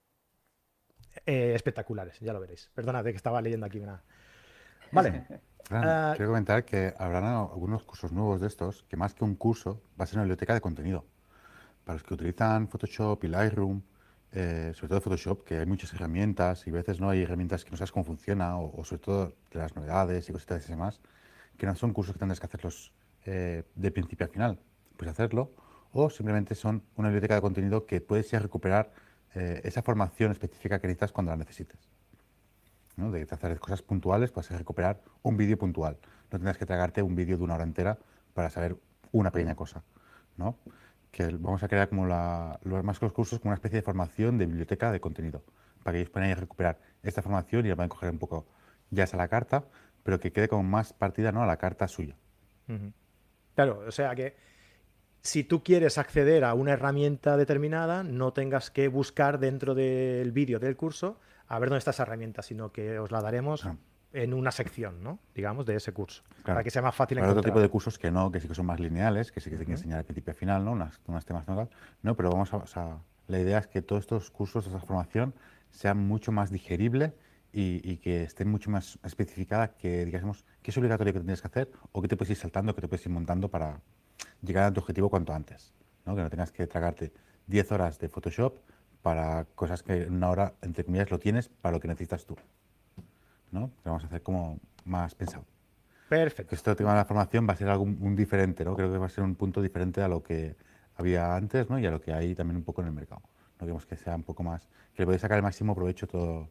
espectaculares, 1.24 2.20
ya 2.20 2.34
lo 2.34 2.40
veréis. 2.40 2.70
Perdonad 2.74 3.04
que 3.04 3.10
estaba 3.10 3.40
leyendo 3.40 3.64
aquí 3.64 3.78
una. 3.78 4.02
Vale. 4.92 5.26
Ah, 5.70 6.14
quiero 6.16 6.30
comentar 6.30 6.64
que 6.64 6.94
habrán 6.96 7.24
algunos 7.24 7.84
cursos 7.84 8.10
nuevos 8.10 8.40
de 8.40 8.46
estos 8.46 8.84
que 8.84 8.96
más 8.96 9.12
que 9.12 9.22
un 9.24 9.34
curso 9.34 9.82
va 10.00 10.04
a 10.04 10.06
ser 10.06 10.16
una 10.16 10.22
biblioteca 10.22 10.54
de 10.54 10.62
contenido. 10.62 11.04
Para 11.84 11.98
los 11.98 12.04
que 12.04 12.14
utilizan 12.14 12.68
Photoshop 12.68 13.22
y 13.24 13.28
Lightroom, 13.28 13.82
eh, 14.32 14.72
sobre 14.74 14.88
todo 14.88 15.00
Photoshop, 15.00 15.44
que 15.44 15.58
hay 15.58 15.66
muchas 15.66 15.92
herramientas 15.94 16.66
y 16.66 16.70
a 16.70 16.74
veces 16.74 17.00
no 17.00 17.08
hay 17.08 17.22
herramientas 17.22 17.64
que 17.64 17.70
no 17.70 17.76
sabes 17.76 17.92
cómo 17.92 18.04
funciona, 18.04 18.58
o, 18.58 18.84
sobre 18.84 19.02
todo 19.02 19.32
de 19.50 19.58
las 19.58 19.74
novedades 19.74 20.28
y 20.28 20.32
cositas 20.32 20.66
y 20.66 20.70
demás, 20.70 21.00
que 21.56 21.66
no 21.66 21.74
son 21.74 21.92
cursos 21.92 22.14
que 22.14 22.18
tendrás 22.18 22.38
que 22.38 22.46
hacerlos 22.46 22.92
eh, 23.24 23.64
de 23.74 23.90
principio 23.90 24.26
a 24.26 24.28
final. 24.28 24.58
Puedes 24.96 25.12
hacerlo, 25.12 25.52
o 25.92 26.10
simplemente 26.10 26.54
son 26.54 26.82
una 26.96 27.08
biblioteca 27.08 27.36
de 27.36 27.40
contenido 27.40 27.86
que 27.86 28.00
puedes 28.00 28.30
ya 28.30 28.38
recuperar 28.38 28.92
eh, 29.34 29.60
esa 29.64 29.82
formación 29.82 30.32
específica 30.32 30.78
que 30.80 30.86
necesitas 30.86 31.12
cuando 31.12 31.30
la 31.30 31.36
necesites. 31.36 31.88
¿no? 32.96 33.10
De 33.10 33.26
hacer 33.30 33.58
cosas 33.60 33.80
puntuales, 33.82 34.30
puedes 34.30 34.50
recuperar 34.50 35.02
un 35.22 35.36
vídeo 35.36 35.56
puntual. 35.56 35.98
No 36.24 36.38
tendrás 36.38 36.58
que 36.58 36.66
tragarte 36.66 37.02
un 37.02 37.14
vídeo 37.14 37.38
de 37.38 37.44
una 37.44 37.54
hora 37.54 37.64
entera 37.64 37.98
para 38.34 38.50
saber 38.50 38.76
una 39.12 39.30
pequeña 39.30 39.54
cosa. 39.54 39.82
¿no? 40.36 40.56
Que 41.10 41.26
vamos 41.26 41.62
a 41.62 41.68
crear 41.68 41.88
como 41.88 42.06
la, 42.06 42.58
los 42.62 42.84
más 42.84 42.98
que 42.98 43.06
los 43.06 43.12
cursos 43.12 43.38
como 43.40 43.50
una 43.50 43.56
especie 43.56 43.78
de 43.78 43.82
formación 43.82 44.38
de 44.38 44.46
biblioteca 44.46 44.92
de 44.92 45.00
contenido, 45.00 45.42
para 45.82 45.94
que 45.94 46.00
ellos 46.00 46.10
puedan 46.10 46.34
recuperar 46.36 46.78
esta 47.02 47.22
formación 47.22 47.66
y 47.66 47.70
la 47.70 47.76
puedan 47.76 47.88
coger 47.88 48.10
un 48.10 48.18
poco 48.18 48.46
ya 48.90 49.04
es 49.04 49.14
a 49.14 49.16
la 49.16 49.28
carta, 49.28 49.64
pero 50.02 50.20
que 50.20 50.32
quede 50.32 50.48
como 50.48 50.62
más 50.62 50.92
partida 50.92 51.32
¿no? 51.32 51.42
a 51.42 51.46
la 51.46 51.56
carta 51.56 51.88
suya. 51.88 52.16
Claro, 53.54 53.82
o 53.86 53.90
sea 53.90 54.14
que 54.14 54.36
si 55.20 55.44
tú 55.44 55.62
quieres 55.62 55.98
acceder 55.98 56.44
a 56.44 56.54
una 56.54 56.72
herramienta 56.72 57.36
determinada, 57.36 58.02
no 58.02 58.32
tengas 58.32 58.70
que 58.70 58.88
buscar 58.88 59.38
dentro 59.38 59.74
del 59.74 60.32
vídeo 60.32 60.58
del 60.58 60.76
curso 60.76 61.20
a 61.46 61.58
ver 61.58 61.70
dónde 61.70 61.78
está 61.78 61.90
esa 61.90 62.04
herramienta, 62.04 62.42
sino 62.42 62.72
que 62.72 62.98
os 62.98 63.10
la 63.10 63.22
daremos 63.22 63.66
en 64.12 64.34
una 64.34 64.50
sección, 64.50 65.02
¿no? 65.02 65.18
digamos, 65.34 65.66
de 65.66 65.76
ese 65.76 65.92
curso, 65.92 66.22
para 66.44 66.62
que 66.64 66.70
sea 66.70 66.82
más 66.82 66.94
fácil 66.94 67.18
Hay 67.18 67.28
otro 67.28 67.42
tipo 67.42 67.60
de 67.60 67.68
cursos 67.68 67.98
que 67.98 68.10
no, 68.10 68.30
que 68.30 68.40
sí 68.40 68.48
que 68.48 68.54
son 68.54 68.66
más 68.66 68.80
lineales, 68.80 69.30
que 69.32 69.40
sí 69.40 69.50
que 69.50 69.56
tienen 69.56 69.66
que 69.66 69.72
enseñar 69.72 69.98
al 69.98 70.04
principio 70.04 70.30
y 70.30 70.32
al 70.32 70.36
final, 70.36 70.64
¿no? 70.64 70.72
Unas, 70.72 71.00
unas 71.06 71.24
temas 71.24 71.46
no, 71.46 71.68
no, 72.02 72.16
pero 72.16 72.30
vamos 72.30 72.52
a, 72.54 72.56
o 72.56 72.66
sea, 72.66 72.98
la 73.26 73.38
idea 73.38 73.58
es 73.58 73.66
que 73.66 73.82
todos 73.82 74.00
estos 74.00 74.30
cursos, 74.30 74.66
esta 74.66 74.80
formación, 74.80 75.34
sean 75.70 75.98
mucho 75.98 76.32
más 76.32 76.50
digerible 76.50 77.14
y, 77.52 77.96
que 77.98 78.22
estén 78.22 78.50
mucho 78.50 78.70
más 78.70 78.98
especificada 79.04 79.74
que, 79.74 80.04
digamos, 80.04 80.44
qué 80.62 80.70
es 80.70 80.78
obligatorio 80.78 81.12
que 81.12 81.20
tienes 81.20 81.40
que 81.40 81.48
hacer 81.48 81.70
o 81.92 82.00
qué 82.00 82.08
te 82.08 82.16
puedes 82.16 82.30
ir 82.30 82.36
saltando, 82.36 82.74
qué 82.74 82.80
te 82.80 82.88
puedes 82.88 83.04
ir 83.04 83.12
montando 83.12 83.48
para 83.48 83.80
llegar 84.42 84.64
a 84.64 84.72
tu 84.72 84.80
objetivo 84.80 85.10
cuanto 85.10 85.32
antes, 85.32 85.72
¿no? 86.06 86.14
Que 86.14 86.22
no 86.22 86.30
tengas 86.30 86.52
que 86.52 86.66
tragarte 86.66 87.12
10 87.46 87.72
horas 87.72 87.98
de 87.98 88.08
Photoshop 88.08 88.58
para 89.02 89.44
cosas 89.54 89.82
que 89.82 90.02
en 90.02 90.14
una 90.14 90.30
hora, 90.30 90.54
entre 90.62 90.84
comillas, 90.84 91.10
lo 91.10 91.18
tienes 91.18 91.48
para 91.48 91.72
lo 91.72 91.80
que 91.80 91.88
necesitas 91.88 92.26
tú. 92.26 92.36
¿No? 93.50 93.70
vamos 93.84 94.04
a 94.04 94.06
hacer 94.06 94.22
como 94.22 94.58
más 94.84 95.14
pensado. 95.14 95.44
Perfecto. 96.08 96.54
Este 96.54 96.74
tema 96.74 96.92
de 96.92 96.96
la 96.96 97.04
formación 97.04 97.46
va 97.46 97.52
a 97.52 97.56
ser 97.56 97.68
algo 97.68 97.84
un 97.84 98.16
diferente, 98.16 98.64
¿no? 98.64 98.74
Creo 98.74 98.90
que 98.90 98.98
va 98.98 99.06
a 99.06 99.10
ser 99.10 99.24
un 99.24 99.34
punto 99.34 99.60
diferente 99.60 100.00
a 100.00 100.08
lo 100.08 100.22
que 100.22 100.56
había 100.96 101.34
antes, 101.36 101.68
¿no? 101.68 101.78
Y 101.78 101.86
a 101.86 101.90
lo 101.90 102.00
que 102.00 102.12
hay 102.12 102.34
también 102.34 102.56
un 102.56 102.64
poco 102.64 102.80
en 102.80 102.88
el 102.88 102.94
mercado. 102.94 103.22
No 103.58 103.66
queremos 103.66 103.86
que 103.86 103.96
sea 103.96 104.14
un 104.14 104.22
poco 104.22 104.42
más, 104.42 104.68
que 104.94 105.02
le 105.02 105.06
podéis 105.06 105.22
sacar 105.22 105.36
el 105.36 105.42
máximo 105.42 105.74
provecho 105.74 106.06
todo, 106.06 106.48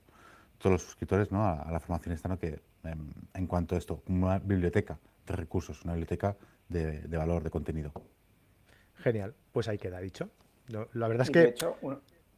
todos 0.58 0.74
los 0.74 0.84
suscriptores, 0.84 1.32
¿no? 1.32 1.46
A, 1.46 1.72
la 1.72 1.80
formación 1.80 2.14
esta, 2.14 2.30
¿no? 2.30 2.38
Que 2.38 2.60
em, 2.84 3.12
en, 3.34 3.48
cuanto 3.48 3.76
a 3.76 3.78
esto, 3.78 4.04
una 4.08 4.40
biblioteca 4.40 5.00
de 5.26 5.36
recursos, 5.36 5.84
una 5.84 5.94
biblioteca 5.94 6.36
de, 6.70 7.18
valor, 7.18 7.44
de 7.44 7.50
contenido. 7.50 7.92
Genial, 8.98 9.34
pues 9.52 9.68
ahí 9.68 9.78
queda 9.78 10.00
dicho. 10.00 10.30
La 10.94 11.08
verdad 11.08 11.24
es 11.24 11.32
que... 11.32 11.40
De 11.40 11.50
hecho, 11.50 11.78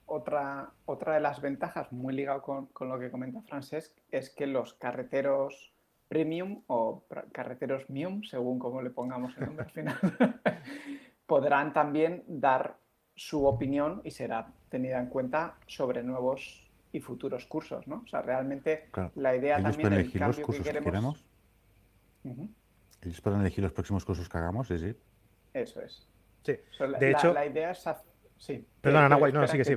otra, 0.10 0.72
otra 0.86 1.14
de 1.14 1.20
las 1.20 1.42
ventajas, 1.42 1.92
muy 1.92 2.14
ligado 2.14 2.42
con, 2.42 2.90
lo 2.90 3.00
que 3.00 3.12
comenta 3.12 3.42
Francesc, 3.42 3.98
es 4.12 4.30
que 4.30 4.48
los 4.48 4.74
carreteros 4.74 5.74
premium 6.08 6.64
o 6.68 7.06
carreteros 7.32 7.90
mium, 7.90 8.24
según 8.24 8.58
como 8.58 8.82
le 8.82 8.90
pongamos 8.90 9.38
el 9.38 9.46
nombre 9.46 9.66
al 9.66 9.72
final, 9.72 9.98
podrán 11.28 11.72
también 11.74 12.24
dar 12.28 12.78
su 13.16 13.46
opinión 13.46 14.02
y 14.04 14.12
será 14.12 14.52
tenida 14.70 15.00
en 15.00 15.08
cuenta 15.08 15.58
sobre 15.68 16.04
nuevos 16.04 16.66
y 16.92 17.00
futuros 17.00 17.46
cursos, 17.46 17.88
¿no? 17.88 18.02
O 18.06 18.08
sea, 18.08 18.22
realmente 18.22 18.90
la 19.16 19.36
idea 19.36 19.62
también 19.62 19.90
del 19.90 20.12
cambio 20.12 20.28
los 20.28 20.40
cursos 20.40 20.66
que 20.66 20.74
queremos. 20.74 21.26
Ellos 23.02 23.22
pueden 23.22 23.42
elegir 23.42 23.64
los 23.64 23.74
próximos 23.74 24.04
cursos 24.04 24.28
que 24.28 24.38
hagamos, 24.38 24.68
¿sí? 24.68 24.96
Eso 25.54 25.82
es. 25.82 26.08
Sí. 26.44 26.54
de 27.00 27.12
hecho, 27.12 27.34
la 27.34 27.46
idea 27.46 27.72
es 27.72 27.86
Sí. 28.40 28.66
Perdona, 28.80 29.08
eh, 29.08 29.10
Nahuay, 29.10 29.34
no, 29.34 29.46
sí 29.48 29.58
que 29.58 29.66
sí. 29.66 29.76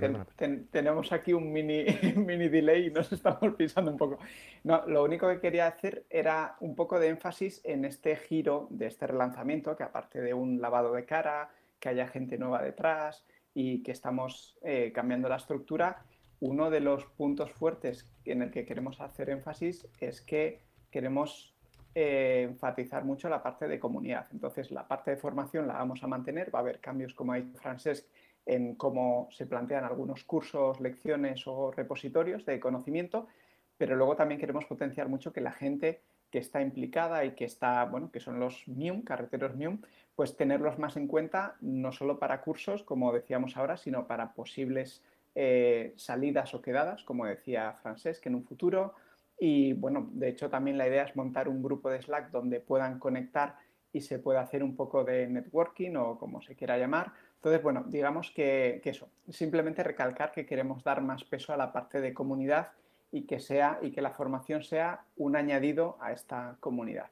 tenemos 0.71 1.13
aquí 1.13 1.33
un 1.33 1.53
mini, 1.53 1.85
mini 2.17 2.49
delay 2.49 2.87
y 2.87 2.91
nos 2.91 3.13
estamos 3.13 3.55
pisando 3.59 3.91
un 3.91 3.99
poco. 3.99 4.19
No, 4.63 4.87
lo 4.87 5.03
único 5.03 5.29
que 5.29 5.41
quería 5.41 5.67
hacer 5.67 6.07
era 6.09 6.57
un 6.61 6.77
poco 6.77 7.01
de 7.01 7.09
énfasis 7.09 7.61
en 7.65 7.85
este 7.85 8.15
giro 8.15 8.69
de 8.71 8.87
este 8.87 9.09
relanzamiento, 9.09 9.77
que 9.77 9.83
aparte 9.83 10.21
de 10.21 10.33
un 10.33 10.61
lavado 10.61 10.93
de 10.95 11.05
cara, 11.05 11.51
que 11.81 11.89
haya 11.89 12.07
gente 12.07 12.39
nueva 12.39 12.63
detrás 12.63 13.27
y 13.53 13.83
que 13.83 13.91
estamos 13.91 14.57
eh, 14.63 14.93
cambiando 14.95 15.29
la 15.29 15.37
estructura, 15.37 16.05
uno 16.39 16.71
de 16.71 16.81
los 16.81 17.05
puntos 17.05 17.51
fuertes 17.51 18.09
en 18.25 18.43
el 18.43 18.53
que 18.53 18.65
queremos 18.65 19.01
hacer 19.01 19.29
énfasis 19.29 19.89
es 19.99 20.21
que 20.21 20.61
queremos 20.93 21.53
eh, 21.95 22.47
enfatizar 22.49 23.05
mucho 23.05 23.29
la 23.29 23.43
parte 23.43 23.67
de 23.67 23.81
comunidad. 23.81 24.27
Entonces, 24.33 24.71
la 24.71 24.87
parte 24.87 25.11
de 25.11 25.17
formación 25.17 25.67
la 25.67 25.75
vamos 25.75 26.03
a 26.05 26.07
mantener, 26.07 26.55
va 26.55 26.61
a 26.61 26.63
haber 26.63 26.81
cambios, 26.81 27.13
como 27.13 27.33
ha 27.33 27.37
dicho 27.37 27.59
Francesc, 27.59 28.07
en 28.47 28.75
cómo 28.75 29.29
se 29.31 29.47
plantean 29.47 29.85
algunos 29.85 30.25
cursos, 30.25 30.81
lecciones 30.81 31.47
o 31.47 31.71
repositorios 31.71 32.45
de 32.45 32.61
conocimiento, 32.61 33.29
pero 33.79 33.97
luego 33.97 34.17
también 34.17 34.41
queremos 34.41 34.65
potenciar 34.65 35.09
mucho 35.09 35.33
que 35.33 35.41
la 35.41 35.53
gente 35.53 36.01
que 36.31 36.39
está 36.39 36.63
implicada 36.63 37.25
y 37.25 37.33
que 37.33 37.45
está, 37.45 37.85
bueno, 37.85 38.11
que 38.11 38.19
son 38.19 38.41
los 38.41 38.67
MIUM, 38.67 39.03
carreteros 39.03 39.55
MIUM, 39.55 39.83
pues 40.17 40.37
tenerlos 40.37 40.79
más 40.79 40.97
en 40.97 41.07
cuenta, 41.07 41.57
no 41.61 41.93
solo 41.93 42.19
para 42.19 42.41
cursos, 42.41 42.83
como 42.83 43.13
decíamos 43.13 43.57
ahora, 43.57 43.77
sino 43.77 44.07
para 44.07 44.33
posibles 44.33 45.03
eh, 45.35 45.93
salidas 45.97 46.55
o 46.55 46.63
quedadas, 46.63 47.05
como 47.05 47.27
decía 47.27 47.75
Francesc, 47.83 48.27
en 48.27 48.35
un 48.35 48.45
futuro. 48.45 48.95
Y 49.39 49.75
bueno, 49.75 50.09
de 50.13 50.29
hecho 50.29 50.49
también 50.49 50.79
la 50.79 50.89
idea 50.89 51.05
es 51.05 51.17
montar 51.17 51.49
un 51.49 51.63
grupo 51.63 51.91
de 51.91 52.01
Slack 52.01 52.31
donde 52.31 52.61
puedan 52.61 52.99
conectar 52.99 53.57
y 53.93 54.01
se 54.01 54.19
pueda 54.19 54.41
hacer 54.41 54.63
un 54.63 54.75
poco 54.75 55.05
de 55.05 55.27
networking 55.27 55.97
o 55.97 56.19
como 56.19 56.41
se 56.41 56.55
quiera 56.55 56.79
llamar, 56.79 57.13
entonces, 57.43 57.61
bueno, 57.61 57.83
digamos 57.89 58.31
que, 58.31 58.81
eso, 58.85 59.09
simplemente 59.29 59.83
recalcar 59.83 60.31
que 60.31 60.47
queremos 60.47 60.85
dar 60.85 61.03
más 61.03 61.25
peso 61.25 61.53
a 61.53 61.57
la 61.57 61.73
parte 61.73 62.01
de 62.01 62.15
comunidad 62.15 62.69
y 63.11 63.23
que 63.23 63.41
sea 63.41 63.81
y 63.83 63.91
que 63.91 64.01
la 64.01 64.13
formación 64.13 64.63
sea 64.63 65.07
un 65.17 65.35
añadido 65.35 65.99
a 66.01 66.13
esta 66.13 66.57
comunidad. 66.61 67.07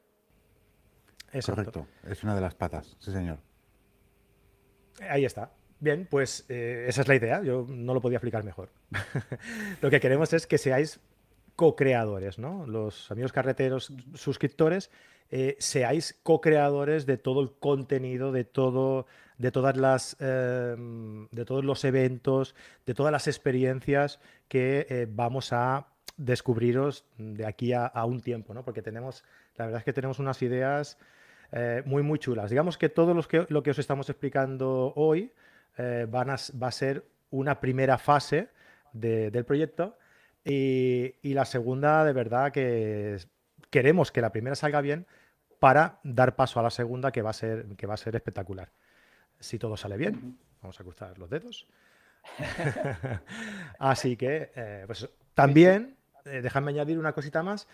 Correcto, 1.45 1.85
es 2.07 2.23
una 2.23 2.33
de 2.33 2.39
las 2.39 2.55
patas, 2.55 2.95
sí 3.01 3.11
señor. 3.11 3.39
Ahí 5.01 5.25
está. 5.25 5.51
Bien, 5.81 6.07
pues 6.09 6.45
eh, 6.47 6.85
esa 6.87 7.01
es 7.01 7.09
la 7.09 7.15
idea, 7.15 7.43
yo 7.43 7.65
no 7.67 7.93
lo 7.93 7.99
podía 7.99 8.15
explicar 8.15 8.45
mejor. 8.45 8.69
lo 9.81 9.89
que 9.89 9.99
queremos 9.99 10.31
es 10.31 10.47
que 10.47 10.57
seáis 10.57 11.01
co-creadores, 11.57 12.39
¿no? 12.39 12.65
Los 12.67 13.11
amigos 13.11 13.33
carreteros 13.33 13.93
suscriptores, 14.13 14.91
eh, 15.31 15.55
seáis 15.59 16.19
co-creadores 16.23 17.05
de 17.05 17.17
todo 17.17 17.41
el 17.41 17.51
contenido, 17.53 18.31
de 18.31 18.43
todo, 18.43 19.07
de 19.37 19.51
todas 19.51 19.77
las, 19.77 20.17
em, 20.19 21.27
de 21.31 21.45
todos 21.45 21.63
los 21.63 21.83
eventos, 21.85 22.55
de 22.85 22.93
todas 22.93 23.11
las 23.11 23.27
experiencias 23.27 24.19
que 24.47 24.85
eh, 24.89 25.07
vamos 25.09 25.53
a 25.53 25.87
descubriros 26.17 27.05
de 27.17 27.45
aquí 27.45 27.73
a, 27.73 27.89
un 28.05 28.21
tiempo, 28.21 28.53
¿no? 28.53 28.63
Porque 28.63 28.81
tenemos, 28.81 29.23
la 29.55 29.65
verdad 29.65 29.79
es 29.79 29.85
que 29.85 29.93
tenemos 29.93 30.19
unas 30.19 30.41
ideas 30.41 30.97
eh, 31.51 31.81
muy, 31.85 32.03
muy 32.03 32.19
chulas. 32.19 32.49
Digamos 32.49 32.77
que 32.77 32.89
todo 32.89 33.19
que, 33.23 33.45
lo 33.49 33.63
que 33.63 33.71
os 33.71 33.79
estamos 33.79 34.09
explicando 34.09 34.93
hoy 34.95 35.31
van 35.77 36.29
a, 36.29 36.35
va 36.61 36.67
a 36.67 36.71
ser 36.71 37.05
una 37.31 37.59
primera 37.59 37.97
fase 37.97 38.49
del 38.93 39.45
proyecto 39.45 39.97
y, 40.43 41.33
la 41.33 41.45
segunda, 41.45 42.03
de 42.03 42.13
verdad, 42.13 42.51
que 42.51 43.17
queremos 43.71 44.11
que 44.11 44.21
la 44.21 44.31
primera 44.31 44.55
salga 44.55 44.81
bien 44.81 45.07
para 45.59 45.99
dar 46.03 46.35
paso 46.35 46.59
a 46.59 46.63
la 46.63 46.69
segunda 46.69 47.11
que 47.11 47.23
va 47.23 47.31
a 47.31 47.33
ser, 47.33 47.65
que 47.75 47.87
va 47.87 47.95
a 47.95 47.97
ser 47.97 48.15
espectacular. 48.15 48.69
Si 49.39 49.57
todo 49.57 49.75
sale 49.75 49.97
bien, 49.97 50.37
vamos 50.61 50.79
a 50.79 50.83
cruzar 50.83 51.17
los 51.17 51.29
dedos. 51.29 51.67
Así 53.79 54.15
que, 54.15 54.51
eh, 54.55 54.83
pues 54.85 55.09
también, 55.33 55.97
déjame 56.23 56.69
añadir 56.69 56.99
una 56.99 57.13
cosita 57.13 57.41
más 57.41 57.67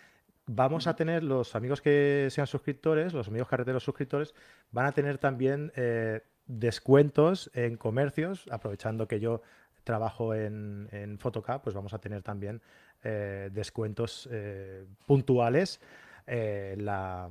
vamos 0.47 0.87
a 0.87 0.95
tener 0.95 1.23
los 1.23 1.55
amigos 1.55 1.81
que 1.81 2.29
sean 2.31 2.47
suscriptores, 2.47 3.13
los 3.13 3.27
amigos 3.27 3.47
carreteros 3.47 3.83
suscriptores, 3.83 4.33
van 4.71 4.85
a 4.87 4.93
tener 4.93 5.17
también 5.17 5.71
eh, 5.75 6.21
descuentos 6.47 7.51
en 7.53 7.77
comercios, 7.77 8.45
aprovechando 8.49 9.07
que 9.07 9.19
yo 9.19 9.41
trabajo 9.87 10.35
en, 10.35 10.87
en 10.91 11.17
Photocap, 11.17 11.63
pues 11.63 11.73
vamos 11.73 11.93
a 11.93 11.99
tener 11.99 12.21
también 12.21 12.61
eh, 13.03 13.49
descuentos 13.51 14.29
eh, 14.31 14.85
puntuales 15.07 15.79
la, 16.27 17.29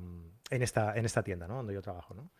en, 0.49 0.61
esta, 0.63 0.97
en 0.97 1.05
esta 1.05 1.21
tienda, 1.21 1.47
¿no? 1.47 1.57
Donde 1.57 1.75
yo 1.75 1.83
trabajo, 1.83 2.15
¿no? 2.15 2.31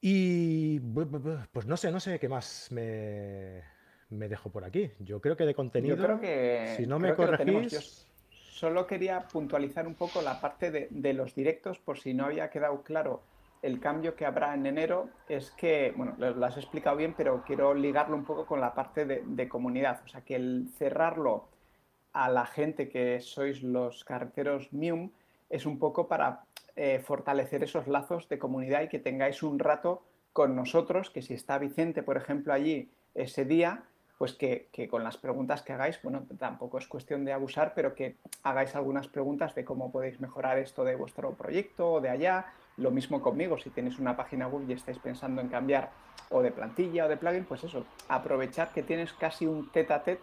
Y 0.00 0.80
pues 0.80 1.66
no 1.66 1.76
sé, 1.76 1.92
no 1.92 2.00
sé 2.00 2.18
qué 2.18 2.28
más 2.28 2.68
me, 2.72 3.62
me 4.10 4.28
dejo 4.28 4.50
por 4.50 4.64
aquí. 4.64 4.90
Yo 4.98 5.20
creo 5.20 5.36
que 5.36 5.46
de 5.46 5.54
contenido, 5.54 5.96
creo 5.96 6.20
que, 6.20 6.74
si 6.76 6.86
no 6.86 6.98
me 6.98 7.14
corregís... 7.14 8.08
Solo 8.30 8.86
quería 8.86 9.20
puntualizar 9.26 9.86
un 9.86 9.94
poco 9.94 10.22
la 10.22 10.40
parte 10.40 10.70
de, 10.70 11.12
los 11.12 11.34
directos, 11.34 11.78
por 11.78 11.98
si 11.98 12.14
no 12.14 12.26
había 12.26 12.50
quedado 12.50 12.82
claro 12.82 13.22
el 13.64 13.80
cambio 13.80 14.14
que 14.14 14.26
habrá 14.26 14.54
en 14.54 14.66
enero 14.66 15.08
es 15.26 15.50
que, 15.52 15.94
bueno, 15.96 16.14
lo, 16.18 16.44
has 16.44 16.58
explicado 16.58 16.98
bien, 16.98 17.14
pero 17.16 17.42
quiero 17.46 17.72
ligarlo 17.72 18.14
un 18.14 18.24
poco 18.24 18.44
con 18.44 18.60
la 18.60 18.74
parte 18.74 19.06
de, 19.06 19.48
comunidad. 19.48 20.02
O 20.04 20.08
sea, 20.08 20.20
que 20.20 20.36
el 20.36 20.68
cerrarlo 20.76 21.48
a 22.12 22.28
la 22.28 22.44
gente 22.44 22.90
que 22.90 23.20
sois 23.20 23.62
los 23.62 24.04
carreteros 24.04 24.70
MIUM 24.74 25.10
es 25.48 25.64
un 25.64 25.78
poco 25.78 26.08
para 26.08 26.44
eh, 26.76 26.98
fortalecer 26.98 27.64
esos 27.64 27.88
lazos 27.88 28.28
de 28.28 28.38
comunidad 28.38 28.82
y 28.82 28.88
que 28.88 28.98
tengáis 28.98 29.42
un 29.42 29.58
rato 29.58 30.02
con 30.34 30.54
nosotros, 30.54 31.08
que 31.08 31.22
si 31.22 31.32
está 31.32 31.56
Vicente, 31.56 32.02
por 32.02 32.18
ejemplo, 32.18 32.52
allí 32.52 32.90
ese 33.14 33.46
día, 33.46 33.84
pues 34.18 34.34
que, 34.34 34.68
con 34.90 35.02
las 35.02 35.16
preguntas 35.16 35.62
que 35.62 35.72
hagáis, 35.72 35.98
bueno, 36.02 36.26
tampoco 36.38 36.76
es 36.76 36.86
cuestión 36.86 37.24
de 37.24 37.32
abusar, 37.32 37.72
pero 37.74 37.94
que 37.94 38.16
hagáis 38.42 38.76
algunas 38.76 39.08
preguntas 39.08 39.54
de 39.54 39.64
cómo 39.64 39.90
podéis 39.90 40.20
mejorar 40.20 40.58
esto 40.58 40.84
de 40.84 40.96
vuestro 40.96 41.32
proyecto 41.32 41.92
o 41.92 42.00
de 42.02 42.10
allá. 42.10 42.46
Lo 42.76 42.90
mismo 42.90 43.22
conmigo, 43.22 43.58
si 43.58 43.70
tenéis 43.70 43.98
una 43.98 44.16
página 44.16 44.48
web 44.48 44.64
y 44.68 44.72
estáis 44.72 44.98
pensando 44.98 45.40
en 45.40 45.48
cambiar 45.48 45.90
o 46.30 46.42
de 46.42 46.50
plantilla 46.50 47.06
o 47.06 47.08
de 47.08 47.16
plugin, 47.16 47.44
pues 47.44 47.64
eso, 47.64 47.86
aprovechar 48.08 48.72
que 48.72 48.82
tienes 48.82 49.12
casi 49.12 49.46
un 49.46 49.70
tete 49.70 49.92
a 49.92 50.02
tete 50.02 50.22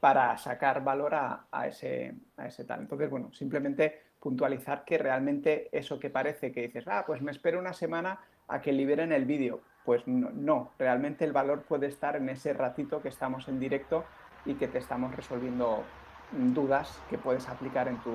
para 0.00 0.36
sacar 0.36 0.82
valor 0.82 1.14
a, 1.14 1.46
ese, 1.68 2.14
a 2.36 2.46
ese 2.46 2.64
tal. 2.64 2.80
Entonces, 2.80 3.08
bueno, 3.08 3.32
simplemente 3.32 4.02
puntualizar 4.18 4.84
que 4.84 4.98
realmente 4.98 5.68
eso 5.70 6.00
que 6.00 6.10
parece 6.10 6.52
que 6.52 6.62
dices, 6.62 6.84
ah, 6.88 7.04
pues 7.06 7.22
me 7.22 7.30
espero 7.30 7.60
una 7.60 7.72
semana 7.72 8.18
a 8.48 8.60
que 8.60 8.72
liberen 8.72 9.12
el 9.12 9.24
vídeo 9.24 9.60
pues 9.84 10.06
no, 10.06 10.70
realmente 10.78 11.24
el 11.24 11.32
valor 11.32 11.62
puede 11.62 11.86
estar 11.86 12.16
en 12.16 12.28
ese 12.28 12.52
ratito 12.52 13.02
que 13.02 13.08
estamos 13.08 13.48
en 13.48 13.58
directo 13.58 14.04
y 14.44 14.54
que 14.54 14.68
te 14.68 14.78
estamos 14.78 15.14
resolviendo 15.14 15.82
dudas 16.32 17.00
que 17.10 17.18
puedes 17.18 17.48
aplicar 17.48 17.88
en 17.88 17.98
tu, 17.98 18.12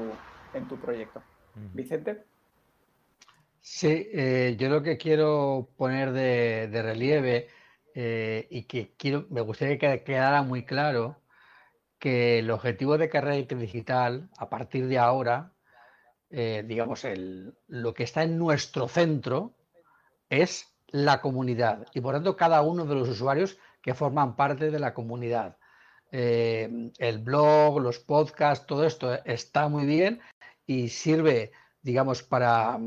en 0.53 0.67
tu 0.67 0.77
proyecto. 0.77 1.21
Vicente. 1.73 2.23
Sí, 3.61 4.09
eh, 4.13 4.55
yo 4.59 4.69
lo 4.69 4.81
que 4.81 4.97
quiero 4.97 5.69
poner 5.77 6.11
de, 6.11 6.69
relieve 6.81 7.49
eh, 7.93 8.47
y 8.49 8.63
que 8.63 8.93
quiero, 8.97 9.25
me 9.29 9.41
gustaría 9.41 9.77
que 9.77 10.03
quedara 10.03 10.41
muy 10.41 10.65
claro 10.65 11.21
que 11.99 12.39
el 12.39 12.51
objetivo 12.51 12.97
de 12.97 13.09
carrera 13.09 13.35
digital, 13.35 14.29
a 14.37 14.49
partir 14.49 14.87
de 14.87 14.99
ahora, 14.99 15.53
eh, 16.29 16.63
digamos, 16.65 17.03
el, 17.05 17.55
lo 17.67 17.93
que 17.93 18.03
está 18.03 18.23
en 18.23 18.37
nuestro 18.37 18.87
centro 18.87 19.55
es 20.29 20.67
la 20.87 21.21
comunidad 21.21 21.85
y 21.93 22.01
por 22.01 22.15
tanto 22.15 22.37
cada 22.37 22.61
uno 22.61 22.85
de 22.85 22.95
los 22.95 23.09
usuarios 23.09 23.57
que 23.81 23.93
forman 23.93 24.35
parte 24.35 24.71
de 24.71 24.79
la 24.79 24.93
comunidad. 24.93 25.57
El 26.11 27.19
blog, 27.19 27.81
los 27.81 27.99
podcasts, 27.99 28.65
todo 28.65 28.85
esto 28.85 29.13
está 29.25 29.67
muy 29.67 29.85
bien 29.85 30.21
y 30.65 30.89
sirve, 30.89 31.51
digamos, 31.81 32.23
para, 32.23 32.79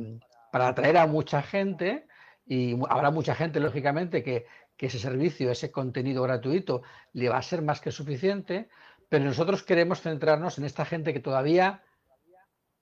para 0.51 0.69
atraer 0.69 0.97
a 0.97 1.07
mucha 1.07 1.43
gente 1.43 2.07
y 2.47 2.77
habrá 2.89 3.11
mucha 3.11 3.35
gente, 3.35 3.61
lógicamente, 3.61 4.23
que, 4.23 4.47
ese 4.79 4.99
servicio, 4.99 5.51
ese 5.51 5.71
contenido 5.71 6.23
gratuito 6.23 6.81
le 7.13 7.29
va 7.29 7.37
a 7.37 7.43
ser 7.43 7.61
más 7.61 7.83
que 7.83 7.93
suficiente, 7.93 8.71
pero 9.11 9.27
nosotros 9.27 9.63
queremos 9.63 10.01
centrarnos 10.01 10.57
en 10.57 10.65
esta 10.65 10.87
gente 10.87 11.13
que 11.13 11.21
todavía 11.21 11.83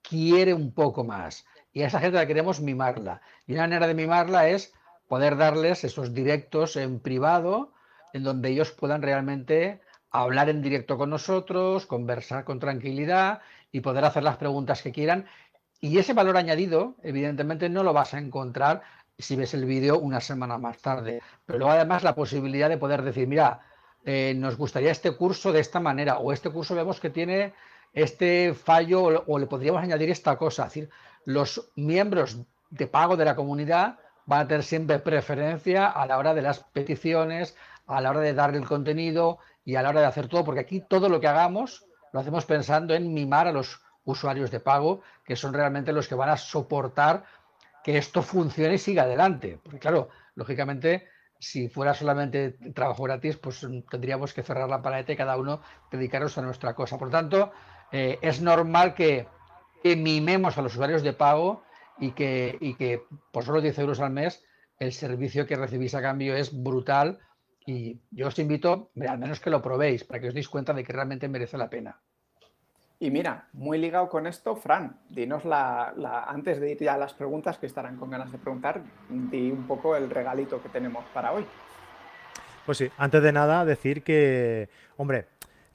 quiere 0.01 0.55
un 0.55 0.73
poco 0.73 1.03
más 1.03 1.45
y 1.73 1.83
a 1.83 1.89
esa 1.89 1.99
gente 1.99 2.17
la 2.17 2.27
queremos 2.29 2.61
mimarla. 2.61 3.21
Y 3.49 3.55
una 3.55 3.63
manera 3.63 3.89
de 3.89 3.95
mimarla 3.95 4.49
es 4.49 4.73
poder 5.09 5.37
darles 5.37 5.83
esos 5.83 6.15
directos 6.15 6.77
en 6.77 7.01
privado, 7.01 7.73
en 8.13 8.23
donde 8.23 8.51
ellos 8.51 8.71
puedan 8.71 9.03
realmente 9.03 9.81
hablar 10.11 10.49
en 10.49 10.63
directo 10.63 10.97
con 10.99 11.11
nosotros, 11.11 11.87
conversar 11.87 12.45
con 12.45 12.59
tranquilidad 12.61 13.41
y 13.73 13.81
poder 13.81 14.05
hacer 14.05 14.23
las 14.23 14.37
preguntas 14.37 14.83
que 14.83 14.93
quieran. 14.93 15.27
Y 15.81 15.99
ese 15.99 16.13
valor 16.13 16.37
añadido, 16.37 16.97
evidentemente, 17.03 17.69
no 17.69 17.83
lo 17.83 17.93
vas 17.93 18.15
a 18.15 18.19
encontrar 18.19 18.83
si 19.19 19.37
ves 19.37 19.55
el 19.55 19.65
vídeo 19.65 19.99
una 19.99 20.21
semana 20.21 20.59
más 20.59 20.79
tarde. 20.79 21.23
Pero 21.47 21.59
luego 21.59 21.73
además 21.73 22.03
la 22.03 22.15
posibilidad 22.15 22.69
de 22.69 22.79
poder 22.79 23.03
decir, 23.03 23.29
mira, 23.29 23.61
eh, 24.05 24.35
nos 24.37 24.57
gustaría 24.57 24.91
este 24.91 25.13
curso 25.13 25.53
de 25.53 25.61
esta 25.61 25.81
manera, 25.81 26.19
o 26.19 26.33
este 26.33 26.51
curso 26.51 26.75
vemos 26.75 27.01
que 27.01 27.11
tiene 27.11 27.53
este 27.93 28.55
fallo, 28.55 29.03
o, 29.03 29.25
o 29.27 29.39
le 29.39 29.47
podríamos 29.47 29.83
añadir 29.83 30.11
esta 30.11 30.37
cosa. 30.37 30.65
Es 30.65 30.75
decir, 30.75 30.91
los 31.25 31.71
miembros 31.77 32.39
de 32.71 32.87
pago 32.87 33.17
de 33.17 33.25
la 33.25 33.37
comunidad 33.37 33.99
van 34.27 34.41
a 34.41 34.49
tener 34.49 34.63
siempre 34.63 34.99
preferencia 34.99 35.87
a 35.87 36.07
la 36.07 36.19
hora 36.19 36.35
de 36.35 36.43
las 36.43 36.61
peticiones, 36.61 37.57
a 37.87 38.01
la 38.01 38.11
hora 38.11 38.21
de 38.21 38.35
darle 38.35 38.59
el 38.59 38.67
contenido 38.67 39.39
y 39.65 39.77
a 39.77 39.83
la 39.83 39.89
hora 39.89 40.01
de 40.01 40.07
hacer 40.07 40.29
todo, 40.29 40.45
porque 40.45 40.61
aquí 40.61 40.81
todo 40.81 41.09
lo 41.09 41.21
que 41.21 41.29
hagamos 41.29 41.87
lo 42.13 42.21
hacemos 42.21 42.45
pensando 42.45 42.95
en 42.95 43.13
mimar 43.13 43.49
a 43.49 43.53
los 43.53 43.81
usuarios 44.09 44.51
de 44.51 44.61
pago, 44.61 45.03
que 45.25 45.37
son 45.37 45.53
realmente 45.53 45.93
los 45.93 46.09
que 46.09 46.15
van 46.15 46.31
a 46.31 46.37
soportar 46.37 47.25
que 47.85 47.99
esto 47.99 48.23
funcione 48.23 48.75
y 48.75 48.79
siga 48.79 49.03
adelante. 49.03 49.61
Porque 49.63 49.79
claro, 49.79 50.09
lógicamente, 50.35 51.09
si 51.39 51.69
fuera 51.69 51.93
solamente 51.93 52.57
trabajo 52.75 53.03
gratis, 53.05 53.37
pues 53.37 53.67
tendríamos 53.91 54.33
que 54.33 54.43
cerrar 54.43 54.69
la 54.69 54.83
paleta 54.83 55.13
y 55.13 55.17
cada 55.17 55.37
uno 55.37 55.61
dedicarnos 55.91 56.39
a 56.39 56.43
nuestra 56.43 56.75
cosa. 56.75 56.99
Por 56.99 57.11
tanto, 57.11 57.53
eh, 57.93 58.19
es 58.23 58.41
normal 58.41 58.95
que, 58.95 59.27
que 59.83 59.95
mimemos 59.95 60.57
a 60.57 60.63
los 60.63 60.73
usuarios 60.73 61.03
de 61.03 61.13
pago 61.13 61.63
y 61.99 62.13
que, 62.13 62.57
y 62.61 62.75
que 62.75 63.03
por 63.31 63.45
solo 63.45 63.61
10 63.61 63.79
euros 63.79 64.01
al 64.01 64.11
mes 64.11 64.43
el 64.79 64.93
servicio 64.93 65.47
que 65.47 65.57
recibís 65.57 65.95
a 65.95 66.03
cambio 66.03 66.35
es 66.35 66.51
brutal 66.53 67.19
y 67.67 68.01
yo 68.11 68.29
os 68.29 68.39
invito, 68.39 68.91
al 69.07 69.19
menos 69.19 69.41
que 69.41 69.51
lo 69.51 69.61
probéis 69.61 70.05
para 70.05 70.21
que 70.21 70.29
os 70.29 70.35
deis 70.35 70.49
cuenta 70.49 70.73
de 70.73 70.83
que 70.83 70.93
realmente 70.93 71.29
merece 71.29 71.59
la 71.59 71.69
pena. 71.69 72.01
Y 73.01 73.11
mira, 73.11 73.47
muy 73.53 73.79
ligado 73.79 74.09
con 74.09 74.27
esto, 74.27 74.57
Fran, 74.57 74.99
dinos 75.09 75.45
la, 75.45 75.95
antes 76.27 76.61
de 76.61 76.73
ir 76.73 76.79
ya 76.79 76.95
a 76.95 76.99
las 76.99 77.15
preguntas 77.15 77.57
que 77.57 77.67
estarán 77.67 77.97
con 77.97 78.11
ganas 78.11 78.33
de 78.33 78.39
preguntar, 78.39 78.83
di 79.09 79.53
un 79.53 79.69
poco 79.69 79.95
el 79.95 80.11
regalito 80.11 80.61
que 80.61 80.69
tenemos 80.69 81.05
para 81.15 81.33
hoy. 81.33 81.47
Pues 82.67 82.79
sí, 82.79 82.91
antes 82.99 83.23
de 83.23 83.33
nada 83.33 83.65
decir 83.65 84.03
que, 84.03 84.69
hombre, 84.97 85.27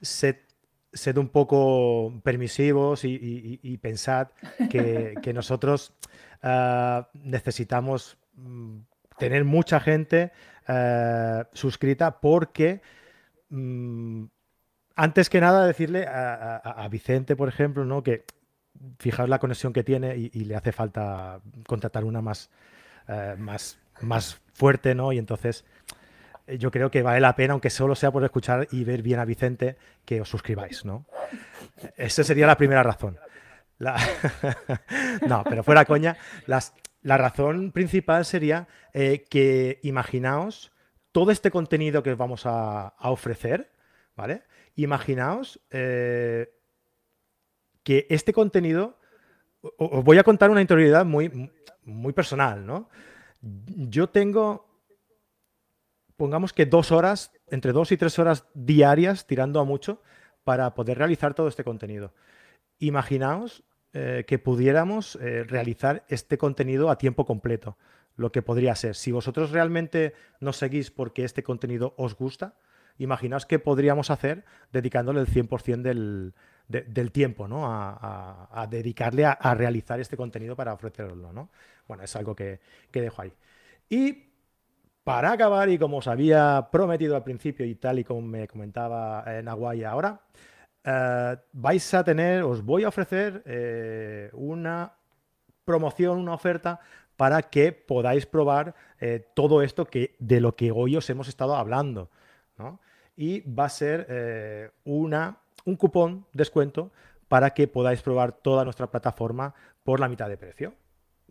se 0.02 0.44
sed 0.92 1.18
un 1.18 1.30
poco 1.30 2.14
permisivos 2.24 3.04
y, 3.06 3.78
pensad 3.82 4.28
que, 4.70 5.32
nosotros 5.34 5.94
ah, 6.42 7.08
necesitamos 7.14 8.18
mm, 8.36 8.80
tener 9.18 9.46
mucha 9.46 9.80
gente 9.80 10.34
ah, 10.68 11.48
suscrita 11.54 12.20
porque 12.20 12.82
mm, 13.50 14.26
antes 14.96 15.30
que 15.30 15.42
nada 15.42 15.66
decirle 15.66 16.06
a, 16.08 16.88
Vicente, 16.90 17.36
por 17.36 17.50
ejemplo, 17.50 17.86
¿no? 17.86 18.04
que 18.04 18.26
fijaos 19.00 19.30
la 19.30 19.40
conexión 19.40 19.74
que 19.74 19.84
tiene 19.84 20.16
y, 20.16 20.46
le 20.46 20.56
hace 20.56 20.72
falta 20.72 21.40
contratar 21.68 22.04
una 22.04 22.22
más, 22.22 22.50
eh, 23.08 23.36
más, 23.38 23.80
más 24.02 24.42
fuerte, 24.54 24.96
¿no? 24.96 25.12
Y 25.12 25.18
entonces 25.18 25.66
eh, 26.48 26.58
yo 26.58 26.72
creo 26.72 26.92
que 26.92 27.02
vale 27.02 27.20
la 27.20 27.36
pena, 27.36 27.54
aunque 27.54 27.70
solo 27.70 27.96
sea 27.96 28.12
por 28.12 28.24
escuchar 28.24 28.68
y 28.72 28.84
ver 28.84 29.02
bien 29.02 29.20
a 29.20 29.26
Vicente, 29.26 29.78
que 30.06 30.22
os 30.22 30.30
suscribáis, 30.30 30.86
¿no? 30.86 31.06
Esa 31.96 32.24
sería 32.24 32.48
la 32.48 32.58
primera 32.58 32.84
razón. 32.84 33.18
no, 35.28 35.44
pero 35.44 35.64
fuera 35.64 35.86
coña, 35.86 36.16
la 36.46 37.18
razón 37.18 37.72
principal 37.72 38.24
sería 38.26 38.68
eh, 38.94 39.26
que 39.30 39.80
imaginaos 39.84 40.72
todo 41.12 41.32
este 41.32 41.52
contenido 41.52 42.04
que 42.04 42.12
os 42.12 42.18
vamos 42.18 42.44
a, 42.46 42.94
ofrecer, 43.00 43.72
¿vale? 44.16 44.44
Imaginaos 44.76 45.62
eh, 45.70 46.54
que 47.84 48.08
este 48.10 48.34
contenido, 48.34 48.98
os 49.78 50.04
voy 50.04 50.18
a 50.18 50.24
contar 50.24 50.50
una 50.50 50.62
interioridad 50.62 51.06
muy, 51.06 51.52
muy 51.84 52.14
personal, 52.14 52.66
¿no? 52.66 52.90
Yo 53.42 54.10
tengo, 54.10 54.68
pongamos 56.16 56.54
que 56.54 56.66
dos 56.66 56.92
horas, 56.92 57.34
entre 57.48 57.72
dos 57.72 57.92
y 57.92 57.98
tres 57.98 58.18
horas 58.20 58.48
diarias, 58.54 59.28
tirando 59.28 59.60
a 59.60 59.66
mucho, 59.66 60.02
para 60.44 60.74
poder 60.74 60.98
realizar 60.98 61.34
todo 61.34 61.48
este 61.48 61.64
contenido. 61.64 62.14
Imaginaos 62.80 63.64
eh, 63.94 64.24
que 64.28 64.40
pudiéramos 64.40 65.18
eh, 65.18 65.44
realizar 65.44 66.04
este 66.08 66.38
contenido 66.38 66.90
a 66.90 66.98
tiempo 66.98 67.26
completo, 67.26 67.78
lo 68.16 68.32
que 68.32 68.42
podría 68.42 68.76
ser. 68.76 68.96
Si 68.96 69.12
vosotros 69.12 69.52
realmente 69.52 70.14
nos 70.40 70.58
seguís 70.58 70.90
porque 70.90 71.24
este 71.24 71.44
contenido 71.44 71.94
os 71.98 72.16
gusta, 72.16 72.58
imaginaos 72.98 73.46
qué 73.46 73.60
podríamos 73.60 74.10
hacer 74.12 74.46
dedicándole 74.72 75.20
el 75.20 75.28
100% 75.28 75.82
del, 75.82 76.34
del 76.68 77.12
tiempo, 77.12 77.48
¿no? 77.48 77.64
A, 77.66 78.68
dedicarle 78.70 79.26
a, 79.26 79.54
realizar 79.54 80.00
este 80.00 80.18
contenido 80.18 80.56
para 80.56 80.74
ofrecerlo, 80.74 81.34
¿no? 81.34 81.50
Bueno, 81.88 82.04
es 82.04 82.16
algo 82.16 82.36
que, 82.36 82.60
dejo 82.92 83.22
ahí. 83.22 83.34
Y 83.90 84.32
para 85.04 85.34
acabar, 85.34 85.70
y 85.70 85.78
como 85.78 85.98
os 85.98 86.08
había 86.08 86.70
prometido 86.72 87.16
al 87.16 87.24
principio 87.24 87.66
y 87.66 87.76
tal 87.76 88.00
y 88.00 88.04
como 88.04 88.22
me 88.22 88.48
comentaba 88.48 89.24
en 89.28 89.46
Nahuay 89.46 89.84
ahora, 89.84 90.22
eh, 90.84 91.38
vais 91.52 91.94
a 91.94 92.04
tener, 92.04 92.44
os 92.44 92.64
voy 92.64 92.84
a 92.84 92.88
ofrecer 92.88 93.44
eh, 93.46 94.30
una 94.34 94.94
promoción, 95.66 96.18
una 96.20 96.34
oferta 96.34 96.80
para 97.16 97.42
que 97.44 97.72
podáis 97.72 98.26
probar 98.26 98.74
eh, 99.00 99.28
todo 99.36 99.62
esto 99.62 99.86
que, 99.86 100.16
de 100.20 100.42
lo 100.42 100.56
que 100.56 100.72
hoy 100.72 100.96
os 100.96 101.10
hemos 101.10 101.28
estado 101.28 101.56
hablando. 101.56 102.10
Y 103.16 103.42
va 103.42 103.66
a 103.66 103.70
ser 103.70 104.74
una 104.84 105.40
un 105.66 105.76
cupón 105.76 106.26
descuento 106.34 106.92
para 107.28 107.52
que 107.52 107.68
podáis 107.68 108.02
probar 108.02 108.34
toda 108.34 108.64
nuestra 108.64 108.88
plataforma 108.88 109.54
por 109.84 110.00
la 110.00 110.10
mitad 110.10 110.30
de 110.30 110.38
precio. 110.38 110.74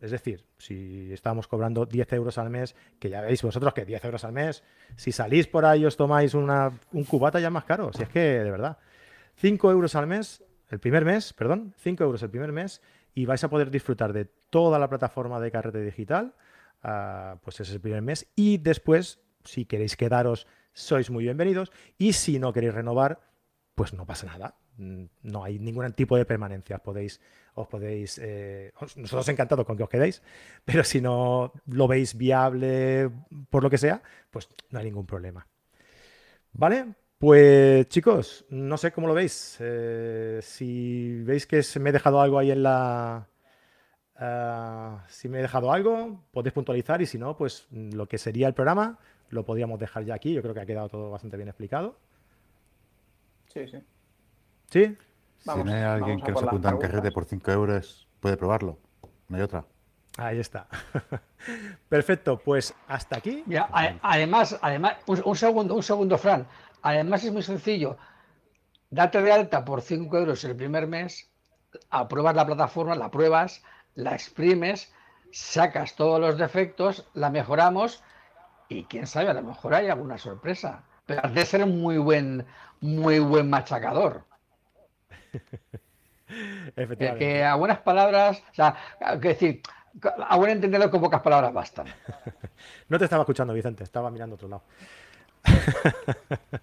Es 0.00 0.10
decir, 0.10 0.44
si 0.58 1.12
estamos 1.12 1.46
cobrando 1.46 1.86
10 1.86 2.12
euros 2.14 2.38
al 2.38 2.50
mes, 2.50 2.74
que 2.98 3.08
ya 3.08 3.20
veis 3.20 3.40
vosotros 3.42 3.72
que 3.72 3.84
10 3.84 4.04
euros 4.06 4.24
al 4.24 4.32
mes, 4.32 4.64
si 4.96 5.12
salís 5.12 5.46
por 5.46 5.64
ahí 5.64 5.84
os 5.84 5.96
tomáis 5.96 6.34
una, 6.34 6.72
un 6.92 7.04
cubata 7.04 7.38
ya 7.38 7.50
más 7.50 7.64
caro, 7.64 7.92
si 7.92 8.02
es 8.02 8.08
que 8.08 8.20
de 8.20 8.50
verdad. 8.50 8.78
5 9.36 9.70
euros 9.70 9.94
al 9.94 10.08
mes, 10.08 10.42
el 10.70 10.80
primer 10.80 11.04
mes, 11.04 11.32
perdón, 11.32 11.74
5 11.78 12.02
euros 12.02 12.22
el 12.22 12.30
primer 12.30 12.50
mes 12.50 12.82
y 13.14 13.26
vais 13.26 13.44
a 13.44 13.48
poder 13.48 13.70
disfrutar 13.70 14.12
de 14.12 14.24
toda 14.50 14.78
la 14.80 14.88
plataforma 14.88 15.38
de 15.38 15.52
carrete 15.52 15.82
digital, 15.82 16.34
uh, 16.82 17.36
pues 17.42 17.60
ese 17.60 17.70
es 17.70 17.74
el 17.76 17.80
primer 17.80 18.02
mes 18.02 18.26
y 18.34 18.58
después, 18.58 19.20
si 19.44 19.66
queréis 19.66 19.96
quedaros, 19.96 20.48
sois 20.72 21.10
muy 21.10 21.24
bienvenidos 21.24 21.70
y 21.98 22.12
si 22.12 22.38
no 22.38 22.52
queréis 22.52 22.74
renovar, 22.74 23.20
pues 23.74 23.92
no 23.92 24.06
pasa 24.06 24.26
nada. 24.26 24.56
Mm, 24.76 25.04
no 25.22 25.44
hay 25.44 25.58
ningún 25.58 25.90
tipo 25.92 26.16
de 26.16 26.24
permanencia. 26.24 26.78
Podéis, 26.78 27.20
os 27.54 27.68
podéis. 27.68 28.18
Eh, 28.22 28.72
nosotros 28.96 29.28
encantados 29.28 29.66
con 29.66 29.76
que 29.76 29.82
os 29.82 29.88
quedéis, 29.88 30.22
pero 30.64 30.84
si 30.84 31.00
no 31.00 31.52
lo 31.66 31.88
veis 31.88 32.16
viable 32.16 33.10
por 33.50 33.62
lo 33.62 33.70
que 33.70 33.78
sea, 33.78 34.02
pues 34.30 34.48
no 34.70 34.78
hay 34.78 34.86
ningún 34.86 35.06
problema. 35.06 35.46
¿Vale? 36.52 36.94
Pues 37.18 37.88
chicos, 37.88 38.44
no 38.50 38.76
sé 38.76 38.92
cómo 38.92 39.06
lo 39.06 39.14
veis. 39.14 39.56
Eh, 39.60 40.40
si 40.42 41.22
veis 41.22 41.46
que 41.46 41.62
me 41.80 41.90
he 41.90 41.92
dejado 41.92 42.20
algo 42.20 42.38
ahí 42.38 42.50
en 42.50 42.62
la. 42.62 43.28
Eh, 44.18 44.96
si 45.08 45.28
me 45.28 45.38
he 45.38 45.42
dejado 45.42 45.72
algo, 45.72 46.24
podéis 46.32 46.52
puntualizar 46.52 47.00
y 47.02 47.06
si 47.06 47.18
no, 47.18 47.36
pues 47.36 47.66
lo 47.70 48.08
que 48.08 48.18
sería 48.18 48.48
el 48.48 48.54
programa 48.54 48.98
lo 49.32 49.44
podríamos 49.44 49.80
dejar 49.80 50.04
ya 50.04 50.14
aquí. 50.14 50.32
Yo 50.32 50.42
creo 50.42 50.54
que 50.54 50.60
ha 50.60 50.66
quedado 50.66 50.88
todo 50.88 51.10
bastante 51.10 51.36
bien 51.36 51.48
explicado. 51.48 51.96
Sí, 53.46 53.66
sí. 53.66 53.78
¿Sí? 54.70 54.96
si 55.38 55.64
no 55.64 55.72
hay 55.72 55.82
alguien 55.82 56.20
que 56.20 56.30
nos 56.30 56.42
apunta 56.42 56.70
en 56.70 56.78
carrete 56.78 57.10
por 57.10 57.24
5 57.24 57.50
euros, 57.50 58.06
puede 58.20 58.36
probarlo. 58.36 58.78
No 59.28 59.36
hay 59.36 59.42
otra. 59.42 59.64
Ahí 60.18 60.38
está. 60.38 60.68
Perfecto, 61.88 62.38
pues 62.38 62.74
hasta 62.86 63.16
aquí. 63.16 63.42
además, 64.02 64.58
además 64.60 64.98
un, 65.06 65.36
segundo, 65.36 65.74
un 65.74 65.82
segundo, 65.82 66.18
Fran. 66.18 66.46
Además 66.82 67.24
es 67.24 67.32
muy 67.32 67.42
sencillo. 67.42 67.96
Date 68.90 69.22
de 69.22 69.32
alta 69.32 69.64
por 69.64 69.80
5 69.80 70.16
euros 70.18 70.44
el 70.44 70.54
primer 70.54 70.86
mes, 70.86 71.30
apruebas 71.88 72.36
la 72.36 72.46
plataforma, 72.46 72.94
la 72.94 73.10
pruebas, 73.10 73.62
la 73.94 74.14
exprimes, 74.14 74.92
sacas 75.32 75.96
todos 75.96 76.20
los 76.20 76.36
defectos, 76.36 77.08
la 77.14 77.30
mejoramos 77.30 78.02
y 78.78 78.84
quién 78.84 79.06
sabe, 79.06 79.28
a 79.28 79.34
lo 79.34 79.42
mejor 79.42 79.74
hay 79.74 79.88
alguna 79.88 80.18
sorpresa. 80.18 80.82
Pero 81.06 81.28
de 81.28 81.44
ser 81.44 81.64
un 81.64 81.80
muy 81.80 81.98
buen, 81.98 82.46
muy 82.80 83.18
buen 83.18 83.50
machacador. 83.50 84.24
Efectivamente. 86.76 87.18
Que, 87.18 87.44
a 87.44 87.54
buenas 87.56 87.80
palabras, 87.80 88.42
o 88.50 88.54
sea, 88.54 88.76
que 89.20 89.28
decir, 89.28 89.62
a 90.02 90.36
buen 90.36 90.52
entenderlo 90.52 90.90
con 90.90 91.00
pocas 91.00 91.20
palabras 91.22 91.52
bastan. 91.52 91.86
No 92.88 92.98
te 92.98 93.04
estaba 93.04 93.22
escuchando, 93.22 93.54
Vicente, 93.54 93.82
estaba 93.82 94.10
mirando 94.10 94.34
a 94.34 94.36
otro 94.36 94.48
lado. 94.48 94.62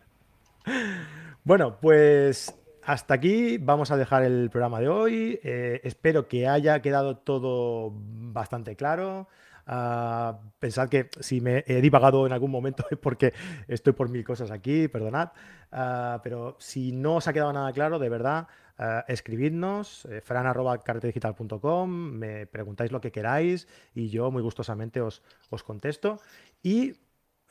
bueno, 1.43 1.77
pues 1.81 2.55
hasta 2.85 3.15
aquí 3.15 3.57
vamos 3.57 3.91
a 3.91 3.97
dejar 3.97 4.23
el 4.23 4.49
programa 4.49 4.79
de 4.79 4.87
hoy. 4.87 5.39
Eh, 5.43 5.81
espero 5.83 6.27
que 6.27 6.47
haya 6.47 6.81
quedado 6.81 7.17
todo 7.17 7.91
bastante 7.93 8.75
claro. 8.75 9.27
Uh, 9.69 10.33
pensad 10.57 10.89
que 10.89 11.11
si 11.19 11.41
me 11.41 11.63
he 11.67 11.79
divagado 11.79 12.25
en 12.25 12.33
algún 12.33 12.49
momento 12.49 12.85
es 12.91 12.97
porque 12.97 13.33
estoy 13.67 13.93
por 13.93 14.09
mil 14.09 14.23
cosas 14.23 14.49
aquí, 14.49 14.87
perdonad. 14.87 15.29
Ah, 15.71 16.19
pero 16.23 16.55
si 16.59 16.91
no 16.91 17.17
os 17.17 17.27
ha 17.27 17.33
quedado 17.33 17.53
nada 17.53 17.71
claro, 17.71 17.99
de 17.99 18.09
verdad, 18.09 18.47
uh, 18.79 19.03
escribidnos, 19.07 20.05
eh, 20.05 20.21
fran.carretedigital.com, 20.21 21.89
me 21.89 22.47
preguntáis 22.47 22.91
lo 22.91 22.99
que 22.99 23.11
queráis 23.11 23.67
y 23.93 24.09
yo 24.09 24.31
muy 24.31 24.41
gustosamente 24.41 25.01
os, 25.01 25.21
os 25.51 25.63
contesto. 25.63 26.19
Y 26.63 26.95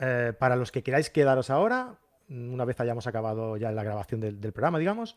eh, 0.01 0.33
para 0.39 0.57
los 0.57 0.73
que 0.73 0.83
queráis 0.83 1.11
quedaros 1.11 1.51
ahora, 1.51 1.99
una 2.29 2.65
vez 2.65 2.81
hayamos 2.81 3.07
acabado 3.07 3.57
ya 3.57 3.71
la 3.71 3.85
grabación 3.85 4.21
del, 4.21 4.53
programa, 4.53 4.79
digamos, 4.79 5.17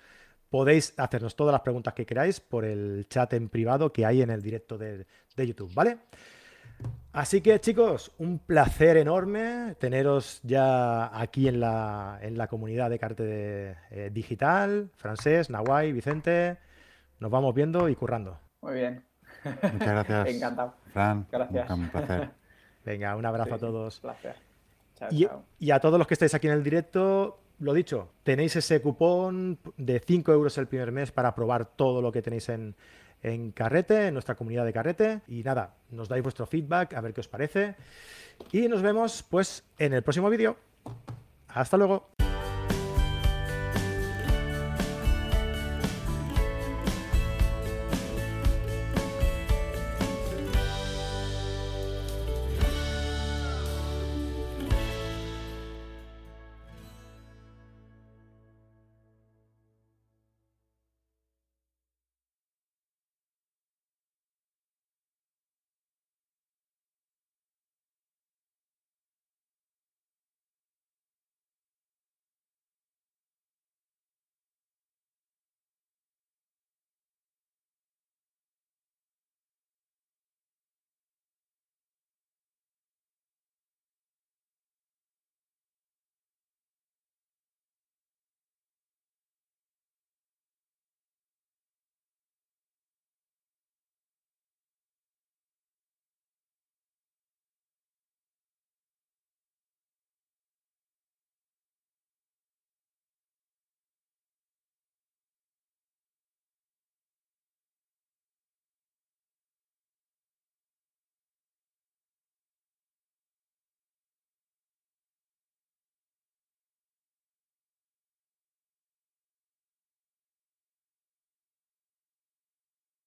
podéis 0.49 0.93
hacernos 0.97 1.35
todas 1.35 1.51
las 1.51 1.61
preguntas 1.61 1.93
que 1.93 2.05
queráis 2.05 2.39
por 2.39 2.65
el 2.65 3.07
chat 3.09 3.33
en 3.33 3.49
privado 3.49 3.91
que 3.91 4.05
hay 4.05 4.21
en 4.21 4.29
el 4.29 4.41
directo 4.41 4.77
de, 4.77 5.07
de 5.35 5.47
YouTube, 5.47 5.73
¿vale? 5.73 5.97
Así 7.13 7.41
que 7.41 7.59
chicos, 7.59 8.13
un 8.19 8.39
placer 8.39 8.95
enorme 8.95 9.75
teneros 9.79 10.39
ya 10.43 11.19
aquí 11.19 11.49
en 11.49 11.59
la, 11.59 12.19
en 12.21 12.37
la 12.37 12.47
comunidad 12.47 12.89
de 12.89 12.99
Carte 12.99 13.75
eh, 13.91 14.09
Digital, 14.13 14.89
Francés, 14.95 15.49
Nahuay, 15.49 15.91
Vicente. 15.91 16.57
Nos 17.19 17.29
vamos 17.29 17.53
viendo 17.53 17.89
y 17.89 17.95
currando. 17.95 18.39
Muy 18.61 18.75
bien. 18.75 19.03
Muchas 19.43 19.89
gracias. 19.89 20.27
Encantado. 20.29 20.73
Fran, 20.93 21.27
gracias. 21.29 21.69
Un 21.69 21.89
placer. 21.89 22.29
Venga, 22.85 23.15
un 23.17 23.25
abrazo 23.25 23.55
a 23.55 23.59
todos. 23.59 23.99
Placer. 23.99 24.35
y, 25.11 25.27
y, 25.59 25.71
a 25.71 25.79
todos 25.79 25.97
los 25.97 26.07
que 26.07 26.13
estáis 26.13 26.33
aquí 26.33 26.47
en 26.47 26.53
el 26.53 26.63
directo, 26.63 27.39
lo 27.59 27.73
dicho, 27.73 28.09
tenéis 28.23 28.55
ese 28.55 28.81
cupón 28.81 29.59
de 29.75 29.99
5 29.99 30.31
euros 30.31 30.57
el 30.57 30.67
primer 30.67 30.93
mes 30.93 31.11
para 31.11 31.35
probar 31.35 31.65
todo 31.65 32.01
lo 32.01 32.11
que 32.11 32.21
tenéis 32.21 32.47
en, 32.49 32.75
en 33.23 33.51
Carrete, 33.51 34.07
en 34.07 34.13
nuestra 34.13 34.35
comunidad 34.35 34.65
de 34.65 34.73
Carrete. 34.73 35.21
Y 35.27 35.43
nada, 35.43 35.75
nos 35.89 36.09
dais 36.09 36.23
vuestro 36.23 36.45
feedback, 36.45 36.93
a 36.93 37.01
ver 37.01 37.13
qué 37.13 37.21
os 37.21 37.27
parece. 37.27 37.75
Y 38.51 38.67
nos 38.67 38.81
vemos 38.81 39.23
pues 39.23 39.63
en 39.77 39.93
el 39.93 40.03
próximo 40.03 40.29
vídeo. 40.29 40.57
Hasta 41.47 41.77
luego. 41.77 42.11